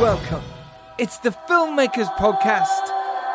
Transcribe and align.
welcome. 0.00 0.42
It's 0.98 1.18
the 1.18 1.30
Filmmakers 1.30 2.12
Podcast. 2.16 2.66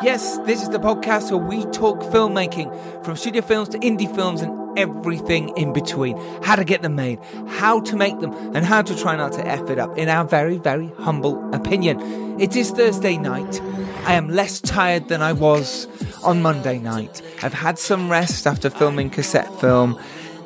Yes, 0.02 0.36
this 0.44 0.62
is 0.62 0.68
the 0.68 0.78
podcast 0.78 1.30
where 1.30 1.38
we 1.38 1.64
talk 1.72 2.00
filmmaking 2.00 3.02
from 3.02 3.16
studio 3.16 3.40
films 3.40 3.70
to 3.70 3.78
indie 3.78 4.14
films 4.14 4.42
and 4.42 4.78
everything 4.78 5.56
in 5.56 5.72
between. 5.72 6.18
How 6.42 6.56
to 6.56 6.64
get 6.64 6.82
them 6.82 6.96
made, 6.96 7.18
how 7.48 7.80
to 7.80 7.96
make 7.96 8.20
them, 8.20 8.34
and 8.54 8.66
how 8.66 8.82
to 8.82 8.94
try 8.94 9.16
not 9.16 9.32
to 9.32 9.46
F 9.46 9.70
it 9.70 9.78
up, 9.78 9.96
in 9.96 10.10
our 10.10 10.24
very, 10.24 10.58
very 10.58 10.92
humble 10.98 11.42
opinion. 11.54 11.98
It 12.38 12.54
is 12.54 12.70
Thursday 12.70 13.16
night. 13.16 13.60
I 14.04 14.12
am 14.14 14.28
less 14.28 14.60
tired 14.60 15.08
than 15.08 15.22
I 15.22 15.32
was 15.32 15.88
on 16.22 16.42
Monday 16.42 16.78
night. 16.78 17.22
I've 17.42 17.54
had 17.54 17.78
some 17.78 18.10
rest 18.10 18.46
after 18.46 18.68
filming 18.68 19.08
cassette 19.08 19.52
film, 19.60 19.98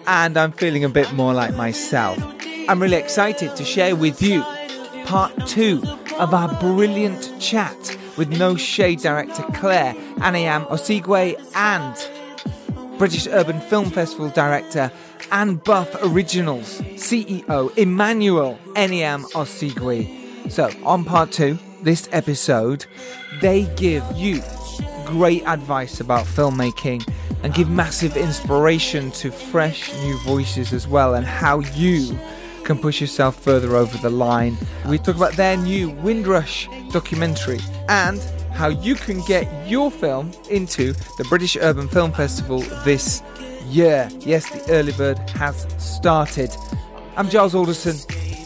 and 0.07 0.37
I'm 0.37 0.53
feeling 0.53 0.85
a 0.85 0.89
bit 0.89 1.13
more 1.13 1.35
like 1.35 1.57
myself. 1.57 2.19
I'm 2.69 2.81
really 2.81 2.99
excited 2.99 3.57
to 3.57 3.65
share 3.65 3.97
with 3.97 4.23
you 4.23 4.45
part 5.05 5.47
two 5.47 5.83
of 6.19 6.33
our 6.33 6.53
brilliant 6.61 7.33
chat 7.41 7.97
with 8.17 8.31
No 8.31 8.57
Shade 8.57 9.01
director 9.01 9.43
Clare 9.55 9.95
Anyiam 10.17 10.67
Osigwe 10.69 11.37
and 11.55 12.99
British 12.99 13.27
Urban 13.27 13.61
Film 13.61 13.91
Festival 13.91 14.31
director 14.31 14.91
and 15.31 15.63
Buff 15.63 15.95
Originals 16.03 16.81
CEO 16.97 17.77
Emmanuel 17.77 18.59
Anyiam 18.75 19.23
Osigwe. 19.33 20.51
So, 20.51 20.71
on 20.85 21.05
part 21.05 21.33
two, 21.33 21.59
this 21.83 22.09
episode, 22.13 22.87
they 23.41 23.65
give 23.77 24.05
you 24.15 24.43
great 25.05 25.43
advice 25.47 26.01
about 26.01 26.25
filmmaking 26.25 27.07
and 27.43 27.53
give 27.53 27.69
massive 27.69 28.17
inspiration 28.17 29.11
to 29.13 29.31
fresh 29.31 29.93
new 30.03 30.19
voices 30.21 30.73
as 30.73 30.89
well 30.89 31.15
and 31.15 31.27
how 31.27 31.61
you 31.61 32.19
can 32.65 32.79
push 32.79 33.01
yourself 33.01 33.37
further 33.37 33.77
over 33.77 33.97
the 33.99 34.11
line. 34.11 34.57
We 34.89 34.99
talk 34.99 35.17
about 35.17 35.35
their 35.35 35.57
new 35.57 35.91
Windrush 35.91 36.69
documentary 36.91 37.61
and 37.89 38.21
how 38.53 38.69
you 38.69 38.95
can 38.95 39.21
get 39.27 39.69
your 39.69 39.91
film 39.91 40.33
into 40.49 40.93
the 41.19 41.25
British 41.29 41.57
Urban 41.57 41.89
Film 41.89 42.13
Festival 42.13 42.61
this 42.85 43.23
year. 43.67 44.09
Yes, 44.21 44.49
the 44.51 44.73
early 44.73 44.93
bird 44.93 45.19
has 45.31 45.67
started. 45.79 46.55
I'm 47.17 47.29
Giles 47.29 47.55
Alderson. 47.55 47.97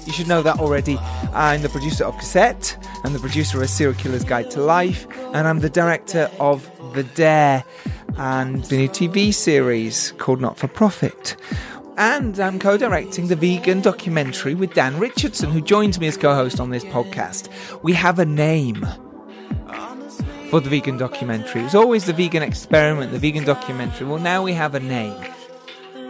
You 0.07 0.13
should 0.13 0.29
know 0.29 0.43
that 0.43 0.59
already. 0.59 0.99
I'm 1.33 1.63
the 1.63 1.69
producer 1.69 2.05
of 2.05 2.17
Cassette 2.17 2.77
and 3.05 3.15
the 3.15 3.19
producer 3.19 3.63
of 3.63 3.69
Serial 3.71 3.99
Killer's 3.99 4.25
Guide 4.25 4.51
to 4.53 4.61
Life, 4.61 5.07
and 5.35 5.47
I'm 5.47 5.61
the 5.61 5.71
director 5.71 6.31
of 6.41 6.69
The 6.95 7.05
Dare 7.05 7.63
and 8.17 8.65
the 8.65 8.79
new 8.79 8.89
TV 8.89 9.33
series 9.33 10.13
called 10.19 10.41
Not 10.41 10.57
for 10.59 10.67
Profit. 10.67 11.37
And 11.99 12.39
I'm 12.39 12.61
co 12.61 12.77
directing 12.77 13.27
the 13.27 13.35
vegan 13.35 13.81
documentary 13.81 14.55
with 14.55 14.73
Dan 14.73 15.01
Richardson, 15.01 15.51
who 15.51 15.61
joins 15.61 15.99
me 15.99 16.07
as 16.07 16.17
co 16.17 16.33
host 16.33 16.61
on 16.61 16.71
this 16.71 16.85
podcast. 16.85 17.49
We 17.83 17.93
have 17.95 18.21
a 18.21 18.25
name 18.25 18.87
for 20.49 20.61
the 20.61 20.71
vegan 20.71 20.97
documentary. 20.97 21.63
It 21.63 21.65
was 21.65 21.75
always 21.75 22.05
the 22.05 22.13
vegan 22.13 22.45
experiment, 22.45 23.11
the 23.11 23.19
vegan 23.19 23.45
documentary. 23.45 24.07
Well, 24.07 24.21
now 24.21 24.45
we 24.45 24.53
have 24.53 24.77
a 24.77 24.81
name. 24.81 25.21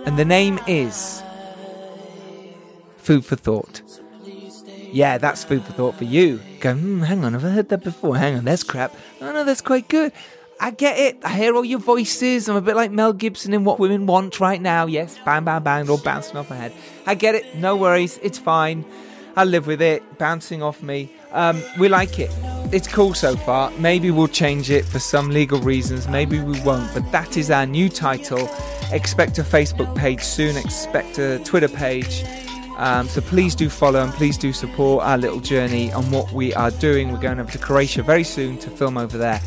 And 0.04 0.18
the 0.18 0.26
name 0.26 0.60
is 0.66 1.22
Food 2.98 3.24
for 3.24 3.36
Thought. 3.36 3.80
Yeah, 4.92 5.16
that's 5.16 5.42
food 5.42 5.64
for 5.64 5.72
thought 5.72 5.94
for 5.94 6.04
you. 6.04 6.40
Go, 6.60 6.74
hmm, 6.74 7.02
hang 7.02 7.24
on, 7.24 7.34
I've 7.34 7.42
heard 7.42 7.68
that 7.70 7.84
before? 7.84 8.16
Hang 8.16 8.36
on, 8.36 8.44
that's 8.44 8.62
crap. 8.62 8.94
Oh 9.20 9.32
no, 9.32 9.44
that's 9.44 9.60
quite 9.60 9.88
good. 9.88 10.12
I 10.60 10.72
get 10.72 10.98
it. 10.98 11.18
I 11.24 11.30
hear 11.36 11.54
all 11.54 11.64
your 11.64 11.78
voices. 11.78 12.48
I'm 12.48 12.56
a 12.56 12.60
bit 12.60 12.74
like 12.74 12.90
Mel 12.90 13.12
Gibson 13.12 13.54
in 13.54 13.64
What 13.64 13.78
Women 13.78 14.06
Want 14.06 14.40
right 14.40 14.60
now. 14.60 14.86
Yes, 14.86 15.16
bang, 15.24 15.44
bang, 15.44 15.62
bang, 15.62 15.88
all 15.88 15.98
bouncing 15.98 16.36
off 16.36 16.50
my 16.50 16.56
head. 16.56 16.72
I 17.06 17.14
get 17.14 17.36
it. 17.36 17.56
No 17.56 17.76
worries. 17.76 18.18
It's 18.22 18.38
fine. 18.38 18.84
I 19.36 19.44
live 19.44 19.68
with 19.68 19.80
it. 19.80 20.02
Bouncing 20.18 20.62
off 20.62 20.82
me. 20.82 21.12
Um, 21.30 21.62
we 21.78 21.88
like 21.88 22.18
it. 22.18 22.30
It's 22.72 22.88
cool 22.88 23.14
so 23.14 23.36
far. 23.36 23.70
Maybe 23.78 24.10
we'll 24.10 24.26
change 24.26 24.68
it 24.68 24.84
for 24.84 24.98
some 24.98 25.30
legal 25.30 25.60
reasons. 25.60 26.08
Maybe 26.08 26.40
we 26.40 26.60
won't. 26.62 26.92
But 26.92 27.10
that 27.12 27.36
is 27.36 27.50
our 27.52 27.64
new 27.64 27.88
title. 27.88 28.50
Expect 28.90 29.38
a 29.38 29.44
Facebook 29.44 29.94
page 29.96 30.22
soon. 30.22 30.56
Expect 30.56 31.18
a 31.18 31.38
Twitter 31.44 31.68
page. 31.68 32.24
Um, 32.78 33.06
so 33.08 33.20
please 33.20 33.54
do 33.54 33.68
follow 33.70 34.02
and 34.02 34.12
please 34.12 34.36
do 34.36 34.52
support 34.52 35.04
our 35.04 35.18
little 35.18 35.40
journey 35.40 35.92
on 35.92 36.10
what 36.10 36.32
we 36.32 36.52
are 36.54 36.72
doing. 36.72 37.12
We're 37.12 37.20
going 37.20 37.38
over 37.38 37.50
to 37.52 37.58
Croatia 37.58 38.02
very 38.02 38.24
soon 38.24 38.58
to 38.58 38.70
film 38.70 38.98
over 38.98 39.18
there. 39.18 39.40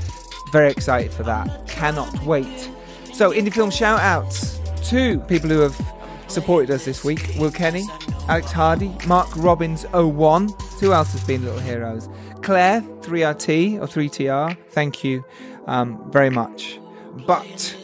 Very 0.52 0.70
excited 0.72 1.12
for 1.12 1.24
that. 1.24 1.68
Cannot 1.68 2.24
wait. 2.24 2.70
So, 3.14 3.32
indie 3.32 3.54
film 3.54 3.72
shout 3.72 4.00
outs 4.00 4.60
to 4.90 5.20
people 5.22 5.50
who 5.50 5.60
have 5.60 5.80
supported 6.28 6.72
us 6.72 6.86
this 6.86 7.04
week 7.04 7.34
Will 7.38 7.52
Kenny, 7.52 7.84
Alex 8.28 8.52
Hardy, 8.52 8.96
Mark 9.08 9.30
Robbins 9.36 9.86
01. 9.94 10.50
Who 10.80 10.94
else 10.94 11.12
has 11.12 11.24
been 11.24 11.44
little 11.44 11.60
heroes? 11.60 12.10
Claire 12.42 12.82
3RT 13.02 13.80
or 13.80 13.88
3TR. 13.88 14.58
Thank 14.70 15.04
you 15.04 15.24
um, 15.68 16.12
very 16.12 16.30
much. 16.30 16.80
But 17.28 17.78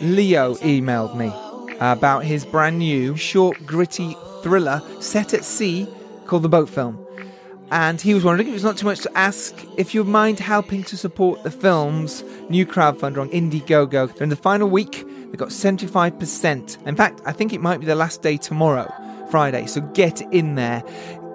Leo 0.00 0.54
emailed 0.56 1.16
me 1.16 1.32
about 1.80 2.24
his 2.24 2.44
brand 2.44 2.78
new 2.78 3.16
short, 3.16 3.66
gritty 3.66 4.16
thriller 4.42 4.82
set 5.00 5.34
at 5.34 5.44
sea 5.44 5.88
called 6.26 6.42
The 6.42 6.48
Boat 6.48 6.68
Film. 6.68 7.03
And 7.70 8.00
he 8.00 8.14
was 8.14 8.24
wondering 8.24 8.48
if 8.48 8.54
it's 8.54 8.64
not 8.64 8.76
too 8.76 8.86
much 8.86 9.00
to 9.00 9.18
ask 9.18 9.54
if 9.76 9.94
you 9.94 10.04
mind 10.04 10.38
helping 10.38 10.84
to 10.84 10.96
support 10.96 11.42
the 11.42 11.50
film's 11.50 12.22
new 12.48 12.66
crowdfunder 12.66 13.18
on 13.18 13.30
Indiegogo. 13.30 14.20
In 14.20 14.28
the 14.28 14.36
final 14.36 14.68
week, 14.68 15.04
they've 15.06 15.36
got 15.36 15.48
75%. 15.48 16.86
In 16.86 16.96
fact, 16.96 17.20
I 17.24 17.32
think 17.32 17.52
it 17.52 17.60
might 17.60 17.80
be 17.80 17.86
the 17.86 17.94
last 17.94 18.22
day 18.22 18.36
tomorrow, 18.36 18.92
Friday. 19.30 19.66
So 19.66 19.80
get 19.80 20.20
in 20.32 20.54
there. 20.54 20.82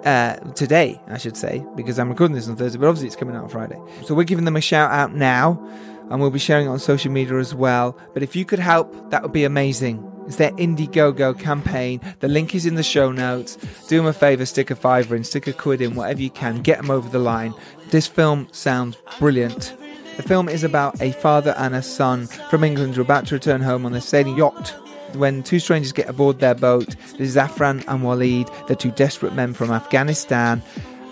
Uh, 0.04 0.36
today, 0.54 0.98
I 1.08 1.18
should 1.18 1.36
say, 1.36 1.62
because 1.76 1.98
I'm 1.98 2.08
recording 2.08 2.34
this 2.34 2.48
on 2.48 2.56
Thursday, 2.56 2.78
but 2.78 2.88
obviously 2.88 3.08
it's 3.08 3.16
coming 3.16 3.36
out 3.36 3.42
on 3.42 3.50
Friday. 3.50 3.78
So 4.06 4.14
we're 4.14 4.24
giving 4.24 4.46
them 4.46 4.56
a 4.56 4.60
shout 4.62 4.90
out 4.90 5.14
now, 5.14 5.62
and 6.08 6.22
we'll 6.22 6.30
be 6.30 6.38
sharing 6.38 6.68
it 6.68 6.70
on 6.70 6.78
social 6.78 7.12
media 7.12 7.36
as 7.36 7.54
well. 7.54 7.98
But 8.14 8.22
if 8.22 8.34
you 8.34 8.46
could 8.46 8.60
help, 8.60 9.10
that 9.10 9.22
would 9.22 9.34
be 9.34 9.44
amazing. 9.44 10.09
It's 10.26 10.36
their 10.36 10.52
Indiegogo 10.52 11.38
campaign. 11.38 12.00
The 12.20 12.28
link 12.28 12.54
is 12.54 12.66
in 12.66 12.76
the 12.76 12.82
show 12.82 13.10
notes. 13.10 13.56
Do 13.88 13.96
them 13.96 14.06
a 14.06 14.12
favour, 14.12 14.46
stick 14.46 14.70
a 14.70 14.76
fiver 14.76 15.16
in, 15.16 15.24
stick 15.24 15.46
a 15.46 15.52
quid 15.52 15.80
in, 15.80 15.94
whatever 15.94 16.22
you 16.22 16.30
can. 16.30 16.62
Get 16.62 16.80
them 16.80 16.90
over 16.90 17.08
the 17.08 17.18
line. 17.18 17.54
This 17.90 18.06
film 18.06 18.48
sounds 18.52 18.96
brilliant. 19.18 19.74
The 20.16 20.22
film 20.22 20.48
is 20.48 20.64
about 20.64 21.00
a 21.00 21.12
father 21.12 21.54
and 21.56 21.74
a 21.74 21.82
son 21.82 22.26
from 22.26 22.62
England 22.62 22.94
who 22.94 23.00
are 23.00 23.04
about 23.04 23.26
to 23.28 23.34
return 23.34 23.60
home 23.60 23.86
on 23.86 23.92
their 23.92 24.00
sailing 24.00 24.36
yacht. 24.36 24.74
When 25.14 25.42
two 25.42 25.58
strangers 25.58 25.92
get 25.92 26.08
aboard 26.08 26.38
their 26.38 26.54
boat, 26.54 26.94
this 27.18 27.30
is 27.30 27.36
Afran 27.36 27.84
and 27.88 28.04
Walid. 28.04 28.48
They're 28.66 28.76
two 28.76 28.92
desperate 28.92 29.34
men 29.34 29.54
from 29.54 29.72
Afghanistan, 29.72 30.62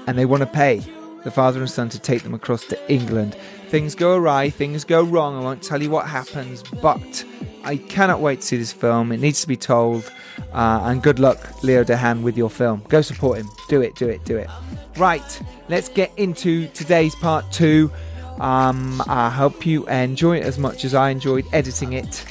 and 0.06 0.16
they 0.16 0.26
want 0.26 0.42
to 0.42 0.47
pay 0.47 0.82
the 1.24 1.30
father 1.30 1.58
and 1.58 1.70
son 1.70 1.88
to 1.88 1.98
take 1.98 2.22
them 2.22 2.34
across 2.34 2.64
to 2.66 2.92
England. 2.92 3.34
Things 3.68 3.94
go 3.94 4.14
awry, 4.16 4.50
things 4.50 4.84
go 4.84 5.02
wrong. 5.02 5.36
I 5.36 5.41
won't 5.41 5.62
tell 5.62 5.82
you 5.82 5.91
what 5.91 6.06
happens, 6.06 6.62
but 6.80 7.24
I 7.68 7.76
cannot 7.76 8.20
wait 8.20 8.40
to 8.40 8.46
see 8.46 8.56
this 8.56 8.72
film. 8.72 9.12
It 9.12 9.20
needs 9.20 9.42
to 9.42 9.46
be 9.46 9.56
told. 9.56 10.10
Uh, 10.54 10.80
and 10.84 11.02
good 11.02 11.18
luck, 11.18 11.62
Leo 11.62 11.84
Dehan, 11.84 12.22
with 12.22 12.34
your 12.34 12.48
film. 12.48 12.82
Go 12.88 13.02
support 13.02 13.36
him. 13.36 13.50
Do 13.68 13.82
it, 13.82 13.94
do 13.94 14.08
it, 14.08 14.24
do 14.24 14.38
it. 14.38 14.48
Right, 14.96 15.42
let's 15.68 15.90
get 15.90 16.10
into 16.16 16.68
today's 16.68 17.14
part 17.16 17.52
two. 17.52 17.92
Um, 18.40 19.02
I 19.06 19.28
hope 19.28 19.66
you 19.66 19.86
enjoy 19.88 20.38
it 20.38 20.44
as 20.44 20.58
much 20.58 20.86
as 20.86 20.94
I 20.94 21.10
enjoyed 21.10 21.44
editing 21.52 21.92
it. 21.92 22.24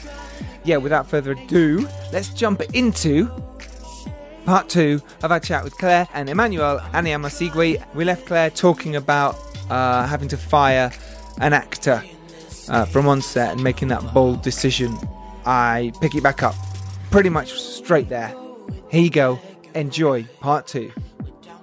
Yeah, 0.63 0.77
without 0.77 1.07
further 1.07 1.33
ado, 1.33 1.87
let's 2.11 2.29
jump 2.29 2.63
into 2.73 3.29
part 4.45 4.69
two 4.69 4.99
of 5.21 5.31
our 5.31 5.39
chat 5.39 5.63
with 5.63 5.77
Clare 5.77 6.07
and 6.15 6.29
Emmanuel 6.29 6.79
Anyiam-Osigwe. 6.93 7.93
We 7.93 8.05
left 8.05 8.25
Clare 8.25 8.49
talking 8.49 8.95
about 8.95 9.37
uh, 9.69 10.07
having 10.07 10.29
to 10.29 10.37
fire 10.37 10.91
an 11.41 11.53
actor 11.53 12.01
uh, 12.69 12.85
from 12.85 13.07
on 13.07 13.21
set 13.21 13.51
and 13.51 13.63
making 13.63 13.89
that 13.89 14.01
bold 14.15 14.41
decision. 14.41 14.97
I 15.47 15.93
pick 16.01 16.13
it 16.13 16.21
back 16.21 16.43
up 16.43 16.55
pretty 17.09 17.29
much 17.29 17.53
straight 17.59 18.09
there. 18.09 18.35
Here 18.91 19.01
you 19.01 19.09
go. 19.09 19.39
Enjoy 19.75 20.23
part 20.41 20.67
two. 20.67 20.91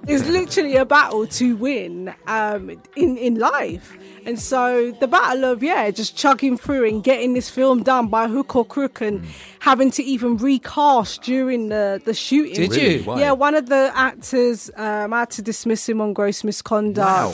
It's 0.07 0.27
literally 0.27 0.75
a 0.75 0.85
battle 0.85 1.25
to 1.25 1.55
win 1.55 2.13
um, 2.27 2.69
in 2.95 3.17
in 3.17 3.35
life, 3.39 3.97
and 4.25 4.39
so 4.39 4.91
the 4.91 5.07
battle 5.07 5.45
of 5.45 5.63
yeah, 5.63 5.89
just 5.89 6.15
chugging 6.15 6.57
through 6.57 6.87
and 6.87 7.03
getting 7.03 7.33
this 7.33 7.49
film 7.49 7.81
done 7.81 8.07
by 8.07 8.27
hook 8.27 8.55
or 8.55 8.65
crook, 8.65 9.01
and 9.01 9.25
having 9.59 9.89
to 9.91 10.03
even 10.03 10.37
recast 10.37 11.23
during 11.23 11.69
the 11.69 11.99
the 12.05 12.13
shooting. 12.13 12.53
Did 12.53 12.75
you? 12.75 13.03
Why? 13.03 13.19
Yeah, 13.19 13.31
one 13.31 13.55
of 13.55 13.67
the 13.67 13.91
actors, 13.95 14.69
um, 14.75 15.11
I 15.11 15.21
had 15.21 15.31
to 15.31 15.41
dismiss 15.41 15.89
him 15.89 16.01
on 16.01 16.13
gross 16.13 16.43
misconduct. 16.43 17.07
Wow. 17.07 17.33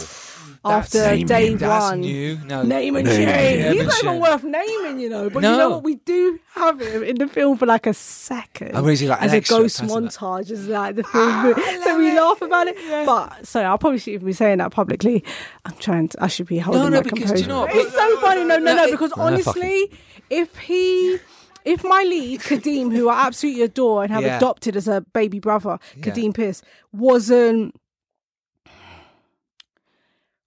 After 0.63 1.15
day 1.25 1.55
one, 1.55 2.01
new. 2.01 2.37
No. 2.45 2.61
name 2.61 2.95
and 2.95 3.07
shame. 3.07 3.73
He's 3.73 3.79
and 3.81 3.87
not 3.87 4.03
even 4.03 4.19
worth 4.21 4.43
naming, 4.43 4.99
you 4.99 5.09
know. 5.09 5.27
But 5.29 5.41
No. 5.41 5.51
you 5.53 5.57
know 5.57 5.69
what? 5.71 5.83
We 5.83 5.95
do 5.95 6.39
have 6.53 6.79
him 6.79 7.03
in 7.03 7.15
the 7.15 7.27
film 7.27 7.57
for 7.57 7.65
like 7.65 7.87
a 7.87 7.95
second. 7.95 8.71
Oh, 8.75 8.85
is 8.87 9.01
like 9.01 9.21
as 9.23 9.33
a 9.33 9.41
ghost 9.41 9.81
montage, 9.81 10.51
as 10.51 10.67
like 10.67 10.97
the 10.97 11.03
film. 11.03 11.55
so 11.83 11.97
we 11.97 12.15
laugh 12.15 12.43
about 12.43 12.67
it. 12.67 12.75
But 13.07 13.47
sorry, 13.47 13.65
I'll 13.65 13.79
probably 13.79 13.97
shouldn't 13.97 14.23
be 14.23 14.33
saying 14.33 14.59
that 14.59 14.71
publicly. 14.71 15.23
I'm 15.65 15.73
trying 15.77 16.09
to. 16.09 16.23
I 16.23 16.27
should 16.27 16.45
be 16.47 16.59
holding 16.59 16.83
No, 16.83 16.89
no, 16.89 16.97
my 16.97 17.01
because 17.03 17.19
composure. 17.19 17.41
you 17.41 17.47
know? 17.47 17.63
It's 17.65 17.93
so 17.95 18.17
funny. 18.19 18.43
No, 18.43 18.57
no, 18.59 18.75
No, 18.75 18.83
it- 18.83 18.91
Because 18.91 19.13
honestly, 19.13 19.91
if 20.29 20.55
he. 20.57 21.17
If 21.63 21.83
my 21.83 22.01
lead, 22.03 22.39
Kadeem, 22.41 22.91
who 22.91 23.07
I 23.07 23.27
absolutely 23.27 23.61
adore 23.61 24.01
and 24.03 24.11
have 24.11 24.23
Yeah. 24.23 24.37
adopted 24.37 24.75
as 24.75 24.87
a 24.87 25.01
baby 25.13 25.37
brother, 25.39 25.77
Yeah. 25.95 26.05
Kadeem 26.05 26.33
Pierce, 26.33 26.63
wasn't 26.91 27.75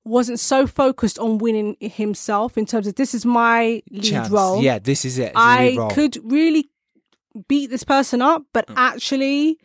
wasn't 0.04 0.38
so 0.38 0.66
focused 0.66 1.18
on 1.18 1.38
winning 1.38 1.76
himself 1.80 2.58
in 2.58 2.66
terms 2.66 2.86
of 2.86 2.94
this 2.96 3.14
is 3.14 3.24
my 3.24 3.82
lead 3.90 4.02
Chance. 4.04 4.30
role. 4.30 4.62
Yeah, 4.62 4.78
this 4.78 5.04
is 5.04 5.18
it. 5.18 5.26
It's 5.28 5.32
I 5.36 5.76
could 5.92 6.18
really 6.22 6.68
beat 7.48 7.70
this 7.70 7.84
person 7.84 8.20
up, 8.22 8.42
but 8.52 8.66
Mm. 8.68 8.74
actually, 8.76 9.58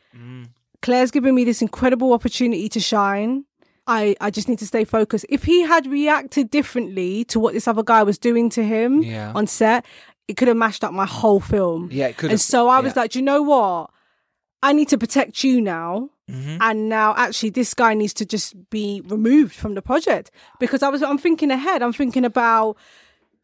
Claire's 0.81 1.12
given 1.12 1.36
me 1.36 1.44
this 1.44 1.62
incredible 1.62 2.13
opportunity 2.13 2.69
to 2.69 2.80
shine. 2.80 3.44
I, 3.86 4.15
I 4.21 4.30
just 4.30 4.47
need 4.47 4.59
to 4.59 4.68
stay 4.68 4.86
focused. 4.86 5.25
If 5.30 5.44
he 5.44 5.62
had 5.63 5.88
reacted 5.88 6.50
differently 6.51 7.25
to 7.25 7.39
what 7.39 7.53
this 7.53 7.68
other 7.68 7.83
guy 7.83 8.03
was 8.03 8.18
doing 8.18 8.50
to 8.51 8.63
him 8.63 9.01
Yeah. 9.03 9.31
on 9.35 9.47
set, 9.47 9.83
it 10.27 10.38
could 10.38 10.47
have 10.47 10.57
mashed 10.57 10.83
up 10.83 10.94
my 10.94 11.06
whole 11.07 11.39
film. 11.39 11.89
Yeah, 11.92 12.07
it 12.07 12.18
could. 12.18 12.30
And 12.30 12.39
so 12.39 12.68
I 12.69 12.80
was 12.81 12.94
yeah. 12.95 13.01
like, 13.01 13.12
"Do 13.12 13.19
you 13.19 13.25
know 13.25 13.42
what? 13.42 13.89
I 14.62 14.74
need 14.74 14.89
to 14.89 14.97
protect 14.97 15.44
you 15.44 15.59
now. 15.59 16.09
Mhm. 16.29 16.57
And 16.61 16.89
now 16.89 17.13
actually 17.17 17.49
this 17.51 17.73
guy 17.73 17.93
needs 17.93 18.13
to 18.15 18.25
just 18.25 18.69
be 18.69 19.01
removed 19.05 19.53
from 19.55 19.73
the 19.75 19.81
project 19.81 20.31
because 20.59 20.83
I 20.83 20.89
was 20.89 21.01
I'm 21.01 21.17
thinking 21.17 21.51
ahead. 21.51 21.81
I'm 21.81 21.93
thinking 21.93 22.25
about 22.25 22.77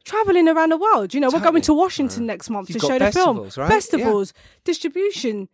traveling 0.03 0.47
around 0.47 0.69
the 0.71 0.77
world. 0.77 1.13
You 1.13 1.19
know, 1.19 1.29
we're 1.31 1.39
going 1.39 1.61
to 1.63 1.73
Washington 1.73 2.25
next 2.25 2.49
month 2.49 2.69
You've 2.69 2.81
to 2.81 2.87
show 2.87 2.99
the 2.99 3.11
film. 3.11 3.37
festivals. 3.49 3.57
Yeah. 3.57 3.67
Festivals, 3.67 4.33
distribution. 4.63 5.49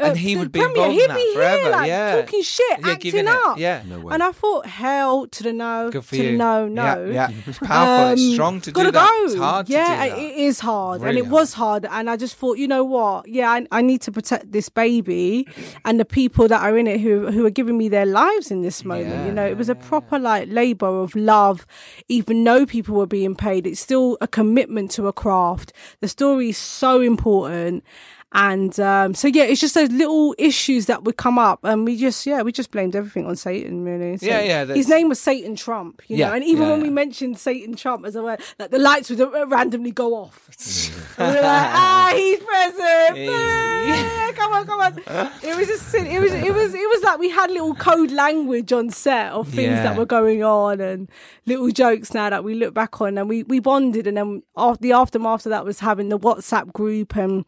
And 0.00 0.12
uh, 0.12 0.14
he 0.14 0.36
would 0.36 0.50
be 0.52 0.60
premiere. 0.60 0.76
involved 0.86 0.92
in 0.94 1.00
He'd 1.00 1.10
that 1.10 1.16
be 1.16 1.34
forever, 1.34 1.62
Here, 1.62 1.70
like, 1.70 1.88
yeah. 1.88 2.20
talking 2.20 2.42
shit, 2.42 2.78
yeah, 2.80 2.88
acting 2.88 3.10
giving 3.12 3.26
it. 3.26 3.38
up. 3.46 3.58
Yeah, 3.58 3.82
No 3.86 3.98
way. 4.00 4.14
And 4.14 4.22
I 4.22 4.32
thought, 4.32 4.66
hell 4.66 5.26
to 5.26 5.42
the 5.42 5.52
no, 5.52 5.90
good 5.90 6.04
for 6.04 6.16
to 6.16 6.22
you. 6.24 6.30
the 6.32 6.36
no, 6.38 6.68
no. 6.68 7.04
Yeah, 7.06 7.28
yeah. 7.30 7.36
It's 7.46 7.58
powerful. 7.58 8.12
it's 8.12 8.22
Um, 8.22 8.32
strong 8.32 8.60
to 8.62 8.70
do 8.70 8.74
gotta 8.74 8.90
that. 8.92 9.10
Go. 9.10 9.24
It's 9.26 9.34
hard 9.36 9.66
to 9.66 9.72
yeah, 9.72 10.04
do 10.04 10.10
that. 10.10 10.18
it 10.18 10.34
is 10.36 10.60
hard, 10.60 11.02
Really 11.02 11.20
and 11.20 11.26
it 11.26 11.30
was 11.30 11.54
hard. 11.54 11.86
And 11.90 12.08
I 12.10 12.16
just 12.16 12.36
thought, 12.36 12.58
you 12.58 12.66
know 12.68 12.84
what? 12.84 13.28
Yeah, 13.28 13.50
I, 13.50 13.66
I 13.70 13.82
need 13.82 14.00
to 14.02 14.12
protect 14.12 14.50
this 14.52 14.68
baby 14.68 15.46
and 15.84 16.00
the 16.00 16.04
people 16.04 16.48
that 16.48 16.62
are 16.62 16.76
in 16.78 16.86
it 16.86 17.00
who 17.00 17.30
who 17.30 17.44
are 17.46 17.50
giving 17.50 17.76
me 17.78 17.88
their 17.88 18.06
lives 18.06 18.50
in 18.50 18.62
this 18.62 18.84
moment. 18.84 19.08
Yeah, 19.10 19.26
you 19.26 19.32
know, 19.32 19.46
it 19.46 19.56
was 19.56 19.68
a 19.68 19.74
proper 19.74 20.18
like 20.18 20.48
labor 20.48 20.88
of 21.02 21.14
love. 21.14 21.66
Even 22.08 22.42
though 22.44 22.64
people 22.66 22.94
were 22.96 23.06
being 23.06 23.34
paid, 23.34 23.66
it's 23.66 23.80
still 23.80 24.16
a 24.20 24.28
commitment 24.28 24.90
to 24.92 25.06
a 25.08 25.12
craft. 25.12 25.72
The 26.00 26.08
story 26.08 26.48
is 26.50 26.58
so 26.58 27.00
important. 27.00 27.84
And 28.32 28.78
um, 28.78 29.12
so 29.14 29.26
yeah, 29.26 29.42
it's 29.42 29.60
just 29.60 29.74
those 29.74 29.90
little 29.90 30.36
issues 30.38 30.86
that 30.86 31.02
would 31.02 31.16
come 31.16 31.36
up, 31.36 31.64
and 31.64 31.84
we 31.84 31.96
just 31.96 32.24
yeah, 32.26 32.42
we 32.42 32.52
just 32.52 32.70
blamed 32.70 32.94
everything 32.94 33.26
on 33.26 33.34
Satan, 33.34 33.82
really. 33.84 34.18
So 34.18 34.26
Yeah, 34.26 34.40
yeah, 34.40 34.64
His 34.66 34.88
name 34.88 35.08
was 35.08 35.18
Satan 35.18 35.56
Trump, 35.56 36.00
you 36.06 36.16
Yeah, 36.18 36.28
know, 36.28 36.34
and 36.34 36.44
even 36.44 36.64
yeah, 36.64 36.70
when 36.70 36.80
we 36.82 36.90
mentioned 36.90 37.38
Satan 37.38 37.74
Trump 37.74 38.06
as 38.06 38.14
a 38.14 38.22
word, 38.22 38.40
like 38.60 38.70
the 38.70 38.78
lights 38.78 39.10
would 39.10 39.20
uh, 39.20 39.46
randomly 39.48 39.90
go 39.90 40.14
off. 40.14 40.48
and 41.18 41.28
we 41.28 41.34
were 41.34 41.42
like, 41.42 41.70
ah, 41.74 42.12
he's 42.14 42.38
present. 42.38 44.36
Come 44.36 44.52
on, 44.54 44.66
come 44.66 44.80
on. 44.80 45.30
It 45.42 45.56
was 45.56 45.66
just 45.66 45.88
silly. 45.88 46.14
It 46.14 46.20
was 46.20 46.32
it 46.32 46.54
was 46.54 46.72
it 46.72 46.88
was 46.88 47.02
like 47.02 47.18
we 47.18 47.30
had 47.30 47.50
little 47.50 47.74
code 47.74 48.10
language 48.12 48.72
on 48.72 48.90
set 48.90 49.32
of 49.32 49.48
things 49.48 49.70
Yeah. 49.72 49.82
that 49.82 49.96
were 49.96 50.06
going 50.06 50.42
on 50.44 50.80
and 50.80 51.08
little 51.46 51.68
jokes 51.70 52.14
now 52.14 52.30
that 52.30 52.44
we 52.44 52.54
look 52.54 52.74
back 52.74 53.00
on 53.00 53.18
and 53.18 53.28
we 53.28 53.42
we 53.42 53.58
bonded 53.58 54.06
and 54.06 54.16
then 54.16 54.42
after 54.56 54.80
the 54.82 54.92
aftermath 54.92 55.46
of 55.46 55.50
that 55.50 55.64
was 55.64 55.80
having 55.80 56.08
the 56.10 56.18
WhatsApp 56.18 56.72
group 56.72 57.16
and 57.16 57.44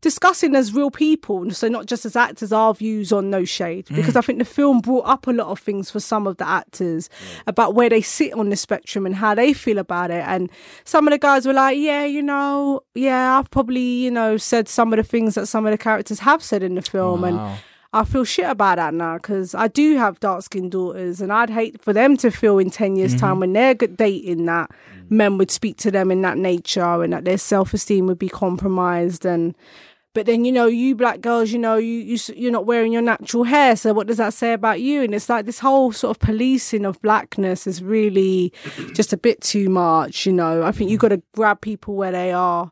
discussing 0.00 0.54
as 0.54 0.72
real 0.72 0.90
people, 0.90 1.50
so 1.50 1.68
not 1.68 1.86
just 1.86 2.04
as 2.04 2.16
actors, 2.16 2.52
our 2.52 2.74
views 2.74 3.12
on 3.12 3.30
No 3.30 3.44
Shade. 3.44 3.86
Because 3.88 4.14
mm. 4.14 4.18
I 4.18 4.20
think 4.20 4.38
the 4.38 4.44
film 4.44 4.80
brought 4.80 5.06
up 5.06 5.26
a 5.26 5.32
lot 5.32 5.48
of 5.48 5.58
things 5.58 5.90
for 5.90 6.00
some 6.00 6.26
of 6.26 6.36
the 6.36 6.46
actors 6.46 7.08
about 7.46 7.74
where 7.74 7.88
they 7.88 8.00
sit 8.00 8.32
on 8.34 8.50
the 8.50 8.56
spectrum 8.56 9.06
and 9.06 9.14
how 9.14 9.34
they 9.34 9.52
feel 9.52 9.78
about 9.78 10.10
it. 10.10 10.24
And 10.26 10.50
some 10.84 11.06
of 11.06 11.12
the 11.12 11.18
guys 11.18 11.46
were 11.46 11.52
like, 11.52 11.78
yeah, 11.78 12.04
you 12.04 12.22
know, 12.22 12.82
yeah, 12.94 13.38
I've 13.38 13.50
probably, 13.50 13.80
you 13.80 14.10
know, 14.10 14.36
said 14.36 14.68
some 14.68 14.92
of 14.92 14.96
the 14.98 15.02
things 15.02 15.34
that 15.34 15.46
some 15.46 15.66
of 15.66 15.72
the 15.72 15.78
characters 15.78 16.20
have 16.20 16.42
said 16.42 16.62
in 16.62 16.74
the 16.74 16.82
film. 16.82 17.24
And 17.24 17.36
Wow. 17.36 17.58
I 17.96 18.04
feel 18.04 18.24
shit 18.24 18.44
about 18.44 18.76
that 18.76 18.92
now 18.92 19.16
because 19.16 19.54
I 19.54 19.68
do 19.68 19.96
have 19.96 20.20
dark 20.20 20.42
skinned 20.42 20.72
daughters, 20.72 21.22
and 21.22 21.32
I'd 21.32 21.48
hate 21.48 21.80
for 21.80 21.94
them 21.94 22.18
to 22.18 22.30
feel 22.30 22.58
in 22.58 22.68
10 22.68 22.96
years' 22.96 23.14
time 23.14 23.32
mm-hmm. 23.32 23.40
when 23.40 23.52
they're 23.54 23.74
dating 23.74 24.44
that 24.44 24.70
mm. 24.70 25.10
men 25.10 25.38
would 25.38 25.50
speak 25.50 25.78
to 25.78 25.90
them 25.90 26.10
in 26.10 26.20
that 26.20 26.36
nature 26.36 27.02
and 27.02 27.14
that 27.14 27.24
their 27.24 27.38
self 27.38 27.72
esteem 27.72 28.06
would 28.06 28.18
be 28.18 28.28
compromised. 28.28 29.24
And 29.24 29.56
but 30.12 30.26
then 30.26 30.44
you 30.44 30.52
know, 30.52 30.66
you 30.66 30.94
black 30.94 31.22
girls, 31.22 31.52
you 31.52 31.58
know, 31.58 31.76
you, 31.76 31.98
you 31.98 32.18
you're 32.36 32.52
not 32.52 32.66
wearing 32.66 32.92
your 32.92 33.00
natural 33.00 33.44
hair, 33.44 33.76
so 33.76 33.94
what 33.94 34.06
does 34.06 34.18
that 34.18 34.34
say 34.34 34.52
about 34.52 34.82
you? 34.82 35.02
And 35.02 35.14
it's 35.14 35.30
like 35.30 35.46
this 35.46 35.60
whole 35.60 35.90
sort 35.90 36.14
of 36.14 36.20
policing 36.20 36.84
of 36.84 37.00
blackness 37.00 37.66
is 37.66 37.82
really 37.82 38.52
just 38.92 39.14
a 39.14 39.16
bit 39.16 39.40
too 39.40 39.70
much. 39.70 40.26
You 40.26 40.34
know, 40.34 40.64
I 40.64 40.70
think 40.70 40.90
you've 40.90 40.98
mm. 40.98 41.08
got 41.08 41.08
to 41.08 41.22
grab 41.34 41.62
people 41.62 41.94
where 41.94 42.12
they 42.12 42.30
are. 42.30 42.70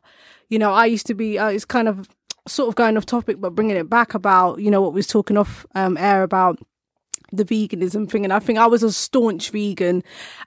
You 0.49 0.59
know, 0.59 0.71
I 0.71 0.85
used 0.85 1.07
to 1.07 1.15
be. 1.15 1.39
Uh, 1.39 1.49
it's 1.49 1.65
kind 1.65 1.87
of 1.87 2.07
sort 2.47 2.69
of 2.69 2.75
going 2.75 2.97
off 2.97 3.05
topic, 3.05 3.39
but 3.39 3.55
bringing 3.55 3.77
it 3.77 3.89
back 3.89 4.13
about 4.13 4.59
you 4.59 4.71
know 4.71 4.81
what 4.81 4.93
we 4.93 4.99
was 4.99 5.07
talking 5.07 5.37
off 5.37 5.65
um, 5.75 5.97
air 5.97 6.23
about 6.23 6.59
the 7.31 7.45
veganism 7.45 8.09
thing, 8.09 8.23
and 8.23 8.33
I 8.33 8.39
think 8.39 8.59
I 8.59 8.67
was 8.67 8.83
a 8.83 8.91
staunch 8.91 9.49
vegan, 9.51 10.03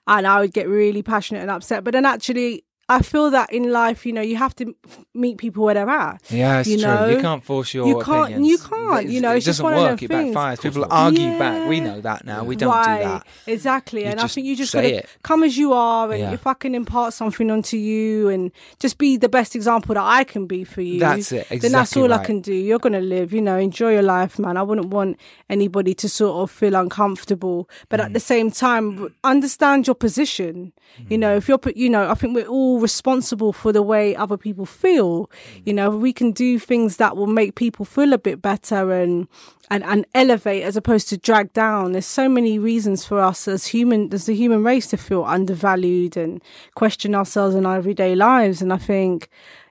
and 0.07 0.27
I 0.27 0.41
would 0.41 0.53
get 0.53 0.67
really 0.67 1.03
passionate 1.03 1.41
and 1.41 1.51
upset. 1.51 1.83
But 1.83 1.93
then 1.93 2.05
actually, 2.05 2.63
I 2.89 3.01
feel 3.03 3.29
that 3.31 3.53
in 3.53 3.71
life, 3.71 4.05
you 4.05 4.13
know, 4.13 4.21
you 4.21 4.35
have 4.37 4.55
to 4.55 4.75
meet 5.13 5.37
people 5.37 5.63
where 5.63 5.75
they're 5.75 5.89
at. 5.89 6.21
Yeah, 6.31 6.59
it's 6.59 6.69
you 6.69 6.77
true. 6.79 6.87
know, 6.87 7.07
you 7.07 7.21
can't 7.21 7.43
force 7.43 7.73
your 7.73 7.87
you 7.87 8.01
can't- 8.01 8.31
opinions. 8.33 8.47
you 8.49 8.57
can't, 8.57 9.07
you 9.09 9.21
know, 9.21 9.35
it 9.35 9.45
doesn't 9.45 9.63
work. 9.65 10.01
It 10.01 10.07
things. 10.07 10.35
backfires. 10.35 10.61
People 10.61 10.85
argue 10.89 11.37
back. 11.37 11.69
We 11.69 11.79
know 11.81 12.01
that 12.01 12.25
now. 12.25 12.43
We 12.43 12.55
don't 12.55 12.69
right, 12.73 12.97
do 12.97 13.03
that. 13.09 13.27
exactly. 13.45 14.01
You 14.01 14.07
and 14.07 14.19
I 14.19 14.27
think 14.27 14.47
you 14.47 14.55
just 14.55 14.73
gotta 14.73 14.95
it. 14.97 15.09
come 15.23 15.43
as 15.43 15.57
you 15.57 15.73
are, 15.73 16.09
and 16.11 16.19
Yeah. 16.19 16.31
if 16.33 16.47
I 16.47 16.53
can 16.55 16.73
impart 16.75 17.13
something 17.13 17.51
onto 17.51 17.77
you, 17.77 18.29
and 18.29 18.51
just 18.79 18.97
be 18.97 19.17
the 19.17 19.29
best 19.29 19.55
example 19.55 19.93
that 19.95 20.03
I 20.03 20.23
can 20.23 20.47
be 20.47 20.63
for 20.63 20.81
you, 20.81 20.99
That's 20.99 21.31
it, 21.31 21.47
Then 21.49 21.59
that's 21.71 21.91
exactly 21.91 22.01
all 22.01 22.13
I 22.13 22.23
can 22.25 22.41
do. 22.41 22.53
You're 22.53 22.79
gonna 22.79 23.01
live, 23.01 23.33
you 23.33 23.41
know, 23.41 23.57
enjoy 23.57 23.91
your 23.93 24.01
life, 24.01 24.39
man. 24.39 24.57
I 24.57 24.63
wouldn't 24.63 24.87
want 24.87 25.17
anybody 25.49 25.93
to 25.93 26.09
sort 26.09 26.37
of 26.41 26.49
feel 26.51 26.73
uncomfortable, 26.75 27.69
but 27.89 27.99
Mm. 27.99 28.05
at 28.05 28.13
the 28.13 28.19
same 28.19 28.49
time, 28.51 29.13
understand 29.23 29.85
your 29.87 29.95
position. 29.95 30.73
You 31.07 31.17
know, 31.17 31.35
if 31.35 31.47
you're, 31.47 31.59
you 31.75 31.89
know, 31.89 32.09
I 32.09 32.13
think 32.15 32.35
we're 32.35 32.45
all 32.47 32.78
responsible 32.79 33.53
for 33.53 33.71
the 33.71 33.81
way 33.81 34.15
other 34.15 34.37
people 34.37 34.65
feel. 34.65 35.27
Mm. 35.27 35.67
You 35.67 35.73
know, 35.73 35.89
we 35.89 36.13
can 36.13 36.31
do 36.31 36.57
things 36.59 36.97
that 36.97 37.15
will 37.15 37.27
make 37.27 37.55
people 37.55 37.85
feel 37.85 38.13
a 38.13 38.17
bit 38.17 38.41
better 38.41 38.91
and 38.91 39.27
and 39.69 39.83
and 39.83 40.05
elevate 40.15 40.63
as 40.63 40.75
opposed 40.75 41.09
to 41.09 41.17
drag 41.17 41.53
down. 41.53 41.91
There's 41.91 42.05
so 42.05 42.27
many 42.27 42.57
reasons 42.57 43.05
for 43.05 43.19
us 43.19 43.47
as 43.47 43.67
human, 43.67 44.13
as 44.13 44.25
the 44.25 44.35
human 44.35 44.63
race, 44.63 44.87
to 44.87 44.97
feel 44.97 45.23
undervalued 45.23 46.17
and 46.17 46.41
question 46.75 47.13
ourselves 47.13 47.55
in 47.55 47.65
our 47.65 47.77
everyday 47.77 48.15
lives. 48.15 48.61
And 48.61 48.73
I 48.73 48.77
think 48.77 49.29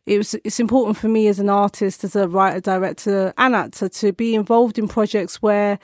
it 0.08 0.18
was 0.18 0.34
it's 0.42 0.58
important 0.58 0.96
for 0.96 1.08
me 1.08 1.28
as 1.28 1.38
an 1.38 1.50
artist, 1.50 2.02
as 2.02 2.16
a 2.16 2.26
writer, 2.26 2.60
director, 2.60 3.34
and 3.36 3.54
actor 3.54 3.88
to 3.88 4.12
be 4.12 4.34
involved 4.34 4.78
in 4.78 4.88
projects 4.88 5.42
where 5.42 5.78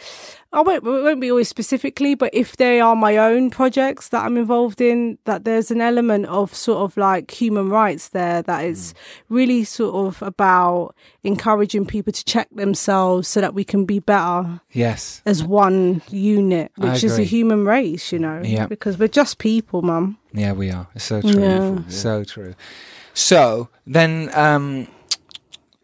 I 0.54 0.60
won't, 0.60 0.87
it 0.87 0.88
won't 0.88 1.20
be 1.20 1.30
always 1.30 1.48
specifically, 1.48 2.14
but 2.14 2.32
if 2.32 2.56
they 2.56 2.80
are 2.80 2.94
my 2.94 3.16
own 3.16 3.50
projects 3.50 4.10
that 4.10 4.25
I'm 4.25 4.37
involved 4.37 4.80
in, 4.80 5.18
that 5.25 5.44
there's 5.44 5.72
an 5.72 5.80
element 5.80 6.26
of 6.26 6.54
sort 6.54 6.78
of 6.78 6.96
like 6.96 7.32
human 7.32 7.68
rights 7.68 8.10
there 8.10 8.40
that 8.42 8.64
is 8.64 8.94
mm. 8.94 8.96
really 9.30 9.64
sort 9.64 9.94
of 9.96 10.22
about 10.22 10.94
encouraging 11.25 11.87
people 11.87 12.12
to 12.12 12.25
check 12.25 12.48
themselves 12.52 13.26
so 13.26 13.40
that 13.40 13.52
we 13.52 13.64
can 13.64 13.84
be 13.84 13.98
better 13.98 14.60
Yes. 14.70 15.22
as 15.26 15.42
one 15.42 16.02
unit, 16.08 16.70
which 16.76 17.02
is 17.02 17.18
a 17.18 17.25
human 17.25 17.64
race, 17.64 18.12
you 18.12 18.20
know, 18.20 18.40
Yeah. 18.44 18.66
because 18.66 18.96
we're 18.96 19.08
just 19.08 19.38
people, 19.38 19.82
mum. 19.82 20.18
Yeah, 20.32 20.52
we 20.52 20.70
are. 20.70 20.87
It's 20.94 21.04
so 21.04 21.20
true. 21.20 21.40
Yeah. 21.40 21.78
So 21.88 22.22
true. 22.22 22.54
So 23.14 23.68
then, 23.87 24.30
um, 24.35 24.87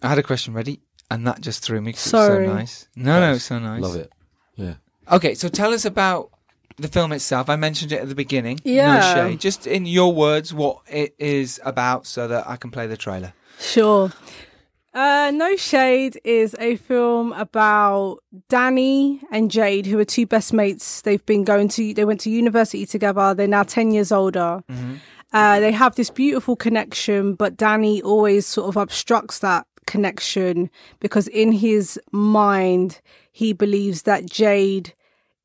I 0.02 0.08
had 0.08 0.18
a 0.18 0.22
question 0.22 0.52
ready, 0.54 0.80
and 1.10 1.26
that 1.26 1.40
just 1.40 1.62
threw 1.62 1.80
me. 1.80 1.92
'cause 1.92 2.02
it's 2.02 2.10
Sorry. 2.10 2.46
so 2.46 2.52
nice. 2.52 2.88
No, 2.96 3.20
no, 3.20 3.32
it's 3.34 3.44
so 3.44 3.58
nice. 3.58 3.80
Love 3.80 3.96
it. 3.96 4.12
Yeah. 4.56 4.74
Okay, 5.10 5.34
so 5.34 5.48
tell 5.48 5.72
us 5.72 5.84
about 5.84 6.30
the 6.76 6.88
film 6.88 7.12
itself. 7.12 7.48
I 7.48 7.56
mentioned 7.56 7.92
it 7.92 8.00
at 8.00 8.08
the 8.08 8.14
beginning. 8.14 8.60
Yeah. 8.64 8.98
No 8.98 9.14
shade. 9.28 9.40
Just 9.40 9.66
in 9.66 9.86
your 9.86 10.12
words, 10.14 10.52
what 10.54 10.78
it 10.88 11.14
is 11.18 11.60
about, 11.64 12.06
so 12.06 12.26
that 12.28 12.48
I 12.48 12.56
can 12.56 12.70
play 12.70 12.86
the 12.86 12.96
trailer. 12.96 13.32
Sure. 13.60 14.12
Uh, 14.92 15.30
no 15.32 15.54
Shade 15.54 16.18
is 16.24 16.56
a 16.58 16.74
film 16.74 17.32
about 17.34 18.18
Danny 18.48 19.20
and 19.30 19.48
Jade, 19.48 19.86
who 19.86 19.96
are 20.00 20.04
two 20.04 20.26
best 20.26 20.52
mates. 20.52 21.02
They've 21.02 21.24
been 21.26 21.44
going 21.44 21.68
to, 21.68 21.94
they 21.94 22.04
went 22.04 22.20
to 22.22 22.30
university 22.30 22.84
together. 22.86 23.32
They're 23.34 23.46
now 23.46 23.62
10 23.62 23.92
years 23.92 24.10
older. 24.10 24.64
Uh, 25.32 25.60
they 25.60 25.72
have 25.72 25.94
this 25.94 26.10
beautiful 26.10 26.56
connection, 26.56 27.34
but 27.34 27.56
Danny 27.56 28.02
always 28.02 28.46
sort 28.46 28.68
of 28.68 28.76
obstructs 28.76 29.38
that 29.40 29.66
connection 29.86 30.70
because 31.00 31.28
in 31.28 31.52
his 31.52 31.98
mind, 32.12 33.00
he 33.32 33.52
believes 33.52 34.02
that 34.02 34.26
Jade 34.26 34.94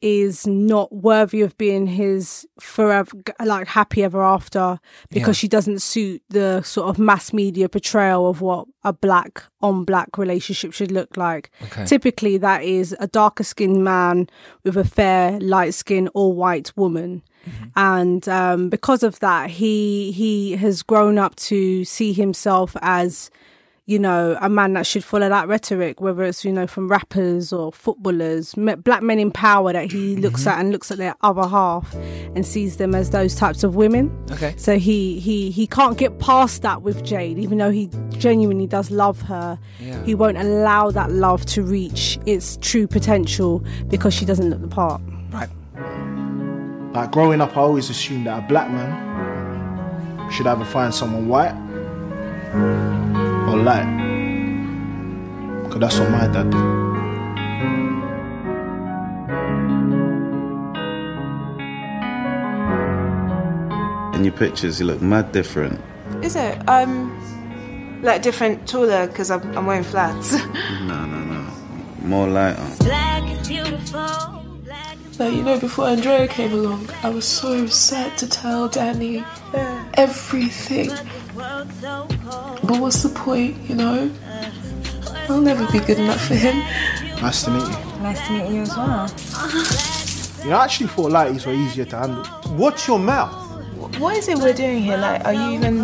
is 0.08 0.46
not 0.46 0.94
worthy 0.94 1.42
of 1.42 1.58
being 1.58 1.88
his 1.88 2.48
forever 2.60 3.10
like 3.44 3.68
happy 3.68 4.04
ever 4.04 4.22
after 4.24 4.80
because 5.10 5.36
Yeah. 5.38 5.40
she 5.42 5.48
doesn't 5.48 5.82
suit 5.82 6.22
the 6.30 6.62
sort 6.62 6.90
of 6.90 7.00
mass 7.00 7.34
media 7.34 7.68
portrayal 7.68 8.30
of 8.30 8.40
what 8.40 8.68
a 8.84 8.94
black 8.94 9.44
on 9.64 9.84
black 9.84 10.16
relationship 10.20 10.74
should 10.74 10.92
look 10.92 11.18
like 11.18 11.50
Okay. 11.64 11.86
typically 11.86 12.38
that 12.38 12.62
is 12.64 12.96
a 13.00 13.08
darker 13.08 13.44
skinned 13.44 13.84
man 13.84 14.28
with 14.64 14.78
a 14.78 14.84
fair 14.86 15.40
light 15.40 15.74
skin 15.74 16.08
or 16.14 16.32
white 16.34 16.72
woman 16.78 17.24
and 17.76 18.28
um, 18.30 18.70
because 18.70 19.02
of 19.04 19.20
that 19.20 19.50
he 19.50 20.12
he 20.12 20.52
has 20.58 20.84
grown 20.84 21.18
up 21.18 21.36
to 21.36 21.84
see 21.84 22.14
himself 22.14 22.76
as 22.82 23.30
you 23.88 24.00
know, 24.00 24.36
a 24.42 24.50
man 24.50 24.74
that 24.74 24.88
should 24.88 25.04
follow 25.04 25.30
that 25.30 25.48
rhetoric, 25.48 26.02
whether 26.02 26.24
it's, 26.24 26.44
you 26.44 26.52
know, 26.52 26.66
from 26.66 26.88
rappers 26.88 27.54
or 27.54 27.72
footballers, 27.72 28.56
black 28.56 29.04
men 29.04 29.20
in 29.20 29.30
power 29.30 29.72
that 29.74 29.92
he 29.92 30.14
mm-hmm. 30.14 30.22
looks 30.22 30.48
at 30.48 30.60
and 30.60 30.72
looks 30.72 30.90
at 30.90 30.98
their 30.98 31.14
other 31.22 31.48
half 31.48 31.94
and 31.94 32.48
sees 32.48 32.78
them 32.78 32.96
as 32.96 33.12
those 33.12 33.36
types 33.36 33.64
of 33.64 33.76
women. 33.76 34.12
Okay. 34.32 34.56
So 34.58 34.80
he, 34.80 35.20
he, 35.20 35.52
he 35.52 35.68
can't 35.68 36.00
get 36.00 36.18
past 36.18 36.64
that 36.64 36.82
with 36.82 37.04
Jade, 37.04 37.38
even 37.38 37.60
though 37.60 37.70
he 37.70 37.92
genuinely 38.10 38.66
does 38.66 38.90
love 38.90 39.22
her. 39.22 39.60
Yeah. 39.80 40.04
He 40.04 40.16
won't 40.16 40.38
allow 40.38 40.90
that 40.90 41.12
love 41.12 41.46
to 41.48 41.62
reach 41.62 42.18
its 42.26 42.58
true 42.62 42.88
potential 42.88 43.64
because 43.88 44.16
she 44.16 44.26
doesn't 44.26 44.50
look 44.50 44.62
the 44.62 44.68
part. 44.68 45.00
Right. 45.30 45.50
Like 46.96 47.12
growing 47.12 47.40
up, 47.40 47.56
I 47.56 47.60
always 47.60 47.92
assumed 47.92 48.26
that 48.26 48.44
a 48.44 48.48
black 48.48 48.72
man 48.72 50.32
should 50.32 50.48
either 50.48 50.66
find 50.66 50.92
someone 50.92 51.28
white 51.28 51.54
or 53.48 53.58
light. 53.58 53.86
Because 55.64 55.80
that's 55.80 56.00
what 56.00 56.12
my 56.12 56.28
dad 56.28 56.50
did. 56.52 56.86
In 64.16 64.24
your 64.24 64.34
pictures, 64.34 64.80
you 64.80 64.86
look 64.86 65.02
mad 65.02 65.32
different. 65.32 65.82
Is 66.24 66.36
it? 66.36 66.58
I'm 66.68 67.12
like 68.02 68.22
different, 68.22 68.68
taller 68.68 69.08
because 69.08 69.30
I'm, 69.32 69.58
I'm 69.58 69.66
wearing 69.66 69.84
flats. 69.84 70.36
No, 70.86 71.06
no, 71.06 71.20
no. 71.24 71.52
More 72.04 72.28
lighter. 72.28 72.64
Black 72.80 73.24
is 73.32 73.48
beautiful. 73.48 74.44
Black 74.64 74.98
Like, 75.20 75.34
you 75.34 75.44
know, 75.44 75.60
before 75.60 75.88
Andrea 75.88 76.28
came 76.28 76.54
along, 76.54 76.90
I 77.04 77.10
was 77.10 77.26
so 77.26 77.66
sad 77.66 78.18
to 78.20 78.30
tell 78.30 78.70
Danny 78.70 79.24
everything. 79.96 80.92
This 81.36 81.44
world 81.44 81.72
so 81.82 82.08
cold. 82.30 82.60
But 82.64 82.82
what's 82.82 83.04
the 83.04 83.10
point, 83.10 83.58
you 83.70 83.76
know? 83.76 84.12
I'll 85.30 85.42
never 85.42 85.70
be 85.72 85.80
good 85.80 86.00
enough 86.00 86.26
for 86.26 86.36
him. 86.36 86.60
Nice 87.22 87.44
to 87.44 87.52
meet 87.52 87.64
you. 87.64 88.02
nice 88.02 88.28
to 88.28 88.34
meet 88.34 88.54
you 88.54 88.62
as 88.62 88.70
well. 88.70 89.10
You 90.44 90.52
know, 90.52 90.58
I 90.58 90.64
actually 90.64 90.88
thought 90.88 91.12
lighties 91.12 91.46
were 91.46 91.54
easier 91.54 91.86
to 91.86 91.98
handle. 91.98 92.26
Watch 92.56 92.88
your 92.88 93.00
mouth. 93.00 93.34
What 94.00 94.18
is 94.18 94.28
it 94.28 94.38
we're 94.38 94.54
doing 94.54 94.84
here? 94.84 94.98
Like, 94.98 95.26
are 95.26 95.34
you 95.34 95.52
even 95.52 95.84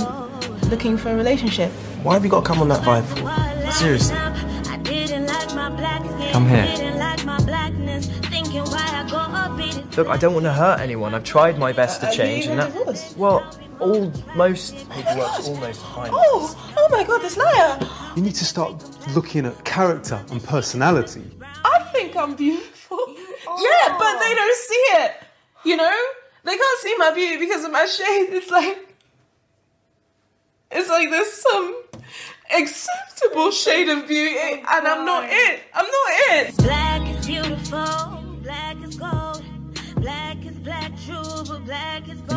looking 0.69 0.97
for 0.97 1.09
a 1.09 1.15
relationship? 1.15 1.71
Why 2.03 2.13
have 2.13 2.23
you 2.23 2.29
got 2.29 2.41
to 2.41 2.47
come 2.47 2.59
on 2.59 2.67
that 2.69 2.81
vibe 2.83 3.05
for? 3.05 3.71
Seriously. 3.71 4.15
I 4.15 4.77
didn't 4.77 5.27
like 5.27 5.55
my 5.55 5.69
black 5.69 6.03
skin. 6.03 6.31
Come 6.31 6.47
here. 6.47 6.65
Didn't 6.65 6.99
like 6.99 7.25
my 7.25 7.37
blackness. 7.43 8.07
Thinking 8.07 8.63
why 8.65 8.87
I 8.91 9.09
go 9.09 9.17
up 9.17 9.59
it. 9.59 9.97
Look, 9.97 10.07
I 10.07 10.17
don't 10.17 10.33
want 10.33 10.45
to 10.45 10.53
hurt 10.53 10.79
anyone. 10.79 11.15
I've 11.15 11.23
tried 11.23 11.57
my 11.57 11.71
best 11.71 12.01
to 12.01 12.07
uh, 12.07 12.11
change, 12.11 12.45
and 12.47 12.59
that. 12.59 13.13
Well, 13.17 13.43
all 13.81 14.13
most 14.35 14.89
paperwork's 14.89 15.47
almost 15.47 15.81
fine. 15.87 16.11
Oh, 16.13 16.73
oh 16.77 16.87
my 16.91 17.03
god, 17.03 17.21
this 17.21 17.35
liar! 17.37 17.79
You 18.15 18.21
need 18.21 18.35
to 18.35 18.45
start 18.45 18.83
looking 19.15 19.45
at 19.45 19.65
character 19.65 20.23
and 20.31 20.43
personality. 20.43 21.23
I 21.41 21.79
think 21.91 22.15
I'm 22.15 22.35
beautiful. 22.35 22.71
Yeah, 23.43 23.97
but 23.97 24.19
they 24.19 24.33
don't 24.33 24.55
see 24.55 24.85
it. 25.03 25.11
You 25.65 25.75
know? 25.75 25.97
They 26.43 26.55
can't 26.55 26.79
see 26.79 26.95
my 26.97 27.11
beauty 27.11 27.37
because 27.37 27.65
of 27.65 27.71
my 27.71 27.85
shade. 27.85 28.29
It's 28.31 28.49
like. 28.49 28.95
It's 30.71 30.89
like 30.89 31.09
there's 31.09 31.33
some 31.33 31.83
acceptable 32.55 33.51
shade 33.51 33.89
of 33.89 34.07
beauty, 34.07 34.37
and 34.39 34.87
I'm 34.87 35.05
not 35.05 35.25
it. 35.27 35.63
I'm 35.73 35.85
not 35.85 36.09
it. 36.31 36.57
Black 36.57 37.09
is 37.09 37.25
beautiful. 37.25 38.20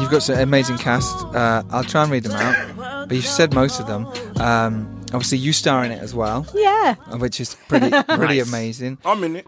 You've 0.05 0.13
got 0.13 0.23
some 0.23 0.39
amazing 0.39 0.77
cast. 0.79 1.17
Uh, 1.35 1.63
I'll 1.71 1.83
try 1.85 2.03
and 2.03 2.13
read 2.13 2.25
them 2.25 2.33
out, 2.33 3.09
but 3.09 3.15
you've 3.15 3.25
said 3.25 3.55
most 3.55 3.81
of 3.81 3.87
them. 3.87 4.07
Um, 4.41 5.01
obviously, 5.15 5.39
you 5.39 5.53
star 5.55 5.83
in 5.85 5.91
it 5.93 6.01
as 6.03 6.15
well, 6.15 6.47
Yeah. 6.55 6.95
which 7.17 7.41
is 7.41 7.57
pretty 7.69 7.91
pretty 8.09 8.41
amazing. 8.41 8.99
I'm 9.05 9.25
in 9.25 9.37
it. 9.37 9.47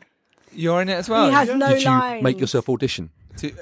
You're 0.53 0.81
in 0.81 0.89
it 0.89 0.95
as 0.95 1.09
well. 1.09 1.27
he 1.29 1.33
has 1.35 1.49
no 1.55 1.69
Did 1.69 1.83
you 1.83 1.91
lines. 1.91 2.23
make 2.23 2.41
yourself 2.41 2.69
audition? 2.71 3.11
To- 3.38 3.52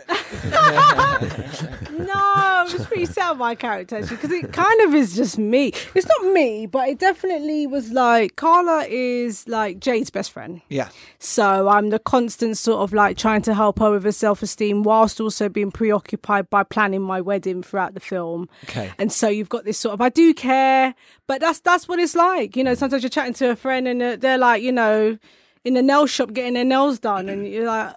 No, 1.95 2.13
I'm 2.15 2.69
just 2.69 2.87
pretty 2.87 3.07
sad 3.07 3.33
of 3.33 3.39
my 3.39 3.55
character 3.55 3.97
actually 3.97 4.17
because 4.17 4.31
it 4.33 4.53
kind 4.53 4.81
of 4.83 4.95
is 4.95 5.15
just 5.15 5.39
me. 5.39 5.73
It's 5.95 6.07
not 6.07 6.33
me, 6.33 6.67
but 6.67 6.89
it 6.89 6.99
definitely 6.99 7.67
was 7.67 7.91
like 7.93 8.37
Carla 8.37 8.85
is 8.89 9.47
like 9.49 9.79
Jade's 9.81 10.11
best 10.11 10.33
friend. 10.33 10.61
yeah. 10.69 10.89
So 11.19 11.69
I'm 11.69 11.91
the 11.91 11.99
constant 11.99 12.59
sort 12.59 12.81
of 12.81 12.93
like 12.93 13.17
trying 13.17 13.43
to 13.43 13.55
help 13.55 13.79
her 13.79 13.91
with 13.93 14.05
her 14.05 14.13
self 14.13 14.43
esteem 14.43 14.83
whilst 14.83 15.21
also 15.21 15.49
being 15.49 15.71
preoccupied 15.71 16.51
by 16.51 16.63
planning 16.65 17.03
my 17.03 17.21
wedding 17.21 17.63
throughout 17.63 17.95
the 17.95 18.01
film. 18.01 18.49
Okay. 18.65 18.91
And 18.99 19.13
so 19.13 19.29
you've 19.29 19.49
got 19.49 19.65
this 19.65 19.79
sort 19.79 19.95
of 19.95 20.01
I 20.01 20.09
do 20.09 20.35
care, 20.35 20.95
but 21.27 21.41
that's 21.41 21.61
that's 21.61 21.89
what 21.89 21.99
it's 21.99 22.15
like. 22.15 22.57
You 22.57 22.65
know, 22.65 22.75
sometimes 22.75 23.03
you're 23.03 23.11
chatting 23.11 23.35
to 23.35 23.51
a 23.51 23.57
friend 23.57 23.87
and 23.89 24.01
they're- 24.01 24.17
they're 24.17 24.39
like, 24.39 24.63
you 24.63 24.73
know, 24.73 25.19
in 25.65 25.75
the 25.75 25.83
nail 25.83 26.07
shop 26.07 26.33
getting 26.33 26.55
their 26.55 26.65
nails 26.65 26.99
done, 26.99 27.29
and 27.29 27.47
you're 27.47 27.67
like. 27.67 27.95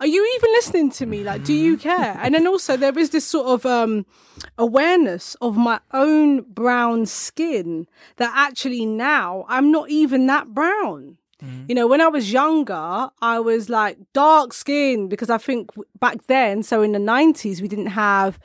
Are 0.00 0.06
you 0.06 0.22
even 0.36 0.50
listening 0.52 0.90
to 0.92 1.06
me? 1.06 1.22
Like, 1.24 1.44
do 1.44 1.52
you 1.52 1.76
care? 1.76 2.18
And 2.22 2.34
then 2.34 2.46
also 2.46 2.76
there 2.76 2.98
is 2.98 3.10
this 3.10 3.26
sort 3.26 3.46
of 3.46 3.66
um 3.66 4.06
awareness 4.56 5.34
of 5.42 5.56
my 5.56 5.78
own 5.92 6.40
brown 6.42 7.04
skin 7.06 7.86
that 8.16 8.32
actually 8.34 8.86
now 8.86 9.44
I'm 9.48 9.70
not 9.70 9.90
even 9.90 10.26
that 10.26 10.48
brown. 10.48 11.16
You 11.68 11.74
know, 11.74 11.86
when 11.86 12.02
I 12.02 12.08
was 12.08 12.30
younger, 12.30 13.08
I 13.22 13.40
was 13.40 13.70
like 13.70 13.96
dark 14.12 14.52
skinned 14.52 15.08
because 15.08 15.30
I 15.30 15.38
think 15.38 15.70
back 15.98 16.26
then, 16.26 16.62
so 16.62 16.82
in 16.82 16.92
the 16.92 16.98
90s, 16.98 17.62
we 17.62 17.68
didn't 17.68 17.86
have 17.86 18.38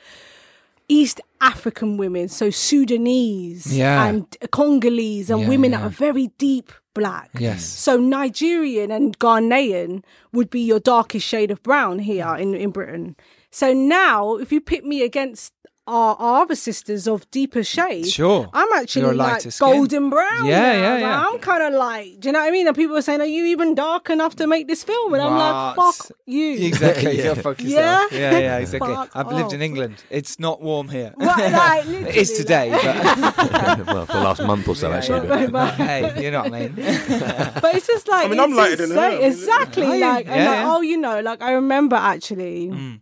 East 0.88 1.20
African 1.42 1.98
women, 1.98 2.28
so 2.28 2.48
Sudanese 2.48 3.76
Yeah. 3.76 4.06
and 4.06 4.26
Congolese 4.50 5.28
and 5.28 5.42
Yeah, 5.42 5.48
women 5.48 5.72
yeah. 5.72 5.78
that 5.80 5.86
are 5.88 5.90
very 5.90 6.28
deep 6.38 6.72
black. 6.96 7.30
Yes. 7.38 7.64
So 7.64 7.98
Nigerian 7.98 8.90
and 8.90 9.18
Ghanaian 9.18 10.02
would 10.32 10.48
be 10.48 10.60
your 10.60 10.80
darkest 10.80 11.26
shade 11.26 11.50
of 11.50 11.62
brown 11.62 11.98
here 11.98 12.34
in, 12.34 12.54
in 12.54 12.70
Britain. 12.70 13.16
So 13.50 13.72
now, 13.72 14.36
if 14.36 14.50
you 14.50 14.60
pit 14.60 14.84
me 14.84 15.02
against 15.02 15.52
our, 15.86 16.16
our 16.16 16.42
other 16.42 16.56
sisters 16.56 17.06
of 17.06 17.30
deeper 17.30 17.62
shade, 17.62 18.08
Sure. 18.08 18.48
I'm 18.52 18.68
actually 18.74 19.14
like 19.16 19.40
skin. 19.42 19.52
golden 19.58 20.10
brown. 20.10 20.44
Yeah, 20.46 20.72
now. 20.72 20.82
yeah, 20.82 20.92
Like, 20.94 21.00
yeah. 21.02 21.24
I'm 21.28 21.38
kind 21.38 21.62
of 21.62 21.74
like, 21.74 22.20
do 22.20 22.28
you 22.28 22.32
know 22.32 22.40
what 22.40 22.48
I 22.48 22.50
mean? 22.50 22.66
And 22.66 22.74
people 22.76 22.96
are 22.96 23.02
saying, 23.02 23.20
"Are 23.20 23.24
you 23.26 23.44
even 23.46 23.74
dark 23.74 24.10
enough 24.10 24.34
to 24.36 24.46
make 24.46 24.66
this 24.68 24.82
film?" 24.84 25.14
And 25.14 25.22
I'm 25.22 25.36
like, 25.36 25.76
"Fuck 25.76 26.10
you." 26.26 26.52
Exactly. 26.66 27.18
Yeah. 27.18 27.34
Go 27.34 27.34
fuck 27.42 27.60
yourself. 27.62 28.12
Yeah? 28.12 28.18
Yeah, 28.32 28.38
yeah, 28.38 28.58
exactly. 28.58 28.94
Fuck 28.94 29.10
I've 29.14 29.28
lived 29.28 29.52
in. 29.52 29.62
England. 29.62 30.02
It's 30.10 30.38
not 30.40 30.60
warm 30.60 30.88
here. 30.88 31.12
Right, 31.16 31.52
like, 31.52 31.86
it 32.10 32.16
is 32.16 32.30
literally, 32.30 32.36
today, 32.36 32.70
but 32.70 33.86
well, 33.86 34.06
for 34.06 34.12
the 34.12 34.20
last 34.20 34.42
month 34.42 34.68
or 34.68 34.74
so, 34.74 34.92
actually. 34.92 35.26
But- 35.28 35.52
but- 35.52 35.74
hey, 35.74 36.22
you 36.24 36.30
know 36.30 36.42
what 36.42 36.52
I 36.54 36.68
mean. 36.68 36.74
but 36.76 37.74
it's 37.74 37.86
just 37.86 38.08
like 38.08 38.26
I 38.26 38.28
mean, 38.28 38.38
it's 38.40 38.42
I'm 38.42 38.54
lighter 38.54 38.76
than 38.76 38.90
insane. 38.90 39.20
her. 39.22 39.26
Exactly. 39.28 39.86
Are 39.86 39.94
you? 39.94 40.00
Like, 40.00 40.26
and 40.26 40.36
Yeah, 40.36 40.50
like, 40.50 40.66
oh, 40.76 40.80
you 40.80 40.96
know, 40.96 41.20
like 41.20 41.42
I 41.42 41.52
remember 41.52 41.96
actually. 41.96 42.68
Mm. 42.68 43.00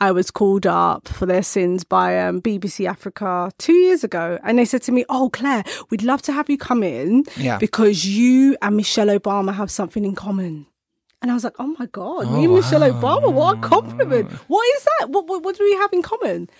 I 0.00 0.10
was 0.10 0.30
called 0.30 0.66
up 0.66 1.06
for 1.08 1.24
their 1.24 1.42
sins 1.42 1.84
by 1.84 2.18
um, 2.20 2.42
BBC 2.42 2.86
Africa 2.88 3.50
two 3.58 3.72
years 3.74 4.02
ago, 4.04 4.38
and 4.42 4.58
they 4.58 4.64
said 4.64 4.82
to 4.82 4.92
me, 4.92 5.04
"Oh, 5.08 5.30
Clare, 5.30 5.64
we'd 5.90 6.02
love 6.02 6.20
to 6.22 6.32
have 6.32 6.50
you 6.50 6.58
come 6.58 6.82
in 6.82 7.24
Yeah. 7.36 7.58
because 7.58 8.04
you 8.04 8.56
and 8.60 8.76
Michelle 8.76 9.06
Obama 9.08 9.54
have 9.54 9.70
something 9.70 10.04
in 10.04 10.14
common." 10.14 10.66
And 11.22 11.30
I 11.30 11.34
was 11.34 11.44
like, 11.44 11.54
"Oh 11.58 11.74
my 11.78 11.86
god, 11.86 12.30
me 12.32 12.44
and 12.44 12.54
Michelle 12.54 12.82
Obama! 12.82 13.32
What 13.32 13.58
a 13.58 13.60
compliment! 13.60 14.30
What 14.48 14.66
is 14.76 14.84
that? 14.98 15.10
What, 15.10 15.26
what 15.26 15.42
what 15.42 15.56
do 15.56 15.64
we 15.64 15.74
have 15.74 15.92
in 15.92 16.02
common?" 16.02 16.50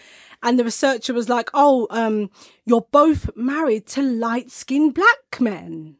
And 0.43 0.59
the 0.59 0.65
researcher 0.65 1.13
was 1.13 1.29
like, 1.29 1.51
"Oh, 1.55 1.87
um, 1.91 2.31
you're 2.65 2.87
both 2.93 3.31
married 3.37 3.87
to 3.89 4.03
light 4.03 4.51
skinned 4.51 4.95
black 4.95 5.41
men." 5.41 5.97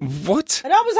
What? 0.00 0.60
And 0.64 0.72
I 0.72 0.82
was 0.82 0.96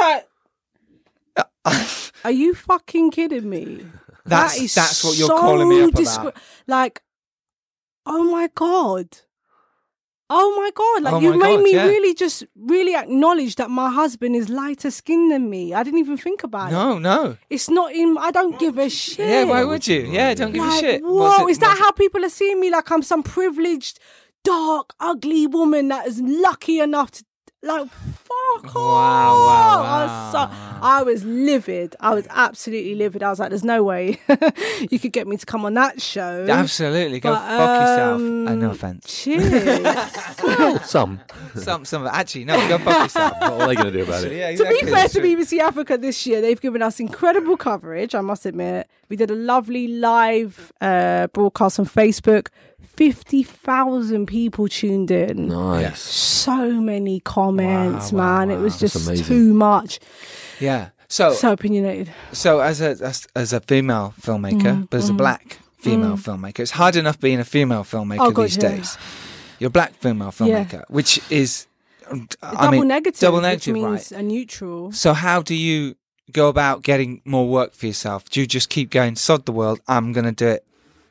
like, 1.65 2.05
"Are 2.25 2.31
you 2.31 2.53
fucking 2.55 3.11
kidding 3.11 3.49
me?" 3.49 3.85
That's 4.29 4.55
That 4.57 4.63
is 4.63 4.75
that's 4.75 5.03
what 5.03 5.17
you're 5.17 5.27
so 5.27 5.39
calling 5.39 5.67
me 5.69 5.81
up 5.81 5.91
disgr- 5.91 6.21
about. 6.21 6.37
Like, 6.67 7.01
oh 8.05 8.23
my 8.31 8.49
god, 8.55 9.07
oh 10.29 10.55
my 10.55 10.71
god! 10.75 11.03
Like 11.03 11.13
Oh 11.13 11.21
my 11.21 11.35
made 11.37 11.55
God, 11.57 11.63
me 11.63 11.73
yeah. 11.73 11.85
really 11.85 12.13
just 12.13 12.43
really 12.55 12.95
acknowledge 12.95 13.55
that 13.55 13.69
my 13.69 13.89
husband 13.89 14.35
is 14.35 14.47
lighter 14.49 14.91
skinned 14.91 15.31
than 15.31 15.49
me. 15.49 15.73
I 15.73 15.83
didn't 15.83 15.99
even 15.99 16.17
think 16.17 16.43
about 16.43 16.69
it. 16.69 16.73
No, 16.73 16.97
no. 16.99 17.37
It's 17.49 17.69
not 17.69 17.93
in. 17.93 18.17
I 18.19 18.31
don't 18.31 18.59
give 18.59 18.77
a 18.77 18.89
shit. 18.89 19.27
Yeah, 19.27 19.43
why 19.45 19.63
would 19.63 19.87
you? 19.87 20.01
Yeah, 20.01 20.33
don't 20.35 20.51
give 20.53 20.63
a 20.63 20.67
Like, 20.67 20.79
shit. 20.79 21.01
Whoa, 21.03 21.45
it- 21.47 21.51
is 21.51 21.59
that 21.59 21.75
it- 21.75 21.79
how 21.79 21.91
people 21.91 22.23
are 22.25 22.29
seeing 22.29 22.59
me? 22.59 22.69
Like 22.69 22.91
I'm 22.91 23.01
some 23.01 23.23
privileged, 23.23 23.99
dark, 24.43 24.93
ugly 24.99 25.47
woman 25.47 25.87
that 25.89 26.07
is 26.07 26.21
lucky 26.21 26.79
enough 26.79 27.11
to. 27.11 27.23
Like 27.61 27.89
fuck 27.89 28.73
Wow, 28.73 28.81
off! 28.81 29.45
wow, 29.45 29.83
I 29.83 30.03
was 30.05 30.31
so, 30.31 30.57
I 30.81 31.03
was 31.03 31.25
livid. 31.25 31.93
I 31.99 32.13
was 32.15 32.25
absolutely 32.29 32.95
livid. 32.95 33.21
I 33.21 33.29
was 33.29 33.39
like, 33.39 33.49
"There's 33.49 33.65
no 33.65 33.83
way 33.83 34.17
you 34.89 34.97
could 34.97 35.11
get 35.11 35.27
me 35.27 35.35
to 35.35 35.45
come 35.45 35.65
on 35.65 35.73
that 35.73 36.01
show." 36.01 36.45
Absolutely, 36.49 37.19
go 37.19 37.33
But, 37.33 37.39
fuck 37.41 37.81
yourself. 37.81 38.15
um, 38.15 38.47
Uh, 38.47 38.55
no 38.55 38.71
offense. 38.71 39.05
Cheers. 39.23 40.83
Some. 40.89 41.19
Some, 41.55 41.83
some. 41.83 42.07
Actually, 42.07 42.45
no, 42.45 42.55
go 42.69 42.77
fuck 42.77 43.03
yourself. 43.03 43.33
What 43.41 43.51
are 43.61 43.67
they 43.67 43.75
going 43.75 43.91
to 43.91 43.91
do 43.91 44.03
about 44.03 44.23
it? 44.23 44.31
Yeah, 44.37 44.55
to 44.55 44.65
be 44.69 44.79
fair 44.89 45.07
to. 45.09 45.19
BBC 45.19 45.59
Africa 45.59 45.97
this 45.97 46.25
year, 46.25 46.39
they've 46.41 46.61
given 46.61 46.81
us 46.81 46.99
incredible 47.01 47.57
coverage, 47.57 48.15
I 48.15 48.21
must 48.21 48.45
admit. 48.45 48.87
We 49.09 49.15
did 49.17 49.31
a 49.31 49.35
lovely 49.35 49.87
live 49.89 50.71
uh, 50.79 51.27
broadcast 51.27 51.77
on 51.79 51.85
Facebook, 51.87 52.47
fifty 52.81 53.43
thousand 53.43 54.25
people 54.27 54.67
tuned 54.67 55.11
in. 55.11 55.47
Nice. 55.47 55.99
So 56.01 56.71
many 56.81 57.19
comments, 57.21 58.11
man. 58.11 58.49
It 58.51 58.57
was 58.57 58.79
just 58.79 59.25
too 59.25 59.53
much. 59.53 59.99
Yeah. 60.59 60.89
So 61.07 61.33
So 61.33 61.51
opinionated. 61.53 62.13
So 62.33 62.59
as 62.59 62.81
a 62.81 62.89
as, 63.01 63.27
as 63.35 63.53
a 63.53 63.61
female 63.61 64.13
filmmaker, 64.21 64.61
Mm, 64.83 64.89
but 64.89 64.97
as 64.97 65.09
a 65.09 65.13
mm. 65.13 65.17
black 65.17 65.57
female 65.79 66.17
filmmaker, 66.17 66.59
it's 66.59 66.71
hard 66.71 66.95
enough 66.95 67.19
being 67.19 67.39
a 67.39 67.45
female 67.45 67.83
filmmaker 67.83 68.17
Oh, 68.19 68.31
these 68.43 68.57
yeah. 68.57 68.69
days. 68.75 68.97
You're 69.59 69.69
a 69.69 69.71
black 69.71 69.93
female 69.93 70.27
Yeah. 70.39 70.65
filmmaker, 70.65 70.83
which 70.89 71.19
is 71.31 71.67
um, 72.11 72.27
I 72.43 72.65
double 72.65 72.79
mean, 72.79 72.87
negative. 72.87 73.19
double 73.19 73.37
which 73.37 73.43
negative, 73.43 73.73
means 73.73 74.11
right? 74.11 74.19
a 74.19 74.23
neutral. 74.23 74.91
So 74.91 75.13
how 75.13 75.41
do 75.41 75.55
you 75.55 75.95
go 76.31 76.47
about 76.49 76.83
getting 76.83 77.21
more 77.25 77.47
work 77.47 77.73
for 77.73 77.87
yourself? 77.87 78.29
Do 78.29 78.39
you 78.41 78.45
just 78.47 78.69
keep 78.69 78.89
going, 78.91 79.15
sod 79.15 79.45
the 79.45 79.51
world, 79.51 79.79
I'm 79.87 80.11
going 80.13 80.25
to 80.25 80.31
do 80.31 80.47
it 80.47 80.65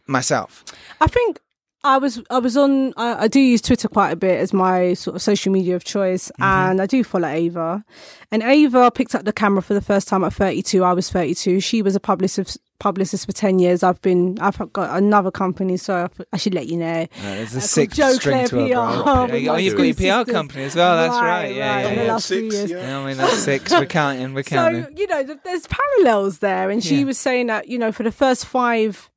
myself? 0.06 0.64
I 1.00 1.06
think 1.08 1.40
I 1.84 1.96
was 1.98 2.20
I 2.28 2.38
was 2.40 2.56
on 2.56 2.92
I, 2.96 3.24
I 3.24 3.28
do 3.28 3.38
use 3.40 3.62
Twitter 3.62 3.86
quite 3.88 4.10
a 4.10 4.16
bit 4.16 4.40
as 4.40 4.52
my 4.52 4.94
sort 4.94 5.14
of 5.14 5.22
social 5.22 5.52
media 5.52 5.76
of 5.76 5.84
choice 5.84 6.30
and 6.40 6.82
I 6.82 6.86
do 6.86 7.04
follow 7.04 7.28
Ava. 7.28 7.84
And 8.32 8.42
Ava 8.42 8.90
picked 8.90 9.14
up 9.14 9.24
the 9.24 9.32
camera 9.32 9.62
for 9.62 9.74
the 9.74 9.80
first 9.80 10.08
time 10.08 10.24
at 10.24 10.32
32. 10.34 10.82
I 10.82 10.92
was 10.92 11.08
32. 11.10 11.60
She 11.60 11.80
was 11.82 11.94
a 11.94 12.00
publicist 12.00 12.58
publicist 12.80 13.26
for 13.26 13.32
10 13.32 13.58
years. 13.60 13.82
I've 13.84 14.00
been 14.02 14.38
I've 14.40 14.58
got 14.72 14.96
another 14.96 15.30
company 15.30 15.76
so 15.76 15.94
I, 16.18 16.22
I 16.32 16.36
should 16.36 16.52
let 16.54 16.66
you 16.66 16.78
know. 16.78 17.06
there's 17.22 17.54
a 17.54 17.58
Uh, 17.58 17.60
sixth 17.60 17.96
Joe 17.96 18.12
string 18.14 18.44
to 18.46 18.50
Claire 18.50 18.66
a 18.66 18.68
PR. 18.68 19.08
Oh, 19.08 19.24
you've 19.34 19.76
got 19.76 19.84
your 19.84 19.94
PR 19.94 20.00
sisters. 20.02 20.32
company 20.34 20.64
as 20.64 20.74
well. 20.74 20.96
That's 20.96 21.14
right. 21.22 21.54
Yeah, 21.54 21.74
right, 21.76 21.82
yeah, 21.84 21.94
the 21.94 22.04
yeah. 22.06 22.12
last 22.12 22.28
few 22.28 22.38
years. 22.42 22.70
Yeah, 22.72 22.98
I 22.98 23.06
mean 23.06 23.16
that's 23.16 23.38
six. 23.38 23.70
We're 23.70 23.86
counting. 24.00 24.34
We're 24.34 24.42
counting. 24.42 24.82
So 24.84 24.90
you 24.96 25.06
know, 25.06 25.22
there's 25.44 25.66
parallels 25.68 26.40
there, 26.40 26.70
and 26.70 26.82
she 26.82 26.98
Yeah. 27.00 27.04
was 27.04 27.18
saying 27.18 27.46
that 27.46 27.68
you 27.68 27.78
know, 27.78 27.92
for 27.92 28.02
the 28.02 28.12
first 28.12 28.46
five 28.46 29.08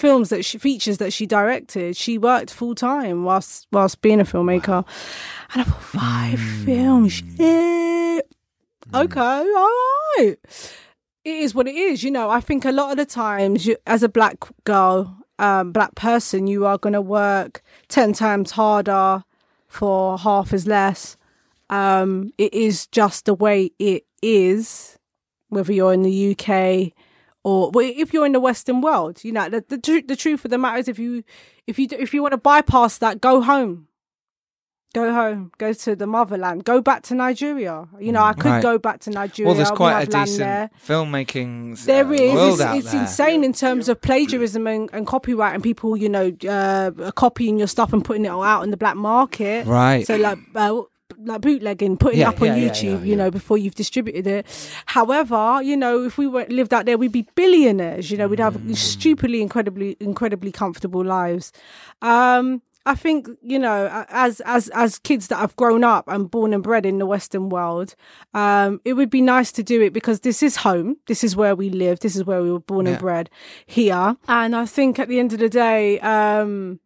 films 0.00 0.30
that 0.30 0.44
she 0.44 0.58
features 0.58 0.98
that 0.98 1.12
she 1.12 1.26
directed, 1.26 1.96
she 1.96 2.18
worked 2.18 2.50
full 2.52 2.74
time 2.74 3.24
whilst 3.24 3.66
whilst 3.72 4.00
being 4.02 4.20
a 4.20 4.24
filmmaker. 4.24 4.84
And 5.52 5.62
I 5.62 5.64
thought, 5.64 5.82
five 5.82 6.40
Hmm. 6.40 6.64
films, 6.64 7.12
shit. 7.12 8.26
Okay, 8.94 9.20
all 9.20 9.70
right. 10.18 10.36
It 11.24 11.36
is 11.44 11.54
what 11.54 11.68
it 11.68 11.74
is. 11.76 12.02
You 12.02 12.10
know, 12.10 12.30
I 12.30 12.40
think 12.40 12.64
a 12.64 12.72
lot 12.72 12.90
of 12.92 12.96
the 12.96 13.04
times, 13.06 13.66
you, 13.66 13.76
as 13.86 14.02
a 14.02 14.08
black 14.08 14.36
girl, 14.64 15.16
um, 15.38 15.70
black 15.72 15.94
person, 15.94 16.46
you 16.46 16.66
are 16.66 16.78
going 16.78 16.94
to 16.94 17.00
work 17.02 17.62
ten 17.88 18.12
times 18.12 18.52
harder 18.52 19.22
for 19.68 20.18
half 20.18 20.52
as 20.52 20.66
less. 20.66 21.16
Um, 21.68 22.32
it 22.38 22.52
is 22.52 22.86
just 22.88 23.26
the 23.26 23.34
way 23.34 23.70
it 23.78 24.04
is, 24.22 24.98
whether 25.50 25.72
you're 25.72 25.92
in 25.92 26.02
the 26.02 26.30
UK 26.36 26.92
or 27.44 27.70
well, 27.70 27.90
if 27.96 28.12
you're 28.12 28.26
in 28.26 28.32
the 28.32 28.40
Western 28.40 28.80
world. 28.80 29.24
You 29.24 29.32
know, 29.32 29.48
the 29.48 29.64
the, 29.68 29.78
tru- 29.78 30.02
the 30.02 30.16
truth 30.16 30.44
of 30.44 30.50
the 30.50 30.58
matter 30.58 30.78
is, 30.78 30.88
if 30.88 30.98
you 30.98 31.24
if 31.66 31.78
you 31.78 31.88
if 31.92 32.12
you 32.14 32.22
want 32.22 32.32
to 32.32 32.38
bypass 32.38 32.98
that, 32.98 33.20
go 33.20 33.40
home. 33.40 33.86
Go 34.92 35.12
home. 35.14 35.52
Go 35.58 35.72
to 35.72 35.94
the 35.94 36.06
motherland. 36.08 36.64
Go 36.64 36.80
back 36.80 37.02
to 37.04 37.14
Nigeria. 37.14 37.86
You 38.00 38.10
know, 38.10 38.24
I 38.24 38.32
could 38.32 38.50
Right. 38.50 38.60
go 38.62 38.76
back 38.76 38.98
to 39.02 39.10
Nigeria. 39.10 39.46
well, 39.46 39.56
there's 39.56 39.70
quite 39.70 40.02
a 40.02 40.06
decent 40.06 40.38
there. 40.38 40.70
filmmaking 40.84 41.84
There 41.84 42.12
is. 42.12 42.34
world 42.34 42.60
It's, 42.60 42.86
it's 42.86 42.90
there. 42.92 43.00
insane 43.02 43.44
in 43.44 43.52
terms 43.52 43.88
of 43.88 44.00
plagiarism 44.00 44.66
and, 44.66 44.90
and 44.92 45.06
copyright, 45.06 45.54
and 45.54 45.62
people, 45.62 45.96
you 45.96 46.08
know, 46.08 46.32
uh, 46.48 47.12
copying 47.12 47.56
your 47.56 47.68
stuff 47.68 47.92
and 47.92 48.04
putting 48.04 48.24
it 48.24 48.30
all 48.30 48.42
out 48.42 48.64
in 48.64 48.70
the 48.72 48.76
black 48.76 48.96
market. 48.96 49.64
Right. 49.66 50.04
So 50.04 50.16
like. 50.16 50.38
Uh, 50.56 50.82
like 51.24 51.40
bootlegging, 51.40 51.96
putting 51.96 52.18
it 52.18 52.22
Yeah, 52.22 52.28
up 52.30 52.40
on 52.40 52.48
yeah, 52.48 52.54
yeah, 52.56 52.70
YouTube, 52.70 53.00
yeah, 53.00 53.04
you 53.04 53.16
know, 53.16 53.30
before 53.30 53.58
you've 53.58 53.74
distributed 53.74 54.26
it. 54.26 54.46
However, 54.86 55.60
you 55.62 55.76
know, 55.76 56.04
if 56.04 56.18
we 56.18 56.26
were 56.26 56.46
lived 56.48 56.72
out 56.74 56.86
there, 56.86 56.98
we'd 56.98 57.12
be 57.12 57.26
billionaires. 57.34 58.10
You 58.10 58.16
know, 58.18 58.28
we'd 58.28 58.38
have 58.40 58.56
Mm. 58.56 58.76
stupidly, 58.76 59.40
incredibly, 59.42 59.96
incredibly 60.00 60.52
comfortable 60.52 61.04
lives. 61.04 61.52
Um, 62.02 62.62
I 62.86 62.94
think 62.94 63.28
you 63.42 63.58
know, 63.58 64.04
as 64.08 64.40
as 64.46 64.68
as 64.70 64.98
kids 64.98 65.28
that 65.28 65.36
have 65.36 65.54
grown 65.56 65.84
up 65.84 66.08
and 66.08 66.30
born 66.30 66.54
and 66.54 66.62
bred 66.62 66.86
in 66.86 66.98
the 66.98 67.04
Western 67.06 67.50
world, 67.50 67.94
um, 68.32 68.80
it 68.86 68.94
would 68.94 69.10
be 69.10 69.20
nice 69.20 69.52
to 69.52 69.62
do 69.62 69.82
it 69.82 69.92
because 69.92 70.20
this 70.20 70.42
is 70.42 70.56
home. 70.56 70.96
This 71.06 71.22
is 71.22 71.36
where 71.36 71.54
we 71.54 71.68
live. 71.68 72.00
This 72.00 72.16
is 72.16 72.24
where 72.24 72.42
we 72.42 72.50
were 72.50 72.58
born 72.60 72.86
and 72.86 72.98
bred 72.98 73.28
here. 73.66 74.16
And 74.28 74.56
I 74.56 74.64
think 74.64 74.98
at 74.98 75.08
the 75.08 75.18
end 75.20 75.34
of 75.34 75.40
the 75.40 75.50
day, 75.50 76.00
um, 76.00 76.80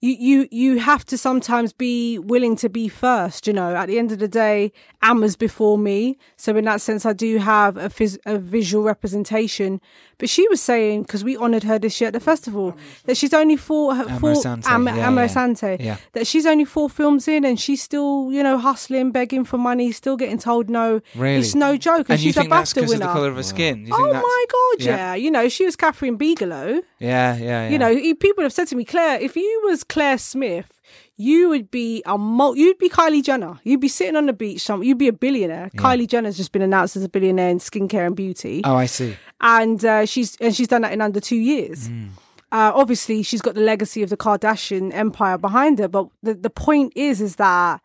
you 0.00 0.14
you 0.18 0.48
you 0.52 0.78
have 0.78 1.04
to 1.04 1.18
sometimes 1.18 1.72
be 1.72 2.18
willing 2.20 2.54
to 2.54 2.68
be 2.68 2.88
first 2.88 3.46
you 3.48 3.52
know 3.52 3.74
at 3.74 3.86
the 3.86 3.98
end 3.98 4.12
of 4.12 4.18
the 4.20 4.28
day 4.28 4.72
amma's 5.02 5.34
before 5.34 5.76
me 5.76 6.16
so 6.36 6.54
in 6.56 6.64
that 6.64 6.80
sense 6.80 7.04
i 7.04 7.12
do 7.12 7.38
have 7.38 7.76
a, 7.76 7.88
phys- 7.88 8.18
a 8.24 8.38
visual 8.38 8.84
representation 8.84 9.80
but 10.18 10.28
she 10.28 10.46
was 10.48 10.60
saying 10.60 11.02
because 11.02 11.24
we 11.24 11.36
honored 11.36 11.64
her 11.64 11.78
this 11.80 12.00
year 12.00 12.06
at 12.08 12.12
the 12.12 12.20
festival 12.20 12.76
that 13.06 13.16
she's 13.16 13.34
only 13.34 13.56
four 13.56 13.94
her 13.96 14.04
four 14.20 14.32
Asante, 14.34 14.66
Amma, 14.68 14.94
yeah, 14.96 15.10
yeah. 15.10 15.26
Asante, 15.26 15.76
Yeah. 15.80 15.96
that 16.12 16.26
she's 16.26 16.46
only 16.46 16.64
four 16.64 16.88
films 16.88 17.26
in 17.26 17.44
and 17.44 17.58
she's 17.58 17.82
still 17.82 18.28
you 18.32 18.42
know 18.42 18.56
hustling 18.58 19.10
begging 19.10 19.44
for 19.44 19.58
money 19.58 19.90
still 19.90 20.16
getting 20.16 20.38
told 20.38 20.70
no 20.70 21.00
Really? 21.16 21.40
it's 21.40 21.54
no 21.56 21.76
joke 21.76 22.08
and, 22.08 22.10
And 22.10 22.20
you 22.20 22.28
she's 22.28 22.36
a 22.36 22.40
think 22.42 22.50
that's 22.50 22.72
BAFTA 22.72 22.74
because 22.76 22.92
of 22.92 22.98
winner 23.00 23.06
the 23.08 23.12
colour 23.12 23.28
of 23.30 23.36
her 23.36 23.42
skin? 23.42 23.86
You 23.86 23.94
oh 23.94 23.96
think 23.96 24.12
that's- 24.12 24.22
my 24.22 24.44
god 24.50 24.84
Yeah. 24.84 24.96
yeah. 24.96 25.14
you 25.14 25.30
know 25.32 25.48
she 25.48 25.64
was 25.64 25.74
Kathryn 25.76 26.16
Bigelow 26.18 26.82
Yeah, 27.00 27.36
yeah, 27.36 27.36
yeah. 27.36 27.68
you 27.68 27.78
know, 27.78 27.90
e- 27.90 28.14
people 28.14 28.42
have 28.44 28.52
said 28.52 28.66
to 28.68 28.76
me, 28.76 28.84
Claire, 28.84 29.20
if 29.20 29.34
you 29.36 29.62
was 29.64 29.84
Claire 29.88 30.18
Smith, 30.18 30.80
you 31.16 31.48
would 31.48 31.70
be 31.70 32.02
a 32.06 32.16
mul- 32.18 32.56
you'd 32.56 32.78
be 32.78 32.88
Kylie 32.88 33.22
Jenner. 33.22 33.58
You'd 33.64 33.80
be 33.80 33.88
sitting 33.88 34.16
on 34.16 34.26
the 34.26 34.32
beach, 34.32 34.60
some 34.62 34.82
you'd 34.82 34.98
be 34.98 35.08
a 35.08 35.12
billionaire. 35.12 35.70
Kylie 35.76 36.06
Jenner's 36.06 36.36
just 36.36 36.52
been 36.52 36.62
announced 36.62 36.96
as 36.96 37.02
a 37.04 37.08
billionaire 37.08 37.48
in 37.50 37.58
skincare 37.58 38.06
and 38.06 38.14
beauty, 38.16 38.60
Oh, 38.64 38.76
I 38.76 38.86
see. 38.86 39.16
and 39.40 39.84
uh, 39.84 40.04
she's 40.06 40.36
and 40.40 40.54
she's 40.54 40.68
done 40.68 40.82
that 40.82 40.92
in 40.92 41.00
under 41.00 41.20
two 41.20 41.36
years. 41.36 41.88
Mm. 41.88 42.08
Uh, 42.50 42.72
obviously, 42.74 43.22
she's 43.22 43.42
got 43.42 43.54
the 43.54 43.60
legacy 43.60 44.02
of 44.02 44.08
the 44.10 44.16
Kardashian 44.16 44.92
empire 44.94 45.36
behind 45.36 45.78
her, 45.78 45.88
but 45.88 46.08
the 46.22 46.34
the 46.34 46.50
point 46.50 46.92
is, 46.96 47.20
is 47.20 47.36
that 47.36 47.80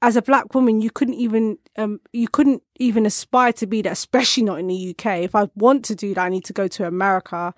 as 0.00 0.14
a 0.16 0.22
black 0.22 0.54
woman, 0.54 0.80
you 0.80 0.90
couldn't 0.90 1.14
even 1.14 1.58
um, 1.76 2.00
you 2.12 2.28
couldn't 2.28 2.62
even 2.78 3.06
aspire 3.06 3.52
to 3.54 3.66
be 3.66 3.82
that, 3.82 3.92
especially 3.92 4.44
not 4.44 4.60
in 4.60 4.68
the 4.68 4.90
UK. 4.96 5.18
If 5.24 5.34
I 5.34 5.48
want 5.56 5.84
to 5.86 5.96
do 5.96 6.14
that, 6.14 6.20
I 6.24 6.28
need 6.28 6.44
to 6.44 6.52
go 6.52 6.68
to 6.68 6.86
America 6.86 7.52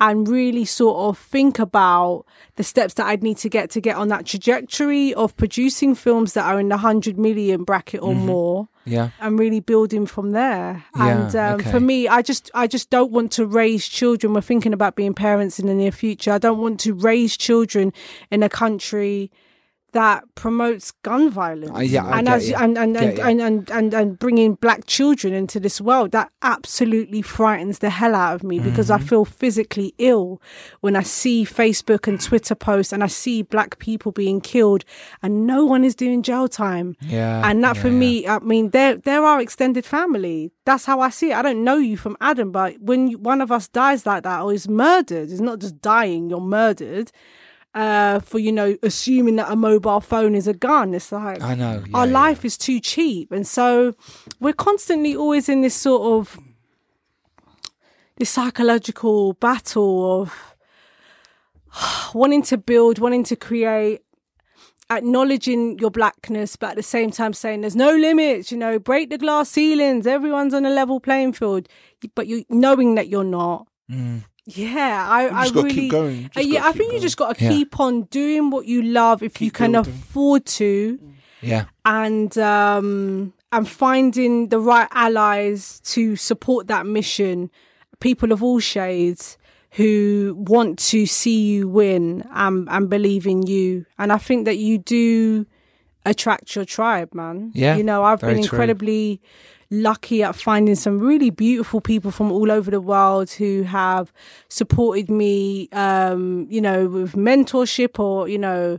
and 0.00 0.28
really 0.28 0.64
sort 0.64 0.96
of 0.98 1.18
think 1.18 1.58
about 1.58 2.24
the 2.56 2.62
steps 2.64 2.94
that 2.94 3.06
I'd 3.06 3.22
need 3.22 3.36
to 3.38 3.48
get 3.48 3.70
to 3.70 3.80
get 3.80 3.96
on 3.96 4.08
that 4.08 4.26
trajectory 4.26 5.12
of 5.14 5.36
producing 5.36 5.94
films 5.94 6.34
that 6.34 6.44
are 6.44 6.60
in 6.60 6.68
the 6.68 6.76
hundred 6.76 7.18
million 7.18 7.64
bracket 7.64 8.00
or 8.02 8.14
more 8.14 8.68
Yeah. 8.84 9.10
and 9.20 9.38
really 9.38 9.60
building 9.60 10.06
from 10.06 10.30
there. 10.30 10.84
Yeah, 10.96 11.06
and 11.26 11.36
um, 11.36 11.60
okay. 11.60 11.70
for 11.70 11.80
me, 11.80 12.06
I 12.08 12.22
just 12.22 12.50
I 12.54 12.66
just 12.66 12.90
don't 12.90 13.10
want 13.10 13.32
to 13.32 13.46
raise 13.46 13.88
children. 13.88 14.34
We're 14.34 14.40
thinking 14.40 14.72
about 14.72 14.94
being 14.94 15.14
parents 15.14 15.58
in 15.58 15.66
the 15.66 15.74
near 15.74 15.92
future. 15.92 16.32
I 16.32 16.38
don't 16.38 16.58
want 16.60 16.78
to 16.80 16.94
raise 16.94 17.36
children 17.36 17.92
in 18.30 18.42
a 18.42 18.48
country 18.48 19.30
that 19.92 20.22
promotes 20.34 20.90
gun 21.02 21.30
violence. 21.30 21.76
Uh, 21.76 21.80
yeah, 21.80 22.06
and 22.16 22.28
as 22.28 22.50
and 22.52 22.76
and 22.76 22.96
and, 22.96 23.16
you. 23.18 23.24
and, 23.24 23.40
and 23.40 23.70
and 23.70 23.94
and 23.94 24.18
bringing 24.18 24.54
black 24.54 24.86
children 24.86 25.32
into 25.32 25.58
this 25.58 25.80
world 25.80 26.12
that 26.12 26.30
absolutely 26.42 27.22
frightens 27.22 27.78
the 27.78 27.90
hell 27.90 28.14
out 28.14 28.34
of 28.34 28.42
me 28.42 28.58
because 28.58 28.88
Mm-hmm. 28.90 29.04
I 29.04 29.08
feel 29.08 29.24
physically 29.24 29.94
ill 29.98 30.40
when 30.80 30.94
I 30.96 31.02
see 31.02 31.44
Facebook 31.44 32.06
and 32.06 32.20
Twitter 32.20 32.54
posts 32.54 32.92
and 32.92 33.02
I 33.02 33.06
see 33.06 33.42
black 33.42 33.78
people 33.78 34.12
being 34.12 34.40
killed 34.40 34.84
and 35.22 35.46
no 35.46 35.64
one 35.64 35.84
is 35.84 35.94
doing 35.94 36.22
jail 36.22 36.48
time. 36.48 36.96
Yeah, 37.00 37.42
and 37.48 37.62
that 37.64 37.76
yeah, 37.76 37.82
for 37.82 37.88
yeah. 37.88 37.94
me, 37.94 38.26
I 38.26 38.38
mean, 38.40 38.70
they're 38.70 38.96
they're 38.96 39.40
extended 39.40 39.84
family. 39.86 40.50
That's 40.64 40.84
how 40.84 41.00
I 41.00 41.10
see 41.10 41.30
it. 41.30 41.36
I 41.36 41.42
don't 41.42 41.64
know 41.64 41.76
you 41.76 41.96
from 41.96 42.16
Adam, 42.20 42.52
but 42.52 42.78
when 42.80 43.08
you- 43.08 43.18
one 43.18 43.40
of 43.40 43.50
us 43.50 43.68
dies 43.68 44.04
like 44.06 44.22
that 44.24 44.42
or 44.42 44.52
is 44.52 44.68
murdered, 44.68 45.30
it's 45.30 45.40
not 45.40 45.58
just 45.60 45.80
dying; 45.80 46.28
you're 46.30 46.40
murdered. 46.40 47.10
Uh, 47.74 48.18
for 48.20 48.38
you 48.38 48.50
know, 48.50 48.76
assuming 48.82 49.36
that 49.36 49.52
a 49.52 49.54
mobile 49.54 50.00
phone 50.00 50.34
is 50.34 50.48
a 50.48 50.54
gun, 50.54 50.94
it's 50.94 51.12
like 51.12 51.40
I 51.42 51.54
know. 51.54 51.84
our 51.94 52.06
yeah, 52.06 52.12
life 52.12 52.44
is 52.44 52.56
too 52.56 52.80
cheap, 52.80 53.30
and 53.30 53.46
so 53.46 53.94
we're 54.40 54.54
constantly 54.54 55.14
always 55.14 55.48
in 55.48 55.60
this 55.60 55.74
sort 55.74 56.02
of 56.02 56.38
this 58.16 58.30
psychological 58.30 59.34
battle 59.34 60.22
of 60.22 60.56
wanting 62.14 62.42
to 62.42 62.58
build, 62.58 62.98
wanting 62.98 63.24
to 63.24 63.36
create, 63.36 64.00
acknowledging 64.90 65.78
your 65.78 65.90
blackness, 65.90 66.56
but 66.56 66.70
at 66.70 66.76
the 66.76 66.82
same 66.82 67.10
time 67.10 67.32
saying 67.32 67.60
there's 67.60 67.76
no 67.76 67.94
limits, 67.94 68.50
you 68.50 68.58
know, 68.58 68.78
break 68.78 69.10
the 69.10 69.18
glass 69.18 69.50
ceilings, 69.50 70.06
everyone's 70.06 70.54
on 70.54 70.64
a 70.66 70.70
level 70.70 71.00
playing 71.00 71.32
field, 71.32 71.68
but 72.14 72.26
you 72.26 72.44
knowing 72.48 72.94
that 72.96 73.08
you're 73.08 73.24
not. 73.24 73.66
Mm. 73.90 74.24
Yeah, 74.50 75.06
I, 75.08 75.26
I 75.26 75.48
really, 75.48 75.72
keep 75.74 75.90
going. 75.90 76.30
Uh, 76.36 76.40
yeah, 76.40 76.64
I 76.64 76.72
keep 76.72 76.78
think 76.78 76.92
you 76.94 77.00
just 77.00 77.16
got 77.16 77.36
to 77.36 77.44
Yeah. 77.44 77.50
keep 77.50 77.78
on 77.78 78.02
doing 78.04 78.50
what 78.50 78.66
you 78.66 78.82
love 78.82 79.22
if 79.22 79.40
you 79.42 79.50
can 79.50 79.72
building. 79.72 79.92
afford 79.92 80.46
to 80.46 80.98
Yeah. 81.42 81.64
and 81.84 82.36
um 82.38 83.32
and 83.52 83.68
finding 83.68 84.48
the 84.48 84.58
right 84.60 84.88
allies 84.92 85.80
to 85.92 86.16
support 86.16 86.66
that 86.68 86.86
mission 86.86 87.50
people 88.00 88.32
of 88.32 88.42
all 88.42 88.58
shades 88.60 89.36
who 89.72 90.34
want 90.48 90.78
to 90.78 91.04
see 91.06 91.40
you 91.52 91.68
win 91.68 92.24
and 92.32 92.68
and 92.70 92.88
believe 92.88 93.26
in 93.26 93.46
you 93.46 93.84
and 93.98 94.12
i 94.12 94.18
think 94.18 94.44
that 94.46 94.56
you 94.56 94.78
do 94.78 95.46
attract 96.06 96.56
your 96.56 96.64
tribe, 96.64 97.12
man. 97.12 97.50
Yeah, 97.54 97.76
you 97.76 97.82
know, 97.84 98.02
I've 98.02 98.20
been 98.20 98.42
true. 98.42 98.56
Lucky 99.70 100.22
at 100.22 100.34
finding 100.34 100.74
some 100.74 100.98
really 100.98 101.30
beautiful 101.30 101.80
people 101.80 102.10
from 102.10 102.32
all 102.32 102.50
over 102.50 102.70
the 102.70 102.80
world 102.80 103.30
who 103.30 103.62
have 103.62 104.12
supported 104.48 105.10
me, 105.10 105.68
um, 105.72 106.46
you 106.48 106.60
know, 106.60 106.86
with 106.88 107.12
mentorship 107.12 107.98
or 107.98 108.28
you 108.28 108.38
know 108.38 108.78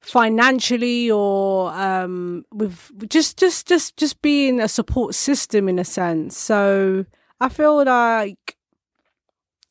financially 0.00 1.10
or 1.10 1.70
um 1.72 2.44
with 2.52 2.90
just 3.08 3.38
just 3.38 3.66
just 3.66 3.96
just 3.96 4.20
being 4.20 4.60
a 4.60 4.68
support 4.68 5.14
system 5.14 5.68
in 5.68 5.78
a 5.78 5.84
sense. 5.84 6.36
So 6.36 7.06
i 7.40 7.48
feel 7.48 7.84
like 7.84 8.43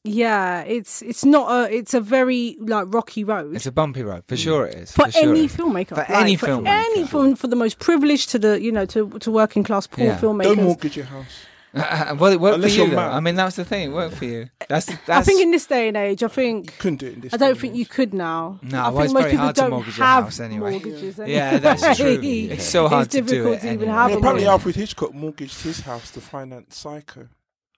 yeah 0.05 0.61
it's 0.63 1.01
it's 1.01 1.23
not 1.23 1.49
a 1.49 1.73
it's 1.73 1.93
a 1.93 2.01
very 2.01 2.57
like 2.59 2.85
rocky 2.93 3.23
road 3.23 3.55
It's 3.55 3.65
a 3.65 3.71
bumpy 3.71 4.03
road 4.03 4.23
for 4.27 4.35
sure. 4.35 4.65
It 4.67 4.75
is 4.75 4.91
for, 4.91 5.09
sure 5.09 5.23
any 5.29 5.45
it 5.45 5.45
is. 5.45 5.55
filmmaker 5.55 5.89
For 5.89 5.95
like, 5.95 6.09
any 6.09 6.35
for 6.35 6.47
filmmaker. 6.47 6.67
any 6.67 7.07
film 7.07 7.35
for 7.35 7.47
the 7.47 7.55
most 7.55 7.79
privileged 7.79 8.29
to 8.31 8.39
the 8.39 8.61
you 8.61 8.71
know 8.71 8.85
to 8.87 9.09
to 9.19 9.31
working 9.31 9.63
class 9.63 9.87
poor 9.87 10.05
Yeah. 10.05 10.19
Don't 10.19 10.37
filmmakers 10.39 10.63
mortgage 10.63 10.97
your 10.97 11.05
house. 11.05 11.45
Uh, 11.75 12.15
well, 12.19 12.31
it 12.31 12.39
worked 12.39 12.55
Unless 12.57 12.75
for 12.75 12.81
you. 12.83 12.89
Though. 12.91 12.99
I 12.99 13.19
mean, 13.19 13.33
that 13.33 13.45
was 13.45 13.55
the 13.55 13.65
thing. 13.65 13.89
It 13.89 13.93
worked 13.95 14.15
for 14.17 14.25
you. 14.25 14.47
That's. 14.69 14.85
that's 14.85 15.09
i 15.09 15.21
think 15.23 15.41
in 15.41 15.49
this 15.49 15.65
day 15.65 15.87
and 15.87 15.97
age 15.97 16.21
i 16.21 16.27
think 16.27 16.77
Couldn't 16.77 16.97
do 16.99 17.07
it 17.07 17.13
in 17.15 17.21
this. 17.21 17.33
I 17.33 17.37
don't 17.37 17.49
and 17.51 17.59
think 17.59 17.73
age. 17.73 17.79
you 17.79 17.85
could 17.87 18.13
now. 18.13 18.59
No, 18.61 18.77
I 18.79 18.89
well, 18.89 18.91
think 18.91 19.05
it's 19.05 19.13
most 19.13 19.21
very 19.23 19.31
people 19.31 19.43
hard 19.45 19.55
to 19.55 19.61
don't 19.61 19.69
mortgage 19.71 19.97
your 19.97 20.05
have 20.05 20.23
house 20.25 20.39
anyway. 20.39 20.71
mortgages 20.71 21.19
anyway. 21.19 21.35
Yeah, 21.37 21.57
that's 21.59 21.97
true. 21.97 22.19
It's 22.21 22.63
so 22.65 22.87
hard 22.89 23.05
it's 23.07 23.15
to 23.15 23.21
do 23.21 23.27
difficult 23.27 23.55
it 23.55 23.61
to 23.61 23.67
even 23.73 23.79
anyway. 23.89 23.97
have 23.97 24.11
Yeah, 24.11 24.17
apparently. 24.17 24.45
Alfred 24.47 24.75
Hitchcock 24.75 25.13
mortgaged 25.15 25.61
his 25.63 25.79
house 25.79 26.11
to 26.11 26.21
finance 26.21 26.77
Psycho. 26.77 27.29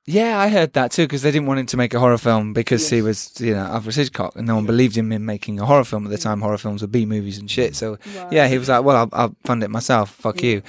Yeah, 0.07 0.39
I 0.39 0.49
heard 0.49 0.73
that 0.73 0.91
too 0.91 1.03
because 1.05 1.23
they 1.23 1.31
didn't 1.31 1.47
want 1.47 1.59
him 1.59 1.65
to 1.67 1.77
make 1.77 1.93
a 1.95 1.99
horror 1.99 2.19
film 2.19 2.53
because 2.53 2.87
he 2.89 3.01
was, 3.01 3.33
you 3.41 3.53
know, 3.53 3.63
Alfred 3.65 3.95
Hitchcock, 3.95 4.35
and 4.35 4.45
no 4.45 4.53
one 4.55 4.65
believed 4.67 4.95
him 4.95 5.11
in 5.11 5.25
making 5.25 5.59
a 5.59 5.65
horror 5.65 5.83
film 5.83 6.05
at 6.05 6.11
the 6.11 6.17
time. 6.19 6.41
Horror 6.41 6.59
films 6.59 6.83
were 6.83 6.87
B 6.87 7.07
movies 7.07 7.39
and 7.39 7.49
shit. 7.49 7.75
So 7.75 7.97
yeah, 8.31 8.47
he 8.47 8.59
was 8.59 8.69
like, 8.69 8.83
"Well, 8.83 8.95
I'll, 8.97 9.09
I'll 9.13 9.35
fund 9.45 9.63
it 9.63 9.69
myself. 9.69 10.11
Fuck 10.11 10.43
you." 10.43 10.61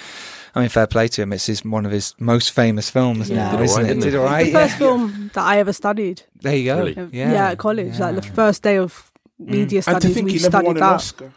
I 0.54 0.60
mean, 0.60 0.70
fair 0.70 0.86
play 0.86 1.06
to 1.08 1.20
him. 1.22 1.34
It's 1.34 1.44
his, 1.44 1.62
one 1.66 1.84
of 1.84 1.92
his 1.92 2.14
most 2.18 2.50
famous 2.52 2.88
films, 2.88 3.28
Yeah. 3.28 3.36
now, 3.36 3.56
Did 3.58 3.64
isn't 3.64 3.76
alright, 3.76 3.90
it? 3.90 4.00
didn't 4.00 4.10
Did 4.10 4.14
the 4.14 4.52
first 4.58 4.72
Yeah. 4.72 4.78
film 4.78 5.30
that 5.34 5.44
I 5.44 5.58
ever 5.58 5.74
studied. 5.74 6.22
There 6.40 6.56
you 6.56 6.64
go. 6.64 6.78
Really? 6.78 6.94
Yeah, 7.12 7.32
Yeah, 7.32 7.50
at 7.50 7.58
college, 7.58 7.98
like 7.98 8.14
the 8.14 8.22
first 8.22 8.62
day 8.62 8.78
of 8.78 9.12
mm. 9.38 9.48
media 9.50 9.80
And 9.80 9.84
to 9.84 10.00
studies, 10.00 10.14
think 10.14 10.24
we 10.24 10.32
he 10.32 10.38
never 10.38 10.48
studied 10.50 10.66
won 10.68 10.76
an 10.76 10.80
that. 10.80 10.92
Oscar. 10.94 11.32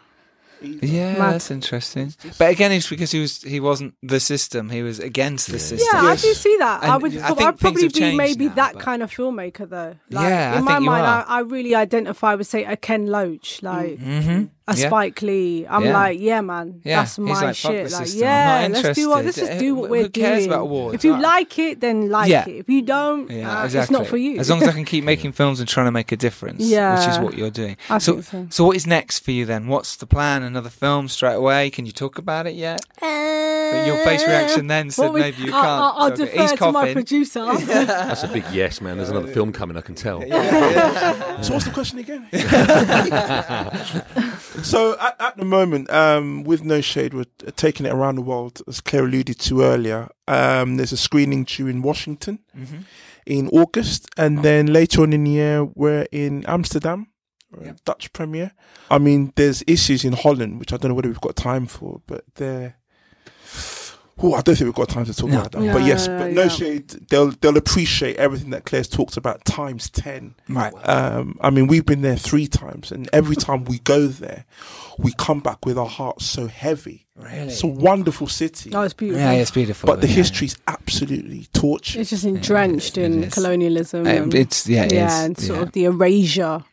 Either. 0.62 0.86
Yeah, 0.86 1.18
Mad. 1.18 1.34
that's 1.34 1.50
interesting. 1.50 2.14
But 2.38 2.50
again, 2.50 2.72
it's 2.72 2.88
because 2.88 3.10
he 3.12 3.20
was 3.20 3.42
he 3.42 3.60
wasn't 3.60 3.94
the 4.02 4.20
system. 4.20 4.70
He 4.70 4.82
was 4.82 4.98
against 4.98 5.50
the 5.50 5.58
system. 5.58 5.88
Yeah, 5.92 6.02
Yes. 6.02 6.24
I 6.24 6.28
do 6.28 6.34
see 6.34 6.56
that. 6.58 6.82
I 6.84 6.96
would. 6.96 7.16
I 7.16 7.24
I 7.24 7.26
think 7.28 7.38
would 7.38 7.46
things 7.46 7.60
probably 7.60 7.82
have 7.84 7.92
be 7.92 7.98
changed 8.00 8.16
maybe 8.16 8.48
now, 8.48 8.54
that 8.54 8.72
but- 8.74 8.82
kind 8.82 9.02
of 9.02 9.10
filmmaker, 9.10 9.68
though. 9.68 9.96
Like, 10.10 10.28
Yeah, 10.28 10.52
I 10.54 10.58
in 10.58 10.64
my 10.64 10.70
think 10.72 10.80
you 10.84 10.86
mind, 10.90 11.06
are. 11.06 11.24
I, 11.28 11.36
I 11.38 11.40
really 11.40 11.74
identify 11.74 12.34
with 12.34 12.46
say 12.46 12.64
a 12.64 12.76
Ken 12.76 13.06
Loach, 13.06 13.62
like 13.62 13.98
Mm-hmm. 13.98 14.44
A 14.70 14.76
Yeah. 14.76 14.86
Spike 14.88 15.22
Lee. 15.22 15.66
I'm 15.68 15.84
Yeah. 15.84 15.92
like, 15.92 16.20
yeah, 16.20 16.40
man, 16.40 16.80
Yeah, 16.84 17.00
that's 17.00 17.18
my 17.18 17.32
like, 17.40 17.56
shit. 17.56 17.90
Like, 17.92 18.06
system, 18.06 18.20
yeah, 18.22 18.68
let's 18.70 18.96
do 18.98 19.08
what. 19.10 19.24
Let's 19.24 19.36
just 19.36 19.58
do 19.58 19.74
what 19.74 19.90
we're 19.90 20.08
cares 20.08 20.38
doing. 20.40 20.50
about 20.50 20.62
awards? 20.62 20.94
If 20.94 21.04
you 21.04 21.14
I- 21.14 21.20
like 21.20 21.58
it, 21.58 21.80
then 21.80 22.10
like 22.10 22.30
Yeah. 22.30 22.48
it. 22.48 22.56
If 22.60 22.68
you 22.68 22.82
don't, 22.82 23.30
Yeah, 23.30 23.60
uh, 23.60 23.64
exactly. 23.64 23.80
it's 23.82 23.90
not 23.90 24.06
for 24.06 24.16
you. 24.16 24.38
As 24.38 24.50
long 24.50 24.62
as 24.62 24.68
I 24.68 24.72
can 24.72 24.84
keep 24.84 25.04
making 25.12 25.32
films 25.32 25.60
and 25.60 25.68
trying 25.68 25.86
to 25.86 25.92
make 25.92 26.12
a 26.12 26.16
difference, 26.16 26.60
which 26.60 27.08
is 27.08 27.18
what 27.18 27.36
you're 27.36 27.50
doing. 27.50 27.76
I 27.88 27.98
so, 27.98 28.12
think 28.14 28.24
so. 28.26 28.46
so 28.50 28.64
what 28.64 28.76
is 28.76 28.86
next 28.86 29.20
for 29.20 29.30
you 29.32 29.44
then? 29.46 29.66
What's 29.68 29.96
the 29.96 30.06
plan? 30.06 30.42
Another 30.42 30.70
film 30.70 31.08
straight 31.08 31.34
away? 31.34 31.70
Can 31.70 31.86
you 31.86 31.92
talk 31.92 32.18
about 32.18 32.46
it 32.46 32.54
yet? 32.54 32.80
But 33.00 33.86
your 33.86 33.98
face 34.04 34.26
reaction 34.26 34.66
then 34.66 34.90
said 34.90 35.04
What 35.04 35.12
was- 35.14 35.22
maybe 35.22 35.42
you 35.42 35.52
I'll- 35.54 35.62
can't. 35.62 35.66
I'll, 35.66 35.94
I'll 35.96 36.08
talk 36.10 36.18
defer 36.18 36.42
He's 36.42 36.52
to 36.54 36.72
my 36.72 36.92
producer. 36.92 37.46
That's 37.66 38.24
a 38.24 38.28
big 38.28 38.44
yes, 38.52 38.80
man. 38.80 38.96
There's 38.96 39.10
another 39.10 39.28
film 39.32 39.52
coming. 39.52 39.76
I 39.76 39.80
can 39.80 39.94
tell. 39.94 40.20
So 40.20 41.52
what's 41.52 41.64
the 41.66 41.70
question 41.72 41.98
again? 42.00 42.26
so 44.62 44.96
at, 44.98 45.16
at 45.20 45.36
the 45.36 45.44
moment, 45.44 45.90
um, 45.90 46.44
with 46.44 46.62
No 46.64 46.80
Shade, 46.80 47.14
we're 47.14 47.24
taking 47.56 47.86
it 47.86 47.92
around 47.92 48.16
the 48.16 48.22
world, 48.22 48.62
as 48.68 48.80
Clare 48.80 49.04
alluded 49.04 49.38
to 49.40 49.62
earlier. 49.62 50.08
Um, 50.28 50.76
there's 50.76 50.92
a 50.92 50.96
screening 50.96 51.44
due 51.44 51.66
in 51.66 51.82
Washington 51.82 52.40
Mm-hmm. 52.56 52.78
in 53.26 53.48
August, 53.48 54.08
and 54.16 54.42
then 54.42 54.72
later 54.72 55.02
on 55.02 55.12
in 55.12 55.24
the 55.24 55.30
year, 55.30 55.64
we're 55.64 56.06
in 56.12 56.44
Amsterdam, 56.46 57.08
a 57.60 57.64
Yeah. 57.66 57.72
Dutch 57.84 58.12
premiere. 58.12 58.52
I 58.90 58.98
mean, 58.98 59.32
there's 59.36 59.62
issues 59.66 60.04
in 60.04 60.12
Holland, 60.14 60.58
which 60.58 60.72
I 60.72 60.76
don't 60.76 60.90
know 60.90 60.94
whether 60.94 61.08
we've 61.08 61.20
got 61.20 61.36
time 61.36 61.66
for, 61.66 62.00
but 62.06 62.24
they're. 62.36 62.76
Oh, 64.22 64.34
I 64.34 64.42
don't 64.42 64.54
think 64.56 64.66
we've 64.66 64.74
got 64.74 64.88
time 64.88 65.04
to 65.06 65.14
talk 65.14 65.30
No. 65.30 65.38
about 65.40 65.52
that. 65.52 65.60
No, 65.62 65.72
but 65.72 65.82
yes, 65.84 66.06
but 66.08 66.18
no, 66.18 66.30
no 66.32 66.42
yeah. 66.42 66.48
shade. 66.48 66.88
They'll 67.08 67.30
they'll 67.30 67.56
appreciate 67.56 68.16
everything 68.16 68.50
that 68.50 68.64
Clare's 68.64 68.88
talked 68.88 69.16
about 69.16 69.44
times 69.44 69.88
ten. 69.88 70.34
Right. 70.48 70.72
Um, 70.88 71.38
I 71.40 71.50
mean, 71.50 71.66
we've 71.66 71.86
been 71.86 72.02
there 72.02 72.16
three 72.16 72.46
times, 72.46 72.92
and 72.92 73.08
every 73.12 73.36
time 73.46 73.64
we 73.64 73.78
go 73.80 74.06
there, 74.06 74.44
we 74.98 75.12
come 75.16 75.40
back 75.40 75.64
with 75.64 75.78
our 75.78 75.86
hearts 75.86 76.26
so 76.26 76.46
heavy. 76.46 77.06
Really? 77.16 77.48
It's 77.48 77.62
a 77.62 77.66
wonderful 77.66 78.28
city, 78.28 78.70
oh, 78.72 78.80
it's 78.80 78.94
beautiful. 78.94 79.20
yeah, 79.20 79.32
it's 79.32 79.50
beautiful. 79.50 79.86
but 79.86 80.00
the 80.00 80.08
yeah. 80.08 80.20
is 80.20 80.56
absolutely 80.66 81.48
tortured. 81.52 82.00
It's 82.00 82.10
just 82.10 82.40
drenched 82.40 82.96
it 82.96 83.04
in 83.04 83.24
is. 83.24 83.34
colonialism. 83.34 84.06
And- 84.06 84.34
it's 84.34 84.66
yeah, 84.66 84.84
it 84.84 84.92
yeah, 84.94 85.06
is, 85.06 85.24
and 85.24 85.38
sort 85.38 85.58
yeah. 85.58 85.62
of 85.64 85.72
the 85.72 85.84
erasure 85.84 86.64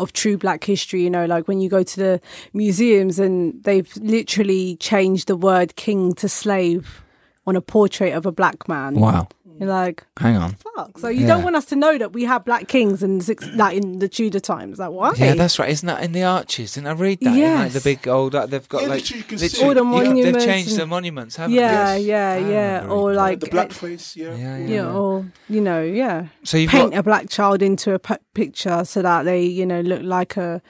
of 0.00 0.12
true 0.12 0.36
black 0.36 0.64
history. 0.64 1.02
You 1.02 1.10
know, 1.10 1.26
like 1.26 1.46
when 1.48 1.60
you 1.60 1.68
go 1.68 1.82
to 1.82 1.96
the 1.96 2.20
museums 2.52 3.18
and 3.18 3.62
they've 3.64 3.94
literally 3.96 4.76
changed 4.76 5.28
the 5.28 5.36
word 5.36 5.76
king 5.76 6.14
to 6.14 6.28
slave 6.28 7.02
on 7.46 7.56
a 7.56 7.60
portrait 7.60 8.14
of 8.14 8.26
a 8.26 8.32
black 8.32 8.68
man. 8.68 8.94
Wow. 8.94 9.28
You're 9.60 9.68
like, 9.68 10.06
Hang 10.18 10.36
on. 10.38 10.54
fuck. 10.74 10.96
So 10.98 11.08
you 11.08 11.20
Yeah. 11.20 11.26
don't 11.28 11.44
want 11.44 11.54
us 11.54 11.66
to 11.66 11.76
know 11.76 11.98
that 11.98 12.14
we 12.14 12.24
have 12.24 12.46
black 12.46 12.66
kings 12.66 13.02
in 13.02 13.20
six, 13.20 13.46
like 13.54 13.76
in 13.76 13.98
the 13.98 14.08
Tudor 14.08 14.40
times. 14.40 14.78
Like 14.78 14.90
why? 14.90 15.12
Yeah, 15.18 15.34
that's 15.34 15.58
right. 15.58 15.68
Isn't 15.68 15.86
that 15.86 16.02
in 16.02 16.12
the 16.12 16.22
arches? 16.24 16.72
Didn't 16.72 16.86
I 16.86 16.92
read 16.92 17.20
that? 17.20 17.36
In, 17.36 17.54
like, 17.58 17.72
the 17.72 17.80
big 17.82 18.08
old. 18.08 18.34
uh, 18.34 18.46
They've 18.46 18.66
got 18.66 18.80
Yeah, 18.82 18.88
like 18.88 19.00
literally 19.02 19.18
you 19.18 19.24
can 19.24 19.38
literally- 19.38 19.48
see- 19.50 19.62
All 19.66 19.74
the 19.74 19.80
you 19.80 19.84
monuments 19.84 20.38
They've 20.38 20.54
changed 20.54 20.70
and- 20.70 20.80
the 20.80 20.86
monuments, 20.86 21.36
haven't 21.36 21.54
yeah, 21.54 21.92
they? 21.94 22.00
yeah, 22.00 22.30
I 22.32 22.38
yeah. 22.38 22.74
remember 22.76 22.94
Or 22.94 23.12
like 23.12 23.40
the 23.40 23.46
blackface, 23.48 24.16
yeah. 24.16 24.34
Yeah, 24.34 24.56
yeah. 24.56 24.66
yeah, 24.66 24.92
or 24.92 25.26
you 25.50 25.60
know, 25.60 25.82
yeah. 25.82 26.28
So 26.42 26.56
you've 26.56 26.70
paint 26.70 26.92
got 26.92 26.98
a 27.00 27.02
black 27.02 27.28
child 27.28 27.60
into 27.60 27.92
a 27.92 27.98
p- 27.98 28.14
picture 28.32 28.82
so 28.86 29.02
that 29.02 29.24
they, 29.24 29.42
you 29.42 29.66
know, 29.66 29.82
look 29.82 30.02
like 30.02 30.38
a 30.38 30.62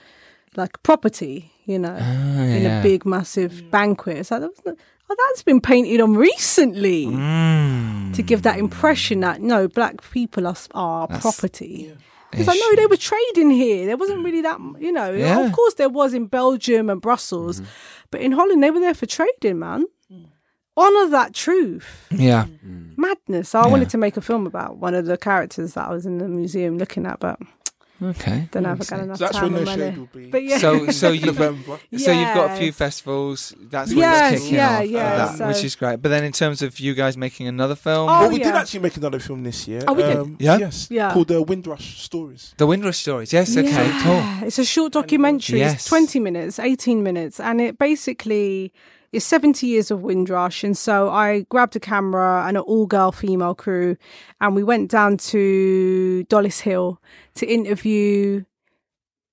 like 0.56 0.82
property, 0.82 1.52
you 1.64 1.78
know, 1.78 1.96
Ah, 1.96 2.42
in 2.42 2.66
a 2.66 2.82
big 2.82 3.06
massive 3.06 3.70
banquet. 3.70 4.16
It's 4.18 4.32
like, 4.32 4.40
that 4.40 4.50
was, 4.66 4.74
that's 5.18 5.42
been 5.42 5.60
painted 5.60 6.00
on 6.00 6.14
recently 6.16 7.06
Mm. 7.06 8.14
to 8.14 8.22
give 8.22 8.42
that 8.42 8.58
impression 8.58 9.20
that 9.20 9.40
no, 9.40 9.68
black 9.68 10.02
people 10.10 10.46
are 10.46 10.56
are 10.74 11.06
That's- 11.06 11.22
property. 11.22 11.92
It's 12.32 12.46
like 12.46 12.60
no, 12.60 12.76
they 12.76 12.86
were 12.86 12.96
trading 12.96 13.50
here. 13.50 13.86
There 13.86 13.96
wasn't 13.96 14.24
really 14.24 14.40
that, 14.42 14.58
you 14.78 14.92
know. 14.92 15.10
Yeah. 15.12 15.40
Of 15.44 15.52
course, 15.52 15.74
there 15.74 15.88
was 15.88 16.14
in 16.14 16.26
Belgium 16.26 16.88
and 16.88 17.00
Brussels, 17.00 17.60
but 18.12 18.20
in 18.20 18.30
Holland 18.32 18.62
they 18.62 18.70
were 18.70 18.78
there 18.80 18.94
for 18.94 19.06
trading, 19.06 19.58
man. 19.58 19.86
Honor 20.76 21.08
that 21.10 21.34
truth 21.34 22.06
Yeah. 22.12 22.46
madness. 22.96 23.54
I 23.54 23.64
Yeah. 23.64 23.70
wanted 23.72 23.90
to 23.90 23.98
make 23.98 24.16
a 24.16 24.20
film 24.20 24.46
about 24.46 24.76
one 24.78 24.94
of 24.94 25.06
the 25.06 25.16
characters 25.18 25.74
that 25.74 25.88
I 25.88 25.92
was 25.92 26.06
in 26.06 26.18
the 26.18 26.28
museum 26.28 26.78
looking 26.78 27.04
at, 27.04 27.18
but 27.18 27.38
Okay. 28.02 28.48
don't 28.50 28.62
know 28.62 28.72
if 28.72 28.80
I 28.80 28.96
got 28.96 29.04
enough 29.04 29.18
So 29.18 29.24
that's 29.24 29.36
time 29.36 29.52
when 29.52 29.62
or 29.62 29.64
No 29.64 29.70
money. 29.76 29.82
Shade 29.90 29.98
will 29.98 30.06
be. 30.06 30.26
But 30.30 30.42
yeah, 30.44 30.58
So 30.58 30.86
so 30.90 31.10
you 31.20 31.26
November. 31.26 31.78
so 31.96 32.10
you've 32.12 32.34
got 32.34 32.50
a 32.52 32.56
few 32.56 32.66
Yes. 32.66 32.76
festivals. 32.76 33.54
That's 33.60 33.92
Yes, 33.92 34.32
what's 34.32 34.42
kicking 34.42 34.56
yeah, 34.56 34.78
off, 34.78 34.86
yeah, 34.86 35.16
that, 35.16 35.38
so- 35.38 35.48
which 35.48 35.64
is 35.64 35.76
great. 35.76 36.00
But 36.02 36.08
then 36.08 36.24
in 36.24 36.32
terms 36.32 36.62
of 36.62 36.80
you 36.80 36.94
guys 36.94 37.16
making 37.16 37.46
another 37.46 37.74
film, 37.74 38.08
Oh, 38.08 38.20
well, 38.22 38.30
we 38.30 38.38
did 38.38 38.48
actually 38.54 38.80
make 38.80 38.96
another 38.96 39.18
film 39.18 39.42
this 39.42 39.68
year. 39.68 39.82
Oh, 39.86 39.92
we 39.92 40.02
did? 40.02 40.16
Um, 40.16 40.36
Yeah? 40.40 40.56
Yes. 40.58 40.88
Yeah. 40.90 41.12
Called 41.12 41.30
uh, 41.30 41.42
Windrush 41.42 42.00
Stories. 42.02 42.54
the 42.56 42.66
Windrush 42.66 42.98
stories. 42.98 43.32
Yes. 43.32 43.56
Okay. 43.56 43.70
Yeah. 43.70 44.02
Cool. 44.02 44.46
It's 44.46 44.58
a 44.58 44.64
short 44.64 44.92
documentary. 44.92 45.58
Yes. 45.58 45.74
It's 45.74 45.84
20 45.86 46.20
minutes, 46.20 46.58
18 46.58 47.02
minutes, 47.02 47.38
and 47.40 47.60
it 47.60 47.78
basically 47.78 48.72
is 49.12 49.24
70 49.24 49.66
years 49.66 49.90
of 49.90 50.02
Windrush. 50.02 50.62
And 50.62 50.76
so 50.76 51.10
I 51.10 51.40
grabbed 51.48 51.74
a 51.76 51.80
camera 51.80 52.44
and 52.46 52.56
an 52.56 52.62
all 52.62 52.86
girl 52.86 53.12
female 53.12 53.54
crew, 53.54 53.96
and 54.40 54.54
we 54.54 54.62
went 54.62 54.90
down 54.90 55.16
to 55.18 56.24
Dollis 56.28 56.60
Hill 56.60 57.00
to 57.34 57.46
interview 57.46 58.44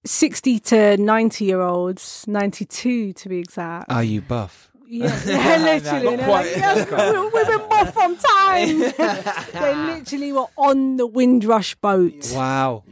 60 0.06 0.60
to 0.60 0.98
90 0.98 1.46
year 1.46 1.62
olds, 1.62 2.24
92 2.28 3.14
to 3.14 3.30
be 3.30 3.38
exact. 3.40 3.92
Are 3.92 4.04
you 4.04 4.22
buff? 4.22 4.72
Yeah, 4.88 5.20
yeah 5.26 5.58
literally. 5.58 6.04
Not 6.06 6.18
they're 6.18 6.26
quite. 6.26 6.46
Like, 6.46 6.56
yes, 6.56 7.14
we- 7.14 7.40
we've 7.40 7.48
been 7.48 7.62
off 7.72 7.94
from 7.94 8.16
time. 8.16 8.80
they 9.54 9.76
literally 9.76 10.32
were 10.32 10.48
on 10.58 10.96
the 10.98 11.06
Windrush 11.06 11.76
boat 11.76 12.32
Wow. 12.34 12.84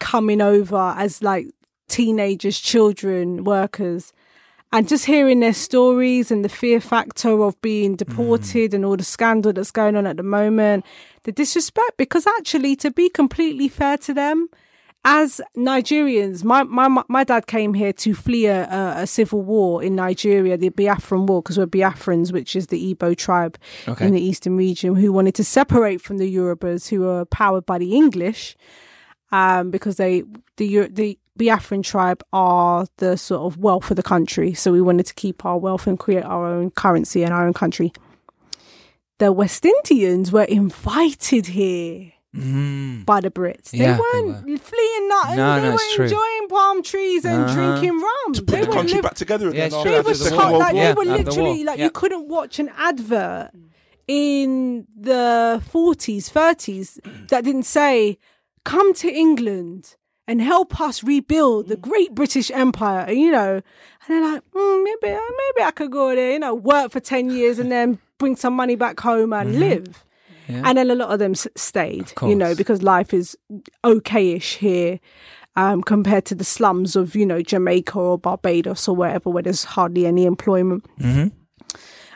coming 0.00 0.40
over 0.40 0.94
as 0.96 1.22
like 1.22 1.48
teenagers, 1.88 2.58
children, 2.58 3.44
workers. 3.44 4.12
And 4.72 4.88
just 4.88 5.04
hearing 5.04 5.40
their 5.40 5.52
stories 5.52 6.30
and 6.30 6.42
the 6.44 6.48
fear 6.48 6.80
factor 6.80 7.42
of 7.42 7.60
being 7.60 7.94
deported 7.94 8.72
and 8.72 8.84
all 8.86 8.96
the 8.96 9.04
scandal 9.04 9.52
that's 9.52 9.70
going 9.70 9.96
on 9.96 10.06
at 10.06 10.16
the 10.16 10.22
moment, 10.22 10.86
the 11.24 11.32
disrespect, 11.32 11.98
because 11.98 12.26
actually, 12.26 12.74
to 12.76 12.90
be 12.90 13.10
completely 13.10 13.68
fair 13.68 13.98
to 13.98 14.14
them, 14.14 14.48
as 15.04 15.40
Nigerians, 15.56 16.42
my, 16.44 16.62
my, 16.62 17.02
my 17.08 17.24
dad 17.24 17.46
came 17.48 17.74
here 17.74 17.92
to 17.92 18.14
flee 18.14 18.46
a, 18.46 18.64
a, 18.70 19.02
a 19.02 19.06
civil 19.06 19.42
war 19.42 19.82
in 19.82 19.94
Nigeria, 19.96 20.56
the 20.56 20.70
Biafran 20.70 21.26
War, 21.26 21.42
because 21.42 21.58
we're 21.58 21.66
Biafrans, 21.66 22.32
which 22.32 22.54
is 22.56 22.68
the 22.68 22.94
Igbo 22.94 23.16
tribe 23.16 23.58
Okay. 23.88 24.06
in 24.06 24.14
the 24.14 24.24
eastern 24.24 24.56
region, 24.56 24.94
who 24.94 25.12
wanted 25.12 25.34
to 25.34 25.44
separate 25.44 26.00
from 26.00 26.18
the 26.18 26.34
Yorubas, 26.34 26.88
who 26.88 27.00
were 27.00 27.24
powered 27.26 27.66
by 27.66 27.78
the 27.78 27.94
English 27.94 28.56
um, 29.32 29.70
because 29.70 29.96
they 29.96 30.22
the 30.58 30.86
the 30.88 31.18
Biafran 31.38 31.82
tribe 31.82 32.22
are 32.32 32.86
the 32.98 33.16
sort 33.16 33.42
of 33.42 33.58
wealth 33.58 33.90
of 33.90 33.96
the 33.96 34.02
country. 34.02 34.52
So 34.54 34.70
we 34.72 34.80
wanted 34.82 35.06
to 35.06 35.14
keep 35.14 35.44
our 35.44 35.58
wealth 35.58 35.86
and 35.86 35.98
create 35.98 36.24
our 36.24 36.46
own 36.46 36.70
currency 36.70 37.22
and 37.24 37.32
our 37.32 37.46
own 37.46 37.54
country. 37.54 37.92
The 39.18 39.32
West 39.32 39.64
Indians 39.64 40.30
were 40.32 40.44
invited 40.44 41.46
here 41.46 42.12
Mm. 42.34 43.04
by 43.04 43.20
the 43.20 43.30
Brits. 43.30 43.72
They 43.72 43.78
Yeah, 43.78 43.98
they 44.14 44.20
weren't 44.22 44.60
fleeing 44.62 45.08
nothing. 45.08 45.36
No, 45.36 45.60
they 45.60 45.68
no, 45.68 45.72
were 45.74 45.78
true. 45.94 46.04
enjoying 46.06 46.48
palm 46.48 46.82
trees 46.82 47.26
and 47.26 47.44
Uh-huh. 47.44 47.54
drinking 47.54 48.00
rum. 48.00 48.32
To 48.34 48.40
Put 48.42 48.46
they 48.52 48.60
the 48.64 48.72
country 48.72 48.94
liv- 48.94 49.02
back 49.02 49.14
together 49.14 49.48
again. 49.50 49.58
Yeah, 49.58 49.66
it's 49.66 49.84
they 49.84 49.90
were 49.90 49.98
After 49.98 50.08
the 50.12 50.14
Second 50.16 50.38
cut- 50.38 50.50
war. 50.50 50.52
World 50.52 50.62
like 50.62 50.72
War. 50.74 50.82
Yeah, 50.82 50.88
they 50.88 50.94
were 50.94 51.02
after 51.12 51.24
the 51.24 51.30
literally 51.30 51.64
like 51.64 51.78
Yeah. 51.78 51.84
you 51.84 51.90
couldn't 51.90 52.28
watch 52.28 52.58
an 52.58 52.70
advert 52.78 53.50
in 54.08 54.86
the 54.98 55.62
40s 55.70 56.28
30s 56.30 56.98
that 57.28 57.44
didn't 57.44 57.64
say 57.64 58.18
come 58.64 58.92
to 58.94 59.08
england 59.12 59.96
and 60.28 60.40
help 60.40 60.80
us 60.80 61.02
rebuild 61.02 61.68
the 61.68 61.76
great 61.76 62.14
british 62.14 62.50
empire 62.52 63.00
and, 63.08 63.18
you 63.18 63.30
know 63.30 63.54
and 63.56 63.62
they're 64.08 64.22
like 64.22 64.42
mm, 64.54 64.84
maybe 64.84 65.14
maybe 65.14 65.66
i 65.66 65.70
could 65.74 65.90
go 65.90 66.14
there 66.14 66.32
you 66.32 66.38
know 66.38 66.54
work 66.54 66.92
for 66.92 67.00
10 67.00 67.30
years 67.30 67.58
and 67.58 67.70
then 67.72 67.98
bring 68.18 68.36
some 68.36 68.54
money 68.54 68.76
back 68.76 68.98
home 69.00 69.32
and 69.32 69.58
live 69.58 70.04
Mm-hmm. 70.48 70.54
Yeah. 70.56 70.62
and 70.68 70.76
then 70.78 70.90
a 70.90 70.96
lot 70.96 71.10
of 71.12 71.18
them 71.20 71.34
stayed 71.36 72.12
you 72.22 72.34
know 72.34 72.54
because 72.56 72.82
life 72.82 73.14
is 73.14 73.36
okayish 73.84 74.56
here 74.56 74.98
um, 75.54 75.82
compared 75.82 76.24
to 76.26 76.34
the 76.34 76.42
slums 76.44 76.96
of 76.96 77.14
you 77.14 77.24
know 77.24 77.42
Jamaica 77.42 77.96
or 77.98 78.18
Barbados 78.18 78.88
or 78.88 78.96
wherever 78.96 79.30
where 79.30 79.42
there's 79.44 79.62
hardly 79.64 80.04
any 80.06 80.24
employment. 80.26 80.84
Mhm. 80.98 81.30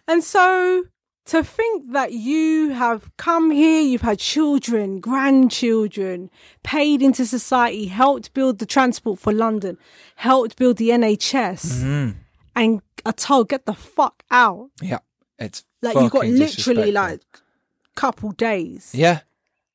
And 0.09 0.25
so 0.25 0.85
to 1.27 1.43
think 1.43 1.93
that 1.93 2.13
you 2.13 2.71
have 2.71 3.11
come 3.17 3.51
here, 3.51 3.81
you've 3.83 4.03
had 4.03 4.19
children, 4.19 5.01
grandchildren, 5.01 6.31
paid 6.63 7.03
into 7.03 7.27
society, 7.27 7.87
helped 7.87 8.33
build 8.35 8.59
the 8.59 8.67
transport 8.67 9.19
for 9.19 9.33
London, 9.33 9.79
helped 10.17 10.57
build 10.57 10.77
the 10.77 10.91
NHS, 10.91 11.83
Mm. 11.83 12.15
and 12.55 12.83
are 13.05 13.13
told 13.13 13.49
get 13.49 13.67
the 13.67 13.75
fuck 13.75 14.23
out. 14.31 14.71
Yeah, 14.81 14.99
it's 15.39 15.65
Like 15.83 15.97
you 15.97 16.09
got 16.09 16.27
literally 16.27 16.93
like 16.93 17.21
couple 17.95 18.33
days. 18.33 18.91
yeah, 18.95 19.21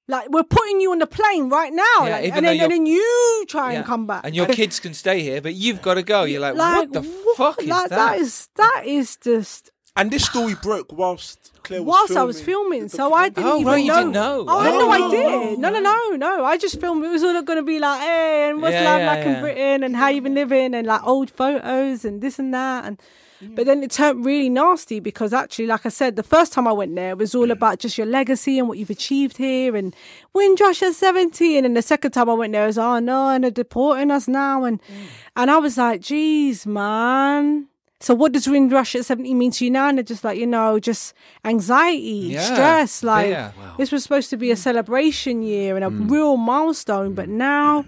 Like 0.08 0.30
we're 0.30 0.44
putting 0.44 0.80
you 0.82 0.92
on 0.92 1.00
the 1.00 1.08
plane 1.08 1.50
right 1.50 1.74
now, 1.74 1.98
Yeah, 2.06 2.10
like, 2.20 2.32
and, 2.36 2.46
then, 2.46 2.60
and 2.60 2.72
then 2.72 2.86
you 2.86 3.46
try 3.48 3.72
yeah. 3.72 3.78
and 3.80 3.86
come 3.86 4.06
back. 4.08 4.22
and 4.26 4.36
your 4.36 4.48
kids 4.60 4.80
can 4.80 4.94
stay 4.94 5.22
here, 5.22 5.42
but 5.42 5.54
you've 5.56 5.82
got 5.82 5.96
to 5.96 6.04
go. 6.04 6.24
You're 6.24 6.42
like, 6.42 6.56
like 6.56 6.76
what 6.78 6.94
the 6.94 7.02
what- 7.02 7.38
fuck 7.38 7.62
is 7.64 7.70
like, 7.70 7.90
that? 7.90 7.96
That 7.98 8.20
is 8.20 8.50
that 8.56 8.84
is 8.86 9.18
just 9.18 9.72
And 9.98 10.10
this 10.10 10.24
story 10.26 10.56
broke 10.56 10.94
whilst 10.94 11.52
Clare 11.64 11.84
was 11.84 11.88
whilst 11.90 12.08
filming. 12.14 12.22
I 12.22 12.26
was 12.26 12.42
filming, 12.42 12.88
so 12.90 13.14
I 13.14 13.28
didn't 13.30 13.46
Oh, 13.52 13.56
even 13.60 13.66
right, 13.68 13.78
you 13.84 13.88
know. 13.90 13.96
didn't 13.98 14.12
know. 14.14 14.46
Oh, 14.48 14.58
I 14.58 14.70
Oh. 14.70 14.80
know 14.80 14.90
I 14.90 15.12
did. 15.12 15.60
No, 15.60 15.70
no, 15.70 15.80
no, 15.82 16.16
no. 16.16 16.46
I 16.46 16.58
just 16.58 16.80
filmed. 16.80 17.04
It 17.04 17.10
was 17.10 17.24
all 17.24 17.42
going 17.42 17.58
to 17.60 17.64
be 17.64 17.78
like, 17.80 18.00
hey, 18.00 18.50
and 18.50 18.62
what's 18.62 18.74
Yeah, 18.74 18.86
life 18.86 19.00
yeah, 19.02 19.14
like 19.14 19.26
yeah. 19.26 19.36
in 19.36 19.42
Britain, 19.42 19.84
and 19.84 19.96
how 19.96 20.08
you 20.08 20.22
been 20.22 20.34
living, 20.34 20.74
and 20.74 20.88
like 20.88 21.06
old 21.06 21.30
photos, 21.30 22.06
and 22.06 22.22
this 22.22 22.40
and 22.40 22.54
that, 22.54 22.86
and. 22.86 23.02
But 23.44 23.66
then 23.66 23.82
it 23.82 23.90
turned 23.90 24.24
really 24.24 24.50
nasty 24.50 25.00
because 25.00 25.34
actually, 25.34 25.66
like 25.66 25.84
I 25.84 25.90
said, 25.90 26.16
the 26.16 26.22
first 26.22 26.54
time 26.54 26.68
I 26.68 26.74
went 26.74 26.94
there 26.96 27.10
it 27.14 27.18
was 27.18 27.34
all 27.34 27.50
about 27.50 27.80
just 27.80 27.98
your 27.98 28.06
legacy 28.06 28.60
and 28.60 28.68
what 28.68 28.78
you've 28.78 28.92
achieved 28.92 29.38
here 29.38 29.76
and 29.76 29.96
Windrush 30.32 30.84
at 30.84 30.94
70. 30.94 31.58
And 31.58 31.66
then 31.66 31.74
the 31.74 31.82
second 31.82 32.12
time 32.12 32.30
I 32.30 32.34
went 32.36 32.54
there, 32.54 32.66
it 32.66 32.68
was, 32.68 32.78
oh 32.78 33.00
no, 33.00 33.30
and 33.30 33.44
they're 33.44 33.50
deporting 33.50 34.12
us 34.12 34.28
now. 34.28 34.64
And, 34.64 34.80
mm. 34.84 35.06
and 35.36 35.50
I 35.50 35.58
was 35.58 35.76
like, 35.76 36.02
geez, 36.02 36.68
man. 36.68 37.66
So 38.02 38.14
what 38.16 38.32
does 38.32 38.48
Windrush 38.48 38.96
at 38.96 39.06
70 39.06 39.34
mean 39.36 39.52
to 39.52 39.66
you 39.66 39.72
now? 39.72 39.88
And 39.88 39.98
they're 39.98 40.04
just 40.04 40.24
like, 40.24 40.38
you 40.40 40.48
know, 40.48 40.80
just 40.80 41.14
anxiety, 41.46 42.32
Yeah, 42.34 42.42
stress. 42.54 43.04
Like 43.04 43.28
fear. 43.28 43.54
this 43.78 43.92
was 43.92 44.02
supposed 44.04 44.30
to 44.32 44.38
be 44.38 44.50
a 44.52 44.56
celebration 44.56 45.42
year 45.44 45.76
and 45.76 45.86
a 45.86 45.90
Mm. 45.90 46.10
real 46.10 46.36
milestone, 46.38 47.14
but 47.14 47.30
now 47.30 47.86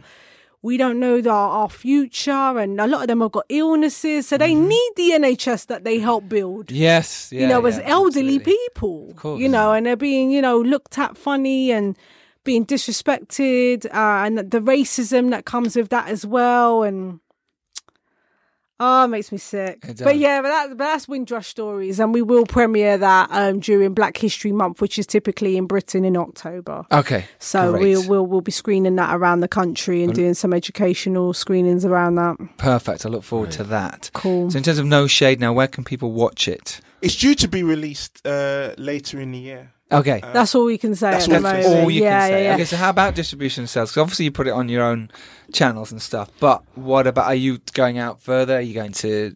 we 0.61 0.77
don't 0.77 0.99
know 0.99 1.19
the, 1.19 1.31
our 1.31 1.67
future. 1.67 2.31
And 2.59 2.79
a 2.79 2.85
lot 2.87 3.01
of 3.01 3.07
them 3.07 3.21
have 3.21 3.31
got 3.31 3.45
illnesses. 3.49 4.27
So 4.27 4.37
they 4.37 4.53
need 4.55 4.91
the 4.95 5.11
NHS 5.13 5.65
that 5.67 5.83
they 5.83 5.97
help 5.99 6.29
build. 6.29 6.71
yes, 6.71 7.29
yeah, 7.31 7.41
you 7.41 7.47
know, 7.47 7.65
as 7.65 7.79
elderly 7.83 8.35
absolutely. 8.37 8.53
people, 8.53 9.13
course. 9.15 9.41
you 9.41 9.49
know, 9.49 9.73
and 9.73 9.85
they're 9.85 9.95
being, 9.97 10.29
you 10.31 10.41
know, 10.41 10.59
looked 10.61 10.97
at 10.99 11.17
funny 11.17 11.71
and 11.71 11.97
being 12.43 12.65
disrespected, 12.65 13.85
uh, 13.87 14.25
and 14.25 14.37
the 14.37 14.59
racism 14.59 15.29
that 15.31 15.45
comes 15.45 15.75
with 15.75 15.89
that 15.89 16.07
as 16.07 16.25
well. 16.25 16.83
And 16.83 17.19
oh, 18.83 19.05
it 19.05 19.07
makes 19.07 19.31
me 19.31 19.37
sick. 19.37 19.79
But 20.03 20.17
yeah, 20.17 20.41
but, 20.41 20.49
that, 20.49 20.67
but 20.69 20.77
that's 20.77 21.07
Windrush 21.07 21.47
Stories, 21.47 21.99
and 21.99 22.13
we 22.13 22.21
will 22.21 22.45
premiere 22.45 22.97
that 22.97 23.29
um, 23.31 23.59
during 23.59 23.93
Black 23.93 24.17
History 24.17 24.51
Month, 24.51 24.81
which 24.81 24.99
is 24.99 25.07
typically 25.07 25.57
in 25.57 25.65
Britain 25.67 26.03
in 26.05 26.17
October. 26.17 26.85
Okay, 26.91 27.25
So 27.39 27.71
great. 27.71 27.81
we'll, 27.81 28.07
we'll 28.07 28.25
we'll 28.25 28.41
be 28.41 28.51
screening 28.51 28.95
that 28.97 29.15
around 29.15 29.39
the 29.39 29.47
country 29.47 30.03
and 30.03 30.13
doing 30.13 30.33
some 30.33 30.53
educational 30.53 31.33
screenings 31.33 31.85
around 31.85 32.15
that. 32.15 32.37
Perfect. 32.57 33.05
I 33.05 33.09
look 33.09 33.23
forward 33.23 33.51
to 33.51 33.63
that. 33.65 34.09
Cool. 34.13 34.51
So, 34.51 34.57
in 34.57 34.63
terms 34.63 34.79
of 34.79 34.85
No 34.85 35.07
Shade, 35.07 35.39
now 35.39 35.53
where 35.53 35.67
can 35.67 35.83
people 35.83 36.11
watch 36.11 36.47
it? 36.47 36.81
It's 37.01 37.15
due 37.15 37.35
to 37.35 37.47
be 37.47 37.63
released 37.63 38.25
uh, 38.25 38.73
later 38.77 39.19
in 39.19 39.31
the 39.31 39.37
year. 39.39 39.71
Okay. 39.93 40.21
That's 40.33 40.55
all 40.55 40.65
we 40.65 40.77
can 40.77 40.95
say. 40.95 41.11
That's 41.11 41.25
at 41.25 41.29
the 41.29 41.35
all 41.37 41.41
moment. 41.41 41.63
say. 41.65 41.81
all 41.83 41.91
you 41.91 42.03
yeah, 42.03 42.19
can 42.19 42.21
say. 42.27 42.43
Yeah, 42.43 42.49
yeah. 42.49 42.53
Okay, 42.55 42.65
so 42.65 42.77
how 42.77 42.89
about 42.89 43.15
distribution 43.15 43.67
sales? 43.67 43.91
Because 43.91 44.01
obviously 44.01 44.25
you 44.25 44.31
put 44.31 44.47
it 44.47 44.51
on 44.51 44.69
your 44.69 44.83
own 44.83 45.09
channels 45.53 45.91
and 45.91 46.01
stuff. 46.01 46.29
But 46.39 46.63
what 46.75 47.07
about? 47.07 47.25
Are 47.25 47.35
you 47.35 47.59
going 47.73 47.97
out 47.97 48.21
further? 48.21 48.57
Are 48.57 48.61
you 48.61 48.73
going 48.73 48.93
to? 48.93 49.35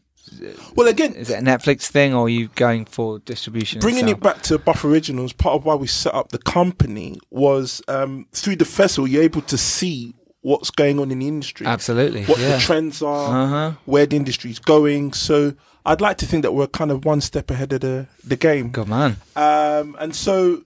Well, 0.75 0.87
again, 0.89 1.13
Is 1.13 1.29
it 1.29 1.39
a 1.39 1.41
Netflix 1.41 1.87
thing, 1.87 2.13
or 2.13 2.25
are 2.25 2.29
you 2.29 2.49
going 2.55 2.83
for 2.83 3.19
distribution? 3.19 3.79
bringing 3.79 4.09
itself? 4.09 4.17
it 4.17 4.23
back 4.23 4.41
to 4.43 4.57
Buff 4.59 4.83
Originals, 4.83 5.31
part 5.31 5.55
of 5.55 5.63
why 5.63 5.75
we 5.75 5.87
set 5.87 6.13
up 6.13 6.29
the 6.29 6.37
company 6.37 7.17
was 7.31 7.81
um, 7.87 8.27
through 8.33 8.57
the 8.57 8.65
festival, 8.65 9.07
you're 9.07 9.23
able 9.23 9.41
to 9.43 9.57
see 9.57 10.13
what's 10.41 10.71
going 10.71 10.99
on 10.99 11.11
in 11.11 11.19
the 11.19 11.27
industry, 11.27 11.65
Absolutely. 11.67 12.23
what 12.25 12.39
yeah. 12.39 12.55
the 12.55 12.59
trends 12.61 13.01
are, 13.01 13.43
Uh-huh. 13.43 13.71
where 13.85 14.05
the 14.05 14.15
industry's 14.15 14.59
going. 14.59 15.13
So 15.13 15.53
I'd 15.85 16.01
like 16.01 16.17
to 16.19 16.25
think 16.25 16.43
that 16.43 16.53
we're 16.53 16.67
kind 16.67 16.91
of 16.91 17.05
one 17.05 17.21
step 17.21 17.49
ahead 17.51 17.73
of 17.73 17.81
the, 17.81 18.07
the 18.23 18.35
game. 18.35 18.69
Good 18.69 18.87
man. 18.87 19.17
Um, 19.35 19.95
and 19.99 20.15
so 20.15 20.63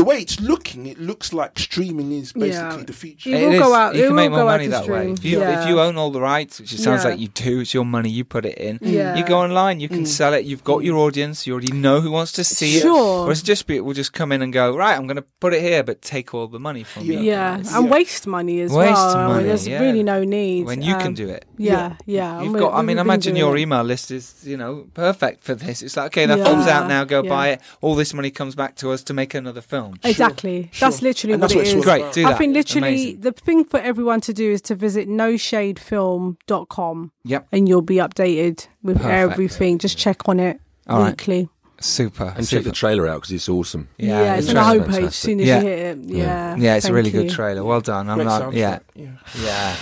the 0.00 0.04
way 0.04 0.18
it's 0.20 0.40
looking, 0.40 0.86
it 0.86 0.98
looks 0.98 1.32
like 1.40 1.58
streaming 1.58 2.10
is 2.12 2.32
basically 2.32 2.78
Yeah. 2.78 2.84
the 2.86 2.92
future. 2.92 3.30
It 3.30 3.34
It 3.42 3.46
will 3.46 3.52
is. 3.54 3.58
go 3.60 3.74
out- 3.74 3.94
You 3.94 4.04
it 4.04 4.06
can 4.08 4.16
make 4.16 4.30
more 4.30 4.44
money 4.44 4.64
to 4.64 4.70
that 4.70 4.88
way. 4.88 5.10
If 5.12 5.24
you, 5.24 5.40
Yeah. 5.40 5.62
if 5.62 5.68
you 5.68 5.80
own 5.80 5.96
all 5.96 6.10
the 6.10 6.20
rights, 6.20 6.58
which 6.60 6.72
it 6.72 6.80
sounds 6.80 7.04
Yeah. 7.04 7.10
like 7.10 7.20
you 7.20 7.28
do, 7.28 7.60
it's 7.60 7.74
your 7.74 7.84
money. 7.84 8.08
You 8.10 8.24
put 8.24 8.44
it 8.46 8.56
in. 8.58 8.78
Yeah. 8.82 9.14
You 9.16 9.24
go 9.24 9.38
online. 9.38 9.80
You 9.80 9.88
can 9.88 10.06
sell 10.06 10.32
it. 10.34 10.44
You've 10.46 10.64
got 10.64 10.78
your 10.84 10.96
audience. 10.96 11.46
You 11.46 11.52
already 11.54 11.72
know 11.72 12.00
who 12.00 12.10
wants 12.10 12.32
to 12.32 12.44
see 12.44 12.76
it. 12.78 12.82
Sure. 12.82 13.22
Whereas 13.24 13.42
just 13.42 13.66
be, 13.66 13.78
we'll 13.80 13.94
just 13.94 14.12
come 14.12 14.32
in 14.32 14.40
and 14.42 14.52
go 14.52 14.74
right. 14.76 14.96
I'm 14.96 15.06
going 15.06 15.16
to 15.24 15.24
put 15.40 15.52
it 15.54 15.62
here, 15.62 15.82
but 15.82 16.00
take 16.02 16.32
all 16.34 16.46
the 16.46 16.58
money 16.58 16.82
from 16.84 17.04
you. 17.04 17.18
Yeah, 17.20 17.56
guys. 17.58 17.74
and 17.74 17.90
waste 17.90 18.26
money 18.26 18.60
as 18.60 18.70
Waste 18.72 18.92
well. 18.92 19.08
I 19.10 19.14
mean, 19.24 19.26
money, 19.34 19.44
there's 19.48 19.68
yeah. 19.68 19.80
really 19.80 20.02
no 20.02 20.24
need 20.24 20.66
when 20.66 20.80
you 20.82 20.94
can 20.96 21.08
Um, 21.08 21.14
do 21.14 21.28
it. 21.28 21.44
Yeah, 21.58 21.92
yeah. 22.06 22.36
and 22.38 22.44
You've 22.46 22.58
got. 22.58 22.72
I 22.74 22.82
mean, 22.82 22.98
imagine 22.98 23.36
your 23.36 23.56
email 23.56 23.82
list 23.82 24.10
is, 24.10 24.34
you 24.44 24.56
know, 24.56 24.86
perfect 24.94 25.44
for 25.44 25.54
this. 25.54 25.82
It's 25.82 25.96
like, 25.96 26.06
okay, 26.06 26.26
that 26.26 26.38
Yeah. 26.38 26.44
film's 26.44 26.66
out 26.66 26.88
now. 26.88 27.04
Go 27.04 27.22
buy 27.22 27.48
it. 27.48 27.60
All 27.82 27.94
this 27.94 28.14
money 28.14 28.30
comes 28.30 28.54
back 28.54 28.76
to 28.76 28.90
us 28.92 29.02
to 29.04 29.12
make 29.14 29.34
another 29.34 29.60
film. 29.60 29.89
Exactly. 30.04 30.70
That's 30.80 31.02
literally 31.02 31.34
And 31.34 31.42
what 31.42 31.50
that's 31.50 31.54
it 31.54 31.58
what 31.58 31.66
it's 31.76 31.84
Great. 31.84 32.00
about. 32.02 32.14
Do 32.14 32.26
I 32.26 32.30
that. 32.30 32.38
think 32.38 32.54
literally 32.54 32.88
Amazing. 32.88 33.20
the 33.20 33.32
thing 33.32 33.64
for 33.64 33.78
everyone 33.80 34.20
to 34.22 34.32
do 34.32 34.50
is 34.50 34.60
to 34.62 34.74
visit 34.74 35.08
noshadefilm.com 35.08 37.12
Yep. 37.24 37.46
and 37.52 37.68
you'll 37.68 37.82
be 37.82 37.96
updated 37.96 38.66
with 38.82 38.96
Perfect. 38.98 39.12
everything. 39.32 39.78
Just 39.78 39.98
check 39.98 40.28
on 40.28 40.40
it 40.40 40.60
All 40.88 41.00
right. 41.00 41.10
weekly. 41.10 41.48
Super. 41.82 42.34
And 42.36 42.46
super. 42.46 42.60
check 42.62 42.66
the 42.66 42.72
trailer 42.76 43.08
out 43.08 43.16
because 43.22 43.32
it's 43.32 43.48
awesome. 43.48 43.88
Yeah, 43.96 44.22
Yeah, 44.22 44.34
it's 44.36 44.48
the 44.52 44.58
on 44.58 44.76
the 44.78 44.84
homepage 44.84 45.06
as 45.06 45.14
soon 45.16 45.40
as 45.40 45.46
Yeah. 45.46 45.60
you 45.62 45.66
hit 45.68 45.78
it. 45.78 45.98
Yeah. 46.04 46.56
Yeah, 46.58 46.76
it's 46.76 46.84
a 46.86 46.92
really 46.92 47.08
you. 47.10 47.22
good 47.22 47.30
trailer. 47.30 47.64
Well 47.64 47.80
done. 47.80 48.10
I'm 48.10 48.16
Great 48.16 48.26
not. 48.26 48.42
soundtrack, 48.42 48.54
Yeah. 48.54 48.78
yeah. 48.94 49.08
Yeah. 49.42 49.74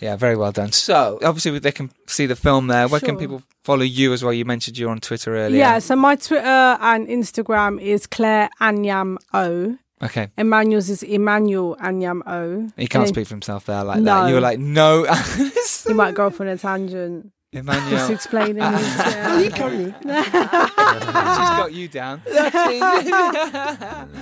Yeah, 0.00 0.16
very 0.16 0.36
well 0.36 0.50
done. 0.52 0.72
So, 0.72 1.18
obviously, 1.22 1.58
they 1.58 1.72
can 1.72 1.90
see 2.06 2.26
the 2.26 2.36
film 2.36 2.68
there. 2.68 2.88
Where 2.88 3.00
can 3.00 3.16
people 3.18 3.42
follow 3.64 3.82
you 3.82 4.12
as 4.12 4.24
well? 4.24 4.32
You 4.32 4.44
mentioned 4.46 4.78
you're 4.78 4.90
on 4.90 5.00
Twitter 5.00 5.36
earlier. 5.36 5.58
Yeah, 5.58 5.78
so 5.78 5.94
my 5.96 6.16
Twitter 6.16 6.46
and 6.46 7.06
Instagram 7.06 7.80
is 7.80 8.06
Clare 8.06 8.48
Anyiam 8.60 9.18
O. 9.34 9.76
Okay. 10.02 10.28
Emmanuel's 10.38 10.88
is 10.88 11.02
Emmanuel 11.02 11.76
Anyiam 11.76 12.22
O. 12.26 12.70
He 12.78 12.86
can't 12.86 13.02
And 13.04 13.08
speak 13.14 13.26
for 13.26 13.34
himself 13.34 13.66
there 13.66 13.84
like 13.84 13.98
No. 14.00 14.22
that. 14.22 14.28
You 14.28 14.34
were 14.36 14.40
like, 14.40 14.58
no. 14.58 15.04
He 15.86 15.92
might 15.92 16.14
go 16.14 16.26
off 16.26 16.40
on 16.40 16.48
a 16.48 16.56
tangent. 16.56 17.32
Just 17.52 18.10
explaining 18.10 18.62
ah. 18.62 18.76
his. 18.76 18.96
Yeah. 18.96 19.40
You 19.40 19.50
carry 19.50 19.84
on. 19.86 19.94
She's 20.02 21.50
got 21.58 21.72
you 21.72 21.88
down. 21.88 22.22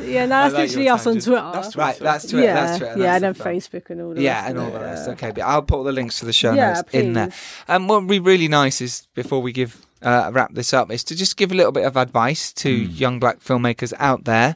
Yeah, 0.08 0.24
no, 0.24 0.28
that's 0.28 0.54
like 0.54 0.68
literally 0.68 0.88
us 0.88 1.06
on. 1.06 1.20
Twitter. 1.20 1.50
That's 1.52 1.76
right, 1.76 1.98
that's 1.98 2.30
Twitter. 2.30 2.46
yeah, 2.46 2.54
That's 2.54 2.78
Twitter. 2.78 2.98
yeah, 2.98 3.18
that's 3.18 3.24
and 3.24 3.24
then 3.24 3.32
the. 3.34 3.44
Facebook 3.60 3.90
and 3.90 4.00
all 4.00 4.14
that. 4.14 4.20
Yeah, 4.22 4.34
rest 4.36 4.48
and 4.48 4.58
of 4.58 4.62
all 4.64 4.68
it, 4.70 4.72
the 4.72 4.80
rest. 4.80 5.06
yeah. 5.06 5.12
Okay, 5.12 5.30
but 5.32 5.42
I'll 5.42 5.62
put 5.62 5.76
all 5.76 5.84
the 5.84 5.92
links 5.92 6.18
to 6.20 6.24
the 6.24 6.32
show 6.32 6.54
Yeah, 6.54 6.72
notes 6.74 6.88
in 6.94 7.12
there. 7.12 7.26
please. 7.26 7.36
And 7.68 7.88
what 7.88 8.00
would 8.00 8.08
be 8.08 8.18
really 8.20 8.48
nice 8.48 8.80
is 8.80 9.06
before 9.14 9.42
we 9.42 9.52
give 9.52 9.84
uh, 10.02 10.30
wrap 10.32 10.54
this 10.54 10.72
up 10.72 10.90
is 10.90 11.04
to 11.04 11.16
just 11.16 11.36
give 11.36 11.52
a 11.52 11.54
little 11.54 11.72
bit 11.72 11.84
of 11.84 11.96
advice 11.96 12.52
to 12.54 12.70
young 12.70 13.18
black 13.18 13.40
filmmakers 13.40 13.92
out 13.98 14.24
there, 14.24 14.54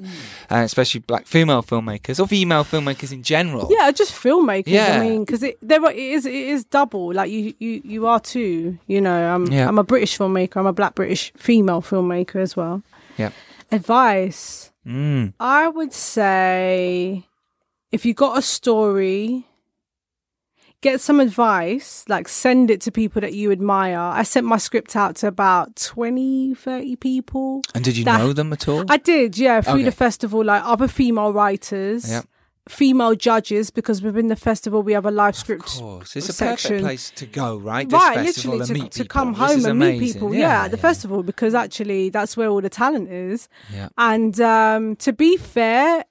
uh, 0.51 0.57
especially 0.57 1.01
black 1.01 1.27
female 1.27 1.63
filmmakers 1.63 2.21
or 2.21 2.27
female 2.27 2.65
filmmakers 2.65 3.13
in 3.13 3.23
general. 3.23 3.69
Yeah, 3.71 3.91
just 3.91 4.13
filmmakers. 4.13 4.69
Yeah. 4.69 4.97
I 4.97 5.01
mean, 5.01 5.25
because 5.25 5.43
it 5.43 5.59
there 5.63 5.85
it 5.91 5.97
is 5.97 6.27
it 6.27 6.35
is 6.35 6.65
double. 6.65 7.13
Like 7.13 7.31
you 7.31 7.55
you 7.59 7.83
you 7.85 8.07
are 8.07 8.21
too. 8.21 8.79
You 8.87 9.01
know, 9.01 9.35
I'm 9.35 9.47
Yeah. 9.47 9.69
I'm 9.69 9.79
a 9.79 9.85
British 9.85 10.17
filmmaker. 10.17 10.57
I'm 10.57 10.67
a 10.67 10.73
black 10.73 10.95
British 10.95 11.33
female 11.37 11.83
filmmaker 11.83 12.37
as 12.37 12.57
well. 12.57 12.83
Yeah. 13.19 13.31
Advice. 13.71 14.71
Mm. 14.87 15.33
I 15.39 15.69
would 15.69 15.93
say 15.93 17.25
if 17.93 18.05
you 18.05 18.15
got 18.15 18.39
a 18.39 18.43
story, 18.43 19.47
get 20.83 21.01
some 21.01 21.19
advice, 21.21 22.05
like 22.09 22.29
send 22.29 22.71
it 22.71 22.81
to 22.83 22.93
people 22.93 23.21
that 23.23 23.33
you 23.33 23.51
admire. 23.53 23.99
I 23.99 24.23
sent 24.25 24.45
my 24.47 24.59
script 24.59 24.95
out 24.97 25.17
to 25.17 25.29
about 25.29 25.77
20, 25.77 26.55
30 26.55 26.97
people. 26.97 27.63
And 27.75 27.83
did 27.83 27.97
you 27.97 28.05
That- 28.05 28.19
know 28.19 28.33
them 28.35 28.53
at 28.53 28.69
all? 28.69 28.85
I 28.91 28.99
did, 28.99 29.39
yeah, 29.39 29.61
through 29.63 29.75
Okay. 29.75 29.85
the 29.85 29.93
festival, 29.93 30.45
like 30.45 30.63
other 30.65 30.89
female 30.89 31.33
writers, 31.33 32.11
Yep. 32.11 32.27
female 32.69 33.15
judges, 33.15 33.71
because 33.71 34.03
within 34.03 34.27
the 34.29 34.37
festival 34.37 34.83
we 34.83 34.93
have 34.93 35.07
a 35.07 35.11
live 35.11 35.37
script 35.37 35.67
Of 35.75 35.81
course, 35.81 36.17
it's 36.17 36.29
a 36.29 36.45
perfect 36.45 36.81
place 36.81 37.11
to 37.17 37.27
go, 37.27 37.57
right? 37.59 37.89
This 37.89 38.01
right, 38.03 38.19
festival 38.27 38.59
literally 38.59 38.79
to, 38.81 38.85
meet 38.85 38.93
to 38.93 39.05
come 39.05 39.35
home 39.35 39.65
and 39.65 39.79
meet 39.79 39.99
people. 40.01 40.35
Yeah, 40.35 40.41
Yeah, 40.41 40.65
at 40.65 40.71
the 40.73 40.77
festival 40.77 41.23
because 41.23 41.55
actually 41.55 42.11
that's 42.11 42.37
where 42.37 42.49
all 42.49 42.61
the 42.61 42.69
talent 42.71 43.09
is. 43.11 43.49
Yeah. 43.75 43.89
And 43.99 44.41
um, 44.41 44.97
to 44.97 45.13
be 45.13 45.37
fair, 45.37 46.05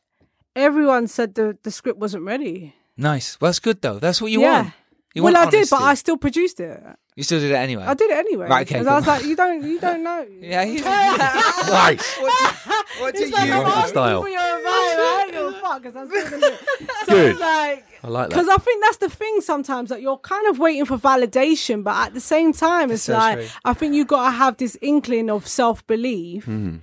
everyone 0.55 1.07
said 1.07 1.35
the 1.35 1.57
the 1.63 1.71
script 1.71 1.99
wasn't 1.99 2.23
ready. 2.25 2.75
Nice. 3.01 3.39
Well, 3.41 3.49
that's 3.49 3.59
good 3.59 3.81
though. 3.81 3.99
That's 3.99 4.21
what 4.21 4.31
you 4.31 4.41
yeah. 4.41 4.61
want. 4.63 4.73
You 5.13 5.23
well, 5.23 5.33
want 5.33 5.47
I 5.47 5.51
did, 5.51 5.69
but. 5.69 5.81
I 5.81 5.93
still 5.95 6.15
produced 6.17 6.59
it. 6.61 6.81
You 7.17 7.23
still 7.23 7.41
did 7.41 7.51
it 7.51 7.55
anyway. 7.55 7.83
I 7.83 7.93
did 7.93 8.09
it 8.09 8.17
anyway. 8.17 8.47
Right, 8.47 8.65
okay, 8.65 8.75
Because 8.79 8.87
I 8.87 8.95
was 8.95 9.05
like, 9.07 9.25
you 9.25 9.35
don't, 9.35 9.61
you 9.63 9.77
don't 9.79 10.01
know. 10.03 10.25
Yeah, 10.39 10.63
you 10.73 10.81
Nice. 10.81 12.17
What 12.19 13.15
do 13.15 13.23
It's 13.23 13.33
like, 13.33 13.47
you 13.47 13.53
I'm 13.53 13.63
want? 13.63 13.89
Style. 13.89 14.21
for 14.21 14.29
your 14.29 14.39
advice, 14.39 14.95
right? 14.95 15.29
You're 15.33 15.51
fuck, 15.53 15.83
'cause 15.83 15.95
I'm 15.95 16.07
still 16.07 16.29
gonna 16.29 16.47
it. 16.47 16.59
So 17.07 17.13
Good. 17.13 17.31
it's 17.31 17.39
like, 17.41 17.85
I 18.03 18.07
like 18.07 18.29
that. 18.29 18.35
because 18.35 18.47
I 18.47 18.57
think 18.57 18.83
that's 18.85 18.97
the 18.97 19.09
thing 19.09 19.41
sometimes 19.41 19.89
that 19.89 20.01
you're 20.01 20.17
kind 20.19 20.47
of 20.47 20.59
waiting 20.59 20.85
for 20.85 20.97
validation, 20.97 21.83
but 21.83 21.95
at 22.07 22.13
the 22.13 22.19
same 22.21 22.53
time, 22.53 22.91
it's 22.91 23.03
so 23.03 23.13
like 23.13 23.37
true. 23.39 23.47
I 23.65 23.73
think 23.73 23.93
you 23.95 24.05
got 24.05 24.25
to 24.25 24.31
have 24.31 24.57
this 24.57 24.77
inkling 24.81 25.29
of 25.29 25.47
self 25.47 25.85
belief 25.87 26.45
Hmm. 26.45 26.77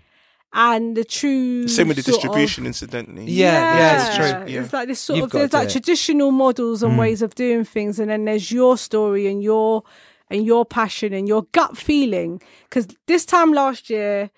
And 0.53 0.97
the 0.97 1.05
true. 1.05 1.69
Same 1.69 1.89
with 1.89 1.99
the 1.99 2.03
sort 2.03 2.17
of- 2.17 2.23
distribution, 2.23 2.67
incidentally. 2.67 3.31
Yeah, 3.31 3.77
yeah, 3.77 4.07
it's 4.07 4.17
true. 4.17 4.53
Yeah. 4.55 4.61
It's 4.63 4.73
like 4.73 4.89
this 4.89 5.01
sort 5.01 5.19
You've 5.19 5.25
of 5.27 5.33
there's 5.33 5.53
like 5.53 5.69
it. 5.69 5.73
traditional 5.73 6.31
models 6.31 6.83
and 6.83 6.95
mm. 6.95 6.99
ways 6.99 7.23
of 7.23 7.35
doing 7.35 7.65
things, 7.65 7.99
and 7.99 8.11
then 8.11 8.25
there's 8.25 8.51
your 8.51 8.79
story 8.79 9.27
and 9.27 9.43
your 9.43 9.85
and 10.31 10.45
your 10.45 10.65
passion 10.65 11.13
and 11.13 11.29
your 11.29 11.43
gut 11.53 11.77
feeling. 11.77 12.41
Because 12.65 12.89
this 13.07 13.25
time 13.25 13.53
last 13.53 13.91
year, 13.91 14.31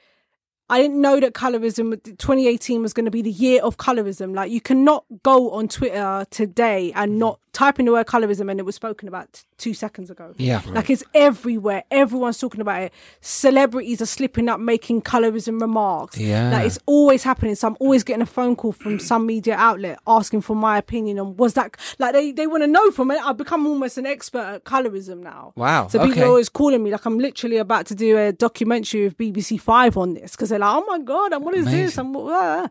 I 0.69 0.81
didn't 0.81 1.01
know 1.01 1.19
that 1.19 1.35
colorism 1.35 2.01
2018 2.05 2.81
was 2.81 2.93
going 2.93 3.05
to 3.05 3.11
be 3.11 3.23
the 3.23 3.31
year 3.31 3.61
of 3.63 3.77
colorism. 3.77 4.35
Like 4.35 4.53
you 4.53 4.61
cannot 4.61 5.05
go 5.25 5.51
on 5.51 5.67
Twitter 5.67 6.25
today 6.31 6.93
and 6.95 7.19
not 7.19 7.41
type 7.61 7.79
in 7.79 7.85
the 7.87 7.93
word 7.93 8.07
colorism 8.07 8.51
and 8.51 8.59
it 8.59 8.65
was 8.65 8.75
spoken 8.75 9.07
about 9.07 9.31
t- 9.33 9.43
two 9.59 9.75
seconds 9.75 10.11
ago. 10.11 10.35
Yeah. 10.39 10.63
Like 10.67 10.89
it's 10.89 11.05
everywhere. 11.15 11.85
Everyone's 11.91 12.39
talking 12.39 12.63
about 12.63 12.83
it. 12.85 12.93
Celebrities 13.21 14.01
are 14.01 14.07
slipping 14.07 14.49
up 14.49 14.59
making 14.61 15.03
colorism 15.03 15.61
remarks. 15.61 16.17
Yeah. 16.19 16.51
Like 16.51 16.67
it's 16.67 16.79
always 16.87 17.23
happening. 17.23 17.55
So 17.55 17.69
I'm 17.69 17.77
always 17.79 18.03
getting 18.03 18.23
a 18.23 18.27
phone 18.27 18.57
call 18.57 18.73
from 18.73 18.99
some 18.99 19.27
media 19.27 19.57
outlet 19.57 19.99
asking 20.07 20.41
for 20.41 20.57
my 20.57 20.79
opinion 20.79 21.19
on 21.19 21.37
was 21.37 21.53
that 21.55 21.77
like 21.99 22.13
they, 22.15 22.33
they 22.33 22.47
want 22.47 22.63
to 22.63 22.67
know 22.67 22.91
from 22.91 23.11
it. 23.11 23.21
I've 23.23 23.37
become 23.37 23.67
almost 23.67 23.99
an 23.99 24.07
expert 24.07 24.39
at 24.55 24.65
colorism 24.65 25.19
now. 25.19 25.53
Wow, 25.57 25.89
So 25.89 25.99
people 25.99 26.13
okay. 26.13 26.23
are 26.23 26.29
always 26.29 26.49
calling 26.49 26.83
me 26.83 26.91
like 26.91 27.05
I'm 27.05 27.19
literally 27.19 27.59
about 27.59 27.87
to 27.87 27.95
do 27.95 28.17
a 28.17 28.33
documentary 28.33 29.05
with 29.05 29.19
BBC 29.19 29.61
Five 29.61 29.97
on 29.99 30.15
this 30.15 30.33
because 30.33 30.49
they're 30.49 30.59
like, 30.59 30.75
oh 30.75 30.85
my 30.87 30.99
god, 30.99 31.33
and 31.35 31.45
what 31.45 31.55
is 31.55 31.67
this? 31.67 31.99
Amazing. 31.99 32.29
And 32.31 32.31
uh, 32.31 32.69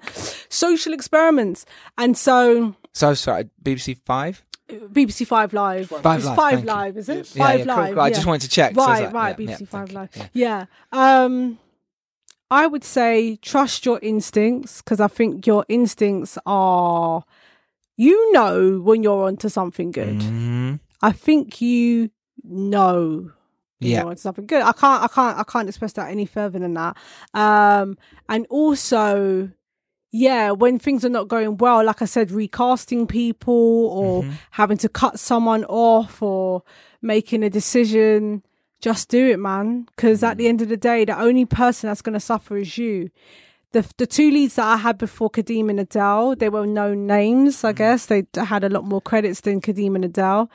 social 0.49 0.93
experiments. 0.93 1.65
And 1.97 2.17
so 2.17 2.75
So 2.93 3.13
sorry, 3.13 3.49
BBC 3.63 3.97
Five. 4.06 4.43
BBC 4.69 5.25
Five 5.27 5.53
Live. 5.53 5.89
Five 5.89 6.23
Live, 6.23 6.36
Five 6.36 6.60
you. 6.60 6.65
Live, 6.65 6.97
is 6.97 7.10
it? 7.10 7.27
Five 7.27 7.60
yeah, 7.65 7.75
Live. 7.75 7.93
cool. 7.95 8.01
I 8.03 8.10
just 8.10 8.25
wanted 8.25 8.41
to 8.41 8.49
check, 8.49 8.75
so 8.75 8.86
Right, 8.86 9.03
like, 9.05 9.13
right. 9.13 9.39
yeah, 9.39 9.55
BBC 9.58 9.67
Five 9.67 9.91
Live. 9.91 10.10
you, 10.15 10.23
Yeah. 10.34 10.65
Um, 10.91 11.60
I 12.51 12.65
would 12.65 12.84
say 12.84 13.36
trust 13.38 13.86
your 13.86 13.99
instincts 14.01 14.82
because 14.82 14.99
I 14.99 15.08
think 15.08 15.45
your 15.45 15.65
instincts 15.69 16.38
are, 16.47 17.23
you 17.95 18.32
know, 18.32 18.79
when 18.82 19.03
you're 19.03 19.25
onto 19.25 19.49
something 19.49 19.91
good. 19.91 20.17
Mm-hmm. 20.19 20.75
I 21.01 21.12
think 21.12 21.62
you 21.62 22.10
know. 22.43 23.32
Yeah. 23.82 23.99
you're 23.99 24.10
onto 24.10 24.19
something 24.21 24.45
good. 24.45 24.62
I 24.62 24.73
can't. 24.73 25.03
I 25.03 25.08
can't. 25.08 25.38
I 25.38 25.43
can't 25.43 25.69
express 25.69 25.93
that 25.93 26.10
any 26.10 26.25
further 26.25 26.60
than 26.60 26.73
that. 26.73 26.97
Um, 27.34 27.97
and 28.27 28.45
also, 28.49 29.51
yeah, 30.12 30.52
when 30.52 30.80
things 30.80 31.06
are 31.06 31.10
not 31.10 31.28
going 31.28 31.58
well, 31.58 31.84
like 31.86 32.02
I 32.02 32.06
said, 32.06 32.32
recasting 32.32 33.06
people 33.08 33.88
or 33.88 34.24
Mm-hmm. 34.24 34.32
having 34.52 34.78
to 34.80 34.89
cut 34.89 35.19
someone 35.19 35.65
off 35.65 36.22
or 36.22 36.63
making 37.02 37.43
a 37.43 37.50
decision, 37.50 38.43
just 38.82 39.10
do 39.10 39.28
it, 39.30 39.39
man. 39.39 39.88
Because 39.95 40.24
at 40.24 40.38
the 40.38 40.45
Mm. 40.45 40.50
end 40.50 40.62
of 40.63 40.69
the 40.69 40.78
day, 40.78 41.06
the 41.06 41.19
only 41.19 41.45
person 41.45 41.89
that's 41.89 42.02
going 42.02 42.13
to 42.13 42.19
suffer 42.19 42.58
is 42.58 42.78
you. 42.78 43.10
The 43.72 43.86
the 43.98 44.08
two 44.08 44.32
leads 44.32 44.56
that 44.56 44.65
I 44.65 44.78
had 44.78 44.98
before 44.98 45.30
Kadeem 45.30 45.69
and 45.69 45.80
Adele, 45.80 46.36
they 46.38 46.50
were 46.50 46.65
known 46.65 47.06
names. 47.06 47.63
I 47.63 47.72
guess 47.74 48.08
they 48.08 48.26
had 48.36 48.63
a 48.63 48.69
lot 48.69 48.84
more 48.84 49.02
credits 49.02 49.41
than 49.41 49.62
Kadeem 49.62 49.93
and 49.95 50.06
Adele. 50.06 50.50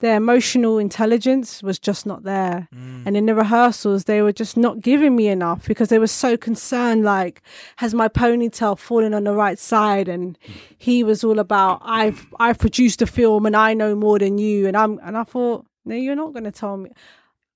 Their 0.00 0.16
emotional 0.16 0.78
intelligence 0.78 1.60
was 1.62 1.78
just 1.78 2.06
not 2.06 2.22
there. 2.22 2.68
Mm. 2.72 3.02
And 3.04 3.16
in 3.16 3.26
the 3.26 3.34
rehearsals, 3.34 4.04
they 4.04 4.22
were 4.22 4.32
just 4.32 4.56
not 4.56 4.80
giving 4.80 5.16
me 5.16 5.26
enough 5.26 5.66
because 5.66 5.88
they 5.88 5.98
were 5.98 6.06
so 6.06 6.36
concerned, 6.36 7.02
like, 7.02 7.42
has 7.76 7.94
my 7.94 8.06
ponytail 8.08 8.78
fallen 8.78 9.12
on 9.12 9.24
the 9.24 9.32
right 9.32 9.58
side? 9.58 10.08
And 10.08 10.38
he 10.76 11.02
was 11.02 11.24
all 11.24 11.40
about, 11.40 11.80
I've, 11.84 12.26
I've 12.38 12.58
produced 12.58 13.02
a 13.02 13.06
film 13.06 13.44
and 13.44 13.56
I 13.56 13.74
know 13.74 13.96
more 13.96 14.20
than 14.20 14.38
you. 14.38 14.68
And 14.68 14.76
I'm, 14.76 15.00
and 15.02 15.16
I 15.18 15.24
thought, 15.24 15.66
no, 15.84 15.96
you're 15.96 16.14
not 16.14 16.32
going 16.32 16.44
to 16.44 16.52
tell 16.52 16.76
me. 16.76 16.90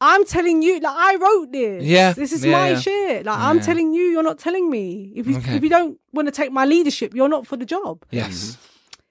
I'm 0.00 0.24
telling 0.24 0.62
you, 0.62 0.80
like, 0.80 0.96
I 0.96 1.14
wrote 1.14 1.52
this. 1.52 1.84
Yeah, 1.84 2.12
This 2.12 2.32
is 2.32 2.44
yeah, 2.44 2.50
my 2.50 2.70
yeah. 2.70 2.80
shit. 2.80 3.24
Like, 3.26 3.38
I'm 3.38 3.60
telling 3.60 3.94
you, 3.94 4.02
you're 4.02 4.24
not 4.24 4.40
telling 4.40 4.68
me. 4.68 5.12
If 5.14 5.28
you, 5.28 5.36
Okay. 5.36 5.54
if 5.54 5.62
you 5.62 5.68
don't 5.68 6.00
want 6.12 6.26
to 6.26 6.32
take 6.32 6.50
my 6.50 6.64
leadership, 6.64 7.14
you're 7.14 7.28
not 7.28 7.46
for 7.46 7.56
the 7.56 7.64
job. 7.64 8.04
Yes. 8.10 8.32
Mm-hmm. 8.56 8.66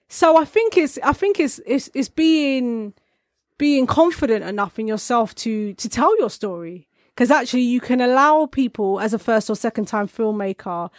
So 0.09 0.35
I 0.35 0.43
think 0.43 0.75
it's 0.77 0.99
I 1.01 1.13
think 1.13 1.39
it's 1.39 1.61
it's 1.65 1.89
it's 1.93 2.09
being 2.09 2.93
being 3.61 3.85
confident 3.85 4.43
enough 4.43 4.79
in 4.79 4.87
yourself 4.87 5.27
to 5.35 5.73
to 5.75 5.87
tell 5.87 6.11
your 6.21 6.31
story. 6.31 6.87
Because 7.13 7.29
actually 7.39 7.67
you 7.75 7.79
can 7.79 7.99
allow 8.01 8.47
people 8.47 8.99
as 9.05 9.13
a 9.13 9.19
first 9.19 9.49
or 9.51 9.55
second 9.55 9.85
time 9.93 10.07
filmmaker 10.07 10.89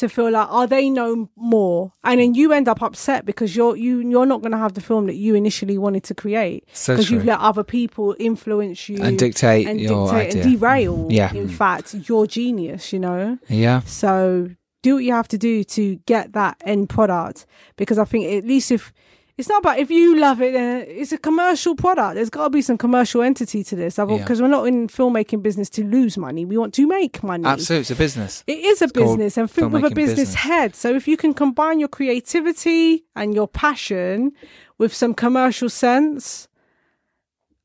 to 0.00 0.08
feel 0.08 0.30
like 0.30 0.48
are 0.50 0.66
they 0.66 0.90
know 0.90 1.28
more. 1.36 1.92
And 2.02 2.18
then 2.20 2.34
you 2.34 2.52
end 2.52 2.66
up 2.72 2.82
upset 2.82 3.24
because 3.30 3.54
you're 3.56 3.76
you 3.76 4.00
you're 4.12 4.26
not 4.26 4.40
going 4.42 4.52
to 4.58 4.62
have 4.64 4.74
the 4.74 4.80
film 4.80 5.06
that 5.06 5.14
you 5.24 5.36
initially 5.36 5.78
wanted 5.78 6.02
to 6.10 6.14
create. 6.22 6.60
So 6.72 6.94
because 6.94 7.08
you've 7.10 7.24
let 7.32 7.38
other 7.50 7.62
people 7.78 8.16
influence 8.18 8.88
you 8.88 8.98
And 9.06 9.16
dictate 9.18 9.66
and 9.68 9.80
your 9.80 10.06
dictate 10.10 10.28
idea. 10.30 10.42
and 10.42 10.52
derail 10.60 10.96
mm. 11.04 11.12
Yeah. 11.20 11.32
in 11.42 11.48
fact 11.48 11.86
your 12.08 12.26
genius 12.26 12.92
you 12.92 12.98
know? 13.06 13.38
Yeah. 13.48 13.80
so 14.02 14.50
do 14.82 14.94
what 14.94 15.04
you 15.04 15.12
have 15.20 15.28
to 15.28 15.38
do 15.38 15.64
to 15.76 15.82
get 16.06 16.32
that 16.32 16.54
end 16.64 16.88
product. 16.88 17.46
Because 17.76 17.98
I 18.04 18.06
think 18.10 18.22
at 18.38 18.44
least 18.52 18.70
if 18.70 18.92
it's 19.38 19.48
not 19.48 19.60
about 19.60 19.78
if 19.78 19.90
you 19.90 20.16
love 20.18 20.42
it, 20.42 20.54
uh, 20.54 20.84
it's 20.86 21.12
a 21.12 21.18
commercial 21.18 21.76
product. 21.76 22.16
There's 22.16 22.28
got 22.28 22.44
to 22.44 22.50
be 22.50 22.60
some 22.60 22.76
commercial 22.76 23.22
entity 23.22 23.62
to 23.64 23.76
this 23.76 23.94
because 23.96 24.40
Yeah. 24.40 24.44
we're 24.44 24.48
not 24.50 24.66
in 24.66 24.88
filmmaking 24.88 25.42
business 25.42 25.70
to 25.70 25.84
lose 25.84 26.18
money. 26.18 26.44
We 26.44 26.58
want 26.58 26.74
to 26.74 26.86
make 26.88 27.22
money. 27.22 27.44
Absolutely, 27.46 27.82
it's 27.82 27.90
a 27.92 27.94
business. 27.94 28.42
It 28.48 28.58
is 28.58 28.82
a 28.82 28.86
It's 28.86 28.92
business 28.92 29.36
and 29.38 29.48
think 29.50 29.72
with 29.72 29.84
a 29.84 29.90
business, 29.90 30.18
business. 30.18 30.34
head. 30.34 30.74
So 30.74 30.92
if 30.94 31.06
you 31.06 31.16
can 31.16 31.32
combine 31.34 31.78
your 31.78 31.88
creativity 31.88 33.04
and 33.14 33.34
your 33.34 33.46
passion 33.46 34.32
with 34.76 34.92
some 34.92 35.14
commercial 35.14 35.68
sense, 35.68 36.47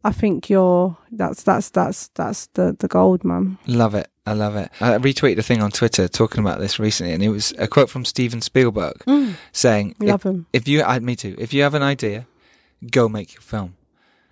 I 0.04 0.12
think 0.12 0.50
you're 0.50 0.98
that's 1.12 1.44
that's 1.44 1.70
that's 1.70 2.10
that's 2.16 2.48
the 2.54 2.76
the 2.78 2.88
gold, 2.88 3.24
man. 3.24 3.58
Love 3.68 3.96
it. 3.96 4.08
I 4.26 4.34
love 4.34 4.56
it. 4.56 4.70
I 4.80 4.98
retweeted 4.98 5.38
a 5.38 5.44
thing 5.44 5.62
on 5.62 5.72
Twitter 5.72 6.08
talking 6.08 6.40
about 6.42 6.60
this 6.60 6.80
recently, 6.80 7.14
and 7.14 7.22
it 7.24 7.30
was 7.30 7.54
a 7.58 7.68
quote 7.68 7.90
from 7.90 8.06
Steven 8.06 8.40
Spielberg 8.42 9.04
saying, 9.52 9.96
Mm. 10.00 10.08
Love 10.08 10.22
if, 10.26 10.32
him. 10.32 10.46
if 10.54 10.68
you, 10.68 10.82
I, 10.84 11.00
me 11.00 11.16
too, 11.18 11.36
if 11.38 11.54
you 11.54 11.64
have 11.64 11.74
an 11.74 11.84
idea, 11.84 12.26
go 12.90 13.10
make 13.10 13.34
your 13.34 13.42
film. 13.42 13.76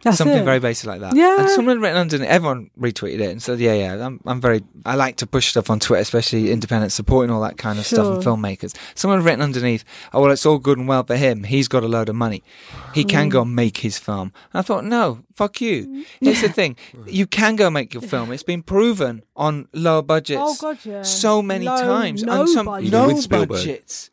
That's 0.03 0.17
Something 0.17 0.39
it. 0.39 0.45
very 0.45 0.59
basic 0.59 0.87
like 0.87 0.99
that. 1.01 1.15
Yeah. 1.15 1.39
And 1.41 1.49
someone 1.49 1.79
written 1.79 1.97
underneath, 1.97 2.27
everyone 2.27 2.71
retweeted 2.79 3.19
it 3.19 3.29
and 3.31 3.41
said, 3.43 3.59
yeah, 3.59 3.73
yeah, 3.73 4.05
I'm, 4.05 4.19
I'm 4.25 4.41
very, 4.41 4.63
I 4.85 4.95
like 4.95 5.17
to 5.17 5.27
push 5.27 5.49
stuff 5.49 5.69
on 5.69 5.79
Twitter, 5.79 6.01
especially 6.01 6.51
independent, 6.51 6.91
supporting 6.91 7.29
all 7.31 7.41
that 7.41 7.57
kind 7.57 7.77
of 7.77 7.85
stuff 7.85 8.07
and 8.15 8.23
filmmakers. 8.23 8.75
Someone 8.95 9.23
written 9.23 9.41
underneath, 9.41 9.83
oh, 10.13 10.21
well, 10.21 10.31
it's 10.31 10.45
all 10.45 10.57
good 10.57 10.77
and 10.79 10.87
well 10.87 11.03
for 11.03 11.15
him. 11.15 11.43
He's 11.43 11.67
got 11.67 11.83
a 11.83 11.87
load 11.87 12.09
of 12.09 12.15
money. 12.15 12.43
He 12.93 13.03
can 13.03 13.27
Mm. 13.27 13.31
go 13.31 13.41
and 13.43 13.55
make 13.55 13.77
his 13.77 13.97
film. 13.99 14.31
And 14.53 14.59
I 14.59 14.61
thought, 14.63 14.85
no, 14.85 15.19
fuck 15.35 15.61
you. 15.61 16.05
Here's 16.19 16.41
the 16.41 16.49
thing. 16.59 16.75
You 17.05 17.27
can 17.27 17.55
go 17.55 17.69
make 17.69 17.93
your 17.93 18.01
film. 18.01 18.31
It's 18.31 18.43
been 18.43 18.63
proven 18.63 19.21
on 19.35 19.67
lower 19.73 20.01
budgets. 20.01 20.41
Oh, 20.43 20.55
God, 20.59 20.79
yeah. 20.83 21.03
So 21.03 21.41
many 21.41 21.65
Low- 21.65 21.77
times. 21.79 22.23
no 22.23 22.41
and 22.41 22.49
some 22.49 22.65
budget. 22.65 22.91
no 22.91 23.45
budgets. 23.45 24.09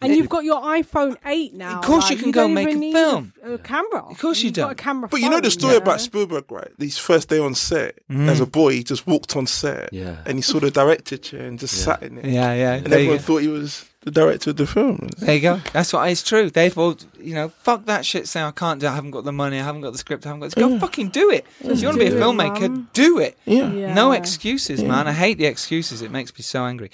And 0.00 0.14
you've 0.14 0.28
got 0.28 0.44
your 0.44 0.60
iPhone 0.60 1.16
8 1.26 1.54
now. 1.54 1.80
Of 1.80 1.84
course 1.84 2.04
like, 2.04 2.12
you 2.12 2.22
can 2.22 2.30
go 2.30 2.42
don't 2.42 2.54
make 2.54 2.68
even 2.68 2.76
a 2.76 2.80
need 2.80 2.92
film. 2.92 3.32
A, 3.42 3.52
a 3.54 3.58
camera. 3.58 4.04
Of 4.08 4.18
course 4.18 4.38
you 4.40 4.46
You've 4.46 4.54
got 4.54 4.62
don't. 4.62 4.70
a 4.72 4.74
camera. 4.76 5.08
But 5.08 5.20
you 5.20 5.28
know 5.28 5.40
the 5.40 5.50
story 5.50 5.72
you 5.74 5.78
about? 5.80 6.00
Spielberg, 6.00 6.50
right? 6.52 6.70
His 6.78 6.98
first 6.98 7.28
day 7.28 7.38
on 7.40 7.54
set 7.56 7.98
Mm. 8.08 8.28
as 8.28 8.38
a 8.40 8.46
boy, 8.46 8.72
he 8.74 8.84
just 8.84 9.06
walked 9.06 9.36
on 9.36 9.46
set 9.46 9.92
Yeah. 9.92 10.18
and 10.24 10.38
he 10.38 10.42
saw 10.42 10.60
the 10.60 10.70
director 10.70 11.16
chair 11.16 11.46
and 11.46 11.58
just 11.58 11.82
sat 11.82 12.02
in 12.02 12.18
it. 12.18 12.26
Yeah, 12.26 12.54
yeah. 12.54 12.74
And 12.74 12.86
There 12.86 13.00
everyone 13.00 13.18
thought 13.18 13.38
he 13.38 13.48
was 13.48 13.84
the 14.02 14.10
director 14.12 14.50
of 14.50 14.56
the 14.56 14.66
film. 14.66 15.08
There 15.18 15.34
you 15.34 15.40
go. 15.40 15.60
That's 15.72 15.92
what 15.92 16.08
it's 16.10 16.22
true. 16.22 16.50
They've 16.50 16.76
all, 16.78 16.96
you 17.20 17.34
know, 17.34 17.48
fuck 17.48 17.84
that 17.86 18.06
shit 18.06 18.28
saying 18.28 18.46
I 18.46 18.50
can't 18.52 18.80
do 18.80 18.86
it, 18.86 18.90
I 18.90 18.94
haven't 18.94 19.10
got 19.10 19.24
the 19.24 19.32
money, 19.32 19.58
I 19.58 19.64
haven't 19.64 19.80
got 19.80 19.90
the 19.92 19.98
script, 19.98 20.24
I 20.24 20.30
haven't 20.30 20.40
got 20.40 20.54
Go 20.54 20.78
fucking 20.78 21.08
do 21.08 21.30
it. 21.30 21.44
if 21.60 21.80
you 21.80 21.88
want 21.88 21.98
to 21.98 22.04
be 22.04 22.06
a 22.06 22.10
do 22.10 22.16
it, 22.16 22.20
filmmaker, 22.20 22.86
do 22.92 23.18
it. 23.18 23.36
Yeah. 23.44 23.72
Yeah. 23.72 23.94
No 23.94 24.12
excuses, 24.12 24.82
man. 24.82 25.08
I 25.08 25.12
hate 25.12 25.38
the 25.38 25.46
excuses. 25.46 26.00
It 26.02 26.10
makes 26.10 26.32
me 26.32 26.42
so 26.42 26.64
angry. 26.64 26.90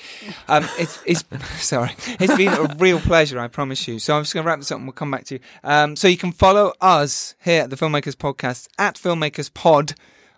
Um, 0.48 0.66
it's, 0.78 1.02
it's 1.05 1.24
sorry. 1.62 1.90
It's 2.20 2.36
been 2.36 2.52
a 2.52 2.74
real 2.78 3.00
pleasure, 3.00 3.38
I 3.38 3.48
promise 3.48 3.86
you. 3.86 3.98
So 3.98 4.16
I'm 4.16 4.22
just 4.22 4.32
going 4.34 4.44
to 4.44 4.48
wrap 4.48 4.59
this 4.59 4.72
up 4.72 4.78
and 4.78 4.86
we'll 4.86 4.92
come 4.94 5.11
back 5.11 5.24
to 5.26 5.34
you. 5.34 5.40
Um, 5.62 5.96
so 5.96 6.09
you 6.09 6.16
can 6.16 6.32
follow 6.32 6.72
us 6.80 7.34
here 7.44 7.62
at 7.62 7.70
the 7.70 7.76
Filmmakers 7.76 8.16
Podcast 8.16 8.68
at 8.78 8.96
Filmmakers 8.96 9.52
Pod 9.52 9.94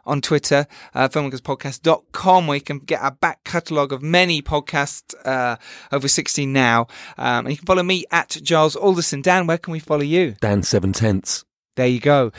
on 0.06 0.20
Twitter, 0.20 0.66
uh, 0.94 1.08
filmmakerspodcast.com, 1.08 2.46
where 2.46 2.56
you 2.56 2.62
can 2.62 2.78
get 2.78 3.02
our 3.02 3.10
back 3.10 3.44
catalogue 3.44 3.92
of 3.92 4.02
many 4.02 4.42
podcasts, 4.42 5.14
uh, 5.24 5.56
over 5.92 6.08
60 6.08 6.46
now. 6.46 6.86
Um, 7.18 7.46
and 7.46 7.50
you 7.50 7.56
can 7.56 7.66
follow 7.66 7.82
me 7.82 8.04
at 8.10 8.38
Giles 8.42 8.76
Alderson. 8.76 9.22
Dan, 9.22 9.46
where 9.46 9.58
can 9.58 9.72
we 9.72 9.78
follow 9.78 10.02
you? 10.02 10.36
Dan 10.40 10.62
Seven 10.62 10.92
Tenths. 10.92 11.44
There 11.76 11.86
you 11.86 12.00
go. 12.00 12.32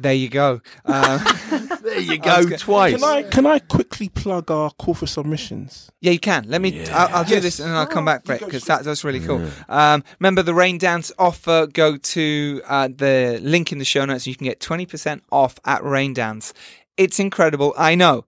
There 0.00 0.14
you 0.14 0.28
go. 0.28 0.60
Uh, 0.84 1.18
There 1.82 1.98
you 1.98 2.20
I 2.22 2.36
was 2.38 2.46
go, 2.46 2.50
go- 2.50 2.56
twice. 2.56 2.94
Can 2.94 3.04
I 3.04 3.22
can 3.22 3.46
I 3.46 3.58
quickly 3.58 4.08
plug 4.08 4.50
our 4.50 4.70
call 4.72 4.94
for 4.94 5.06
submissions? 5.06 5.90
Yeah, 6.00 6.12
you 6.12 6.18
can. 6.20 6.44
Let 6.48 6.60
me. 6.60 6.86
I'll, 6.88 7.16
I'll 7.16 7.24
do 7.24 7.34
Yes. 7.34 7.42
this 7.42 7.58
and 7.60 7.68
then 7.70 7.76
I'll 7.76 7.86
come 7.86 8.04
back 8.04 8.24
for 8.24 8.34
it 8.34 8.40
because 8.40 8.64
that, 8.64 8.84
that's 8.84 9.02
really 9.04 9.20
cool. 9.20 9.46
Um, 9.68 10.04
remember 10.20 10.42
the 10.42 10.52
Raindance 10.52 11.10
offer? 11.18 11.66
Go 11.72 11.96
to 11.96 12.62
uh, 12.66 12.88
the 12.94 13.40
link 13.42 13.72
in 13.72 13.78
the 13.78 13.84
show 13.84 14.04
notes. 14.04 14.24
and 14.24 14.28
You 14.28 14.36
can 14.36 14.46
get 14.46 14.60
twenty 14.60 14.86
percent 14.86 15.22
off 15.32 15.58
at 15.64 15.82
Raindance. 15.82 16.52
It's 16.96 17.18
incredible. 17.18 17.74
I 17.76 17.94
know. 17.94 18.26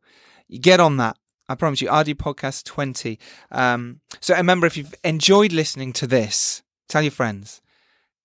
You 0.48 0.58
get 0.58 0.80
on 0.80 0.96
that. 0.98 1.16
I 1.48 1.54
promise 1.54 1.80
you. 1.80 1.88
RD 1.90 2.18
Podcast 2.18 2.64
twenty. 2.64 3.18
Um, 3.50 4.00
so 4.20 4.34
remember, 4.34 4.66
if 4.66 4.76
you've 4.76 4.94
enjoyed 5.04 5.52
listening 5.52 5.92
to 5.94 6.06
this, 6.06 6.62
tell 6.88 7.02
your 7.02 7.12
friends. 7.12 7.61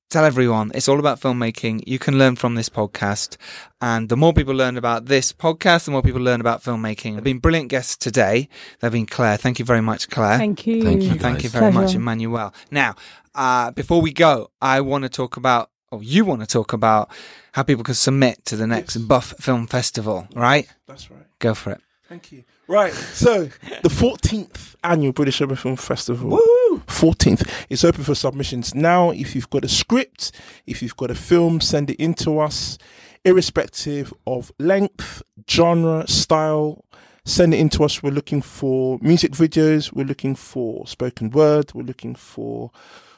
Tell 0.09 0.23
everyone 0.23 0.71
it's 0.73 0.87
all 0.87 0.99
about 0.99 1.19
filmmaking. 1.19 1.83
You 1.85 1.99
can 1.99 2.17
learn 2.17 2.37
from 2.37 2.55
this 2.55 2.69
podcast. 2.69 3.35
And 3.81 4.07
the 4.07 4.15
more 4.15 4.31
people 4.31 4.55
learn 4.55 4.77
about 4.77 5.07
this 5.07 5.33
podcast, 5.33 5.83
the 5.83 5.91
more 5.91 6.01
people 6.01 6.21
learn 6.21 6.39
about 6.39 6.63
filmmaking. 6.63 7.03
There 7.03 7.15
have 7.15 7.23
been 7.25 7.39
brilliant 7.39 7.67
guests 7.67 7.97
today. 7.97 8.47
There 8.79 8.87
have 8.87 8.93
been 8.93 9.05
Clare. 9.05 9.35
Thank 9.35 9.59
you 9.59 9.65
very 9.65 9.81
much, 9.81 10.09
Clare. 10.09 10.37
Thank 10.37 10.65
you. 10.65 10.81
Thank 10.81 11.03
you. 11.03 11.15
Thank 11.15 11.43
you 11.43 11.49
very 11.49 11.73
much, 11.73 11.93
Emmanuel. 11.93 12.53
Now, 12.71 12.95
uh, 13.35 13.71
before 13.71 14.01
we 14.01 14.13
go, 14.13 14.49
I 14.61 14.79
want 14.79 15.03
to 15.03 15.09
talk 15.09 15.35
about, 15.35 15.71
or 15.91 16.01
you 16.01 16.23
want 16.23 16.39
to 16.39 16.47
talk 16.47 16.71
about, 16.71 17.11
how 17.51 17.63
people 17.63 17.83
can 17.83 17.93
submit 17.93 18.45
to 18.45 18.55
the 18.55 18.65
next 18.65 18.95
Buff 18.95 19.33
Film 19.41 19.67
Festival, 19.67 20.29
right? 20.33 20.69
That's 20.87 21.11
right. 21.11 21.25
Go 21.39 21.53
for 21.53 21.71
it. 21.71 21.81
Thank 22.07 22.31
you. 22.31 22.45
Right. 22.67 22.93
So 22.93 23.45
the 23.81 23.89
14th 23.89 24.75
annual 24.83 25.13
British 25.13 25.41
Urban 25.41 25.55
Film 25.55 25.75
Festival. 25.75 26.29
Woo! 26.31 26.79
14th. 26.87 27.49
It's 27.69 27.83
open 27.83 28.03
for 28.03 28.15
submissions 28.15 28.75
now. 28.75 29.11
If 29.11 29.35
you've 29.35 29.49
got 29.49 29.63
a 29.63 29.69
script, 29.69 30.31
if 30.65 30.81
you've 30.81 30.97
got 30.97 31.11
a 31.11 31.15
film, 31.15 31.61
send 31.61 31.89
it 31.89 31.95
in 31.95 32.13
to 32.15 32.39
us, 32.39 32.77
irrespective 33.23 34.13
of 34.25 34.51
length, 34.59 35.23
genre, 35.49 36.07
style. 36.07 36.83
Send 37.25 37.53
it 37.53 37.57
in 37.57 37.69
to 37.69 37.83
us. 37.83 38.01
We're 38.01 38.11
looking 38.11 38.41
for 38.41 38.99
music 39.01 39.31
videos. 39.31 39.91
We're 39.91 40.05
looking 40.05 40.35
for 40.35 40.87
spoken 40.87 41.29
word. 41.31 41.73
We're 41.73 41.83
looking 41.83 42.15
for 42.15 42.71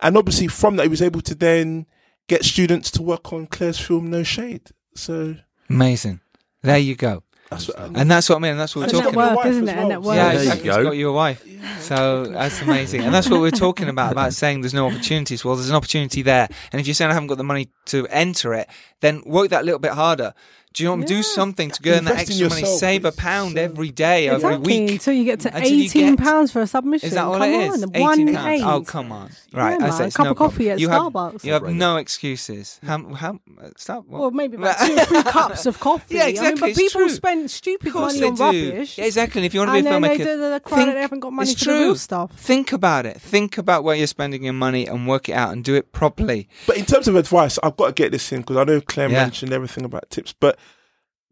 And 0.00 0.16
obviously 0.16 0.46
from 0.46 0.76
that, 0.76 0.84
he 0.84 0.88
was 0.88 1.02
able 1.02 1.22
to 1.22 1.34
then 1.34 1.86
get 2.28 2.44
students 2.44 2.90
to 2.92 3.02
work 3.02 3.32
on 3.32 3.46
Clare's 3.46 3.78
film 3.78 4.10
No 4.10 4.22
Shade. 4.22 4.70
So 4.94 5.36
Amazing. 5.68 6.20
There 6.62 6.78
you 6.78 6.94
go. 6.96 7.22
that's 7.50 7.68
what, 7.68 7.78
And 7.78 8.10
that's 8.10 8.28
what 8.28 8.36
I 8.36 8.38
mean. 8.40 8.52
and 8.52 8.60
That's 8.60 8.74
what 8.74 8.80
we're 8.80 8.84
And 8.84 8.92
talking 8.92 9.14
about. 9.14 9.24
a 9.24 9.26
network, 9.34 9.44
wife 9.44 9.52
isn't 9.52 9.68
it? 9.68 9.72
A 9.72 9.76
well. 9.76 9.88
network. 9.88 10.16
Yeah, 10.16 10.24
There 10.24 10.32
you 10.34 10.40
exactly. 10.40 10.68
He's 10.68 10.76
go. 10.76 10.82
got 10.84 10.96
your 10.96 11.10
a 11.10 11.12
wife. 11.12 11.46
So 11.80 12.24
that's 12.26 12.62
amazing. 12.62 13.00
And 13.02 13.14
that's 13.14 13.28
what 13.30 13.40
we're 13.40 13.50
talking 13.50 13.88
about, 13.88 14.12
about 14.12 14.32
saying 14.32 14.62
there's 14.62 14.74
no 14.74 14.86
opportunities. 14.88 15.44
Well, 15.44 15.54
there's 15.56 15.70
an 15.70 15.76
opportunity 15.76 16.22
there. 16.22 16.48
And 16.72 16.80
if 16.80 16.86
you're 16.86 16.94
saying 16.94 17.10
I 17.10 17.14
haven't 17.14 17.28
got 17.28 17.38
the 17.38 17.44
money 17.44 17.68
to 17.86 18.06
enter 18.08 18.54
it, 18.54 18.68
then 19.00 19.22
work 19.26 19.50
that 19.50 19.64
little 19.64 19.78
bit 19.80 19.92
harder. 19.92 20.34
Do 20.76 20.82
you 20.82 20.88
know 20.88 20.92
what 20.92 20.96
I 20.96 21.00
mean? 21.00 21.06
Do 21.08 21.22
something 21.22 21.70
to 21.70 21.90
earn 21.90 22.04
that 22.04 22.10
Invest 22.12 22.28
in 22.28 22.32
extra 22.34 22.48
money. 22.50 22.60
yourself. 22.60 22.78
Save 22.80 23.04
a 23.06 23.12
pound 23.12 23.54
so- 23.54 23.60
every 23.62 23.90
day, 23.90 24.28
every 24.28 24.58
week. 24.58 24.90
Until 24.90 25.14
you 25.14 25.24
get 25.24 25.40
to 25.40 25.48
Until 25.56 25.72
eighteen 25.72 26.16
get- 26.16 26.24
pounds 26.24 26.52
for 26.52 26.60
a 26.60 26.66
submission. 26.66 27.06
Is 27.08 27.14
that 27.14 27.24
all 27.24 27.38
come 27.38 27.48
it 27.48 27.70
is? 27.72 27.82
on, 27.82 27.90
Eighteen 27.96 28.26
one 28.26 28.34
pounds. 28.34 28.62
Oh, 28.62 28.82
come 28.82 29.10
on! 29.10 29.30
Right, 29.54 29.70
Yeah, 29.70 29.76
I 29.76 29.78
man, 29.78 29.92
say 29.92 30.06
it's 30.08 30.16
cup 30.16 30.24
no 30.26 30.30
of 30.32 30.36
coffee 30.36 30.66
problem. 30.66 30.72
at 30.74 30.80
you 30.80 30.88
have, 30.90 31.00
Starbucks. 31.02 31.44
You 31.44 31.52
have 31.54 31.62
No-brainer. 31.62 32.00
excuses. 32.02 32.78
How? 32.86 33.02
How? 33.14 33.40
uh, 33.58 33.68
Stop. 33.78 34.04
What? 34.06 34.20
Well, 34.20 34.30
maybe 34.32 34.56
about 34.58 34.78
two 34.86 34.94
or 34.98 35.04
three 35.06 35.22
cups 35.32 35.64
of 35.64 35.80
coffee. 35.80 36.16
Yeah, 36.16 36.24
I 36.24 36.26
mean, 36.26 36.30
exactly, 36.34 36.60
but 36.60 36.68
it's 36.70 36.78
people 36.78 37.00
true. 37.00 37.08
spend 37.10 37.50
stupid 37.50 37.94
money 37.94 38.20
they 38.20 38.26
on 38.26 38.34
do. 38.34 38.42
rubbish. 38.42 38.98
Yeah, 38.98 39.04
exactly. 39.06 39.40
And 39.40 39.46
if 39.46 39.54
you 39.54 39.60
want 39.60 39.70
to 39.78 39.82
be 39.82 39.88
a 39.88 39.90
filmmaker, 39.90 40.18
they, 40.18 40.24
they, 40.24 40.34
they 40.50 40.58
think- 40.76 40.94
they 40.94 41.00
haven't 41.00 41.20
got 41.20 41.32
money 41.32 41.50
it's 41.50 41.58
for 41.64 41.70
the 41.72 41.78
real 41.78 41.88
true. 41.92 41.96
stuff. 41.96 42.32
Think 42.32 42.72
about 42.72 43.06
it. 43.06 43.18
Think 43.18 43.56
about 43.56 43.82
where 43.82 43.96
you're 43.96 44.06
spending 44.06 44.44
your 44.44 44.52
money 44.52 44.86
and 44.86 45.08
work 45.08 45.30
it 45.30 45.32
out 45.32 45.52
and 45.54 45.64
do 45.64 45.74
it 45.74 45.92
properly. 45.92 46.48
But 46.66 46.76
in 46.76 46.84
terms 46.84 47.08
of 47.08 47.16
advice, 47.16 47.58
I've 47.62 47.78
got 47.78 47.86
to 47.86 47.92
get 47.92 48.12
this 48.12 48.30
in 48.30 48.42
because 48.42 48.58
I 48.58 48.64
know 48.64 48.82
Clare 48.82 49.08
mentioned 49.08 49.52
everything 49.54 49.84
about 49.86 50.10
tips, 50.10 50.34
but 50.38 50.58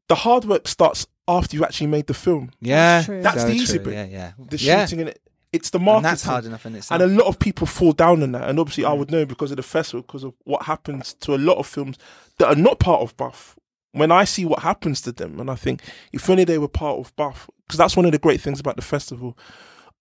the 0.08 0.14
hard 0.14 0.44
work 0.44 0.68
starts 0.68 1.06
after 1.26 1.56
you've 1.56 1.64
actually 1.64 1.86
made 1.86 2.06
the 2.06 2.14
film. 2.14 2.50
Yeah, 2.60 3.02
true. 3.02 3.22
That's 3.22 3.42
so 3.42 3.48
the 3.48 3.54
easy 3.54 3.78
true. 3.78 3.86
bit. 3.86 3.94
Yeah, 3.94 4.04
yeah. 4.04 4.32
The 4.38 4.56
yeah. 4.58 4.84
shooting 4.84 5.00
and 5.00 5.08
it, 5.10 5.20
it's 5.52 5.70
the 5.70 5.78
marketing. 5.78 5.96
And 5.96 6.04
that's 6.04 6.24
hard 6.24 6.44
enough 6.44 6.66
in 6.66 6.74
itself. 6.74 7.00
And 7.00 7.10
a 7.10 7.14
lot 7.14 7.28
of 7.28 7.38
people 7.38 7.66
fall 7.66 7.92
down 7.92 8.22
on 8.22 8.32
that. 8.32 8.48
And 8.48 8.58
obviously, 8.58 8.84
I 8.84 8.92
would 8.92 9.10
know 9.10 9.24
because 9.24 9.50
of 9.50 9.56
the 9.56 9.62
festival, 9.62 10.02
because 10.02 10.24
of 10.24 10.34
what 10.44 10.64
happens 10.64 11.14
to 11.20 11.34
a 11.34 11.38
lot 11.38 11.58
of 11.58 11.66
films 11.66 11.96
that 12.38 12.48
are 12.48 12.60
not 12.60 12.80
part 12.80 13.02
of 13.02 13.16
Buff. 13.16 13.56
When 13.92 14.10
I 14.10 14.24
see 14.24 14.44
what 14.44 14.58
happens 14.58 15.00
to 15.02 15.12
them, 15.12 15.38
and 15.38 15.48
I 15.48 15.54
think 15.54 15.80
if 16.12 16.28
only 16.28 16.42
they 16.42 16.58
were 16.58 16.66
part 16.66 16.98
of 16.98 17.14
Buff, 17.14 17.48
because 17.64 17.78
that's 17.78 17.96
one 17.96 18.04
of 18.04 18.10
the 18.10 18.18
great 18.18 18.40
things 18.40 18.58
about 18.58 18.74
the 18.74 18.82
festival. 18.82 19.38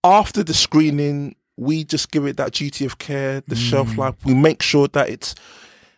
After 0.04 0.44
the 0.44 0.56
screening, 0.56 1.36
we 1.56 1.84
just 1.84 2.12
give 2.12 2.26
it 2.26 2.38
that 2.38 2.54
duty 2.54 2.86
of 2.86 2.98
care, 2.98 3.42
the 3.48 3.56
shelf 3.56 3.90
mm. 3.90 3.98
life. 3.98 4.16
We 4.26 4.34
make 4.34 4.64
sure 4.64 4.88
that 4.88 5.10
it's 5.10 5.36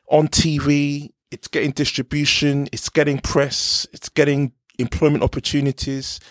on 0.10 0.28
TV, 0.28 1.12
it's 1.36 1.50
getting 1.50 1.72
distribution, 1.72 2.70
it's 2.72 2.88
getting 2.88 3.20
press, 3.20 3.86
it's 3.92 4.08
getting 4.08 4.54
employment 4.80 5.22
opportunities, 5.22 6.22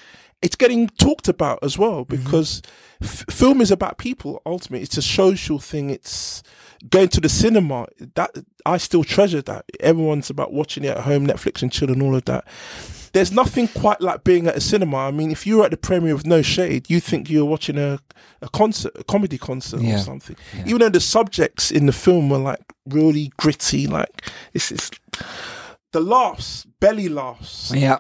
it's 0.40 0.57
getting 0.57 0.88
talked 0.88 1.28
about 1.28 1.59
as 1.62 1.76
well 1.76 2.07
mm-hmm. 2.07 2.16
because 2.16 2.62
f- 3.02 3.26
film 3.28 3.61
is 3.61 3.70
about 3.70 3.98
people 3.98 4.40
ultimately. 4.46 4.82
It's 4.82 4.96
a 4.96 5.02
social 5.02 5.59
thing. 5.59 5.90
It's 5.90 6.42
going 6.88 7.09
to 7.09 7.20
the 7.20 7.28
cinema. 7.28 7.86
That 8.14 8.30
I 8.64 8.78
still 8.78 9.05
treasure 9.05 9.42
that. 9.42 9.66
Everyone's 9.80 10.30
about 10.30 10.55
watching 10.55 10.84
it 10.84 10.96
at 10.96 11.00
home, 11.00 11.26
Netflix 11.26 11.61
and 11.61 11.70
chill 11.70 11.90
and 11.90 12.02
all 12.02 12.16
of 12.16 12.24
that. 12.24 12.46
There's 13.14 13.32
nothing 13.32 13.68
quite 13.68 14.00
like 14.00 14.24
being 14.24 14.46
at 14.48 14.56
a 14.56 14.60
cinema. 14.60 14.96
I 14.98 15.10
mean, 15.12 15.30
if 15.30 15.46
you 15.46 15.58
were 15.58 15.64
at 15.64 15.70
the 15.70 15.76
premiere 15.76 16.14
of 16.14 16.26
No 16.26 16.42
Shade, 16.42 16.90
you 16.90 17.00
think 17.00 17.30
you're 17.30 17.44
watching 17.44 17.78
a, 17.78 18.00
a 18.42 18.48
concert, 18.48 18.92
a 18.96 19.04
comedy 19.04 19.38
concert 19.38 19.80
Yeah. 19.80 19.94
or 19.94 19.98
something. 19.98 20.36
Even 20.66 20.80
though 20.80 20.88
the 20.88 21.00
subjects 21.00 21.70
in 21.70 21.86
the 21.86 21.92
film 21.92 22.28
were 22.28 22.38
like 22.38 22.60
really 22.86 23.30
gritty, 23.38 23.86
like 23.86 24.22
this 24.52 24.72
is 24.72 24.90
the 25.92 26.00
laughs, 26.00 26.66
belly 26.80 27.08
laughs 27.08 27.72
yeah. 27.74 27.98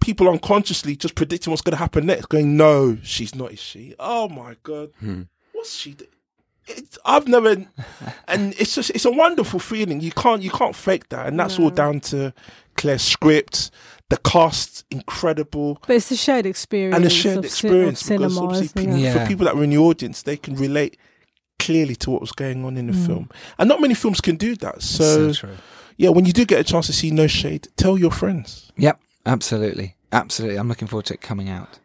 people 0.00 0.28
unconsciously 0.28 0.96
just 0.96 1.14
predicting 1.14 1.52
what's 1.52 1.62
going 1.62 1.72
to 1.72 1.78
happen 1.78 2.04
next, 2.06 2.26
going, 2.26 2.56
"No, 2.56 2.98
she's 3.02 3.34
not. 3.36 3.52
Is 3.52 3.60
she? 3.60 3.94
Oh 4.00 4.28
my 4.28 4.56
god, 4.64 4.90
hmm. 4.98 5.22
what's 5.52 5.72
she?" 5.72 5.92
Do-? 5.92 6.06
It's, 6.68 6.98
I've 7.04 7.28
never, 7.28 7.64
and 8.26 8.52
it's 8.58 8.74
just 8.74 8.90
it's 8.90 9.04
a 9.04 9.10
wonderful 9.12 9.60
feeling. 9.60 10.00
You 10.00 10.10
can't 10.10 10.42
you 10.42 10.50
can't 10.50 10.74
fake 10.74 11.08
that, 11.10 11.28
and 11.28 11.38
that's 11.38 11.60
all 11.60 11.70
down 11.70 12.00
to 12.00 12.34
Clare's 12.76 13.02
script, 13.02 13.70
the 14.10 14.16
cast, 14.18 14.84
incredible, 14.90 15.78
But 15.86 15.96
it's 15.96 16.10
a 16.10 16.16
shared 16.16 16.46
experience 16.46 16.96
and 16.96 17.04
a 17.04 17.10
shared 17.10 17.38
of, 17.38 17.44
ci- 17.44 17.46
experience. 17.46 18.02
of 18.02 18.08
because 18.08 18.32
cinema, 18.34 18.44
obviously, 18.52 18.82
isn't 18.86 18.98
it? 18.98 19.02
Yeah. 19.02 19.12
for 19.22 19.26
people 19.28 19.44
that 19.46 19.56
were 19.56 19.64
in 19.64 19.70
the 19.70 19.78
audience, 19.78 20.22
they 20.22 20.36
can 20.36 20.54
relate 20.56 20.96
clearly 21.58 21.96
to 21.96 22.10
what 22.10 22.20
was 22.20 22.32
going 22.32 22.64
on 22.64 22.76
in 22.76 22.86
the 22.86 22.92
Mm. 22.92 23.06
film, 23.06 23.30
and 23.58 23.68
not 23.68 23.80
many 23.80 23.94
films 23.94 24.20
can 24.20 24.36
do 24.36 24.54
that. 24.56 24.82
So, 24.82 25.32
so 25.32 25.46
true. 25.46 25.56
yeah, 25.96 26.10
when 26.10 26.24
you 26.26 26.32
do 26.32 26.44
get 26.44 26.60
a 26.60 26.64
chance 26.64 26.86
to 26.86 26.92
see 26.92 27.10
No 27.10 27.26
Shade, 27.26 27.68
tell 27.76 27.96
your 27.98 28.10
friends. 28.12 28.70
Yep, 28.76 29.00
absolutely. 29.24 29.96
Absolutely. 30.12 30.58
I'm 30.58 30.68
looking 30.68 30.86
forward 30.86 31.06
to 31.06 31.14
it 31.14 31.20
coming 31.20 31.48
out. 31.48 31.78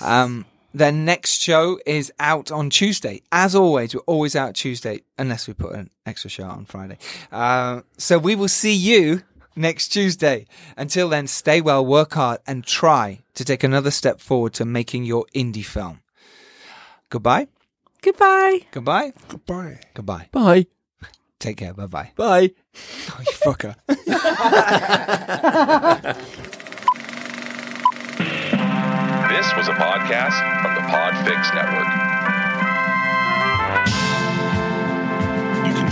Um, 0.00 0.44
their 0.72 0.92
next 0.92 1.40
show 1.42 1.78
is 1.86 2.12
out 2.20 2.50
on 2.50 2.70
Tuesday. 2.70 3.22
As 3.32 3.54
always, 3.54 3.94
we're 3.94 4.00
always 4.02 4.36
out 4.36 4.54
Tuesday, 4.54 5.02
unless 5.18 5.46
we 5.48 5.54
put 5.54 5.72
an 5.74 5.90
extra 6.06 6.30
show 6.30 6.44
out 6.44 6.56
on 6.56 6.64
Friday. 6.66 6.98
Uh, 7.32 7.80
so 7.98 8.18
we 8.18 8.34
will 8.36 8.48
see 8.48 8.72
you 8.74 9.22
next 9.56 9.88
Tuesday. 9.88 10.46
Until 10.76 11.08
then, 11.08 11.26
stay 11.26 11.60
well, 11.60 11.84
work 11.84 12.14
hard, 12.14 12.40
and 12.46 12.64
try 12.64 13.20
to 13.34 13.44
take 13.44 13.64
another 13.64 13.90
step 13.90 14.20
forward 14.20 14.54
to 14.54 14.64
making 14.64 15.04
your 15.04 15.26
indie 15.34 15.64
film. 15.64 16.00
Goodbye. 17.10 17.48
Goodbye. 18.02 18.60
Goodbye. 18.70 19.12
Goodbye. 19.28 19.80
Goodbye. 19.94 20.28
Bye. 20.32 20.66
Take 21.38 21.58
care. 21.58 21.74
Bye 21.74 21.86
bye. 21.86 22.10
Bye. 22.16 22.50
Oh, 23.10 23.20
you 23.20 23.32
fucker. 23.32 23.74
This 29.34 29.52
was 29.56 29.68
a 29.68 29.72
podcast 29.72 30.62
from 30.62 30.74
the 30.74 30.80
Podfix 30.82 31.54
Network. 31.54 32.03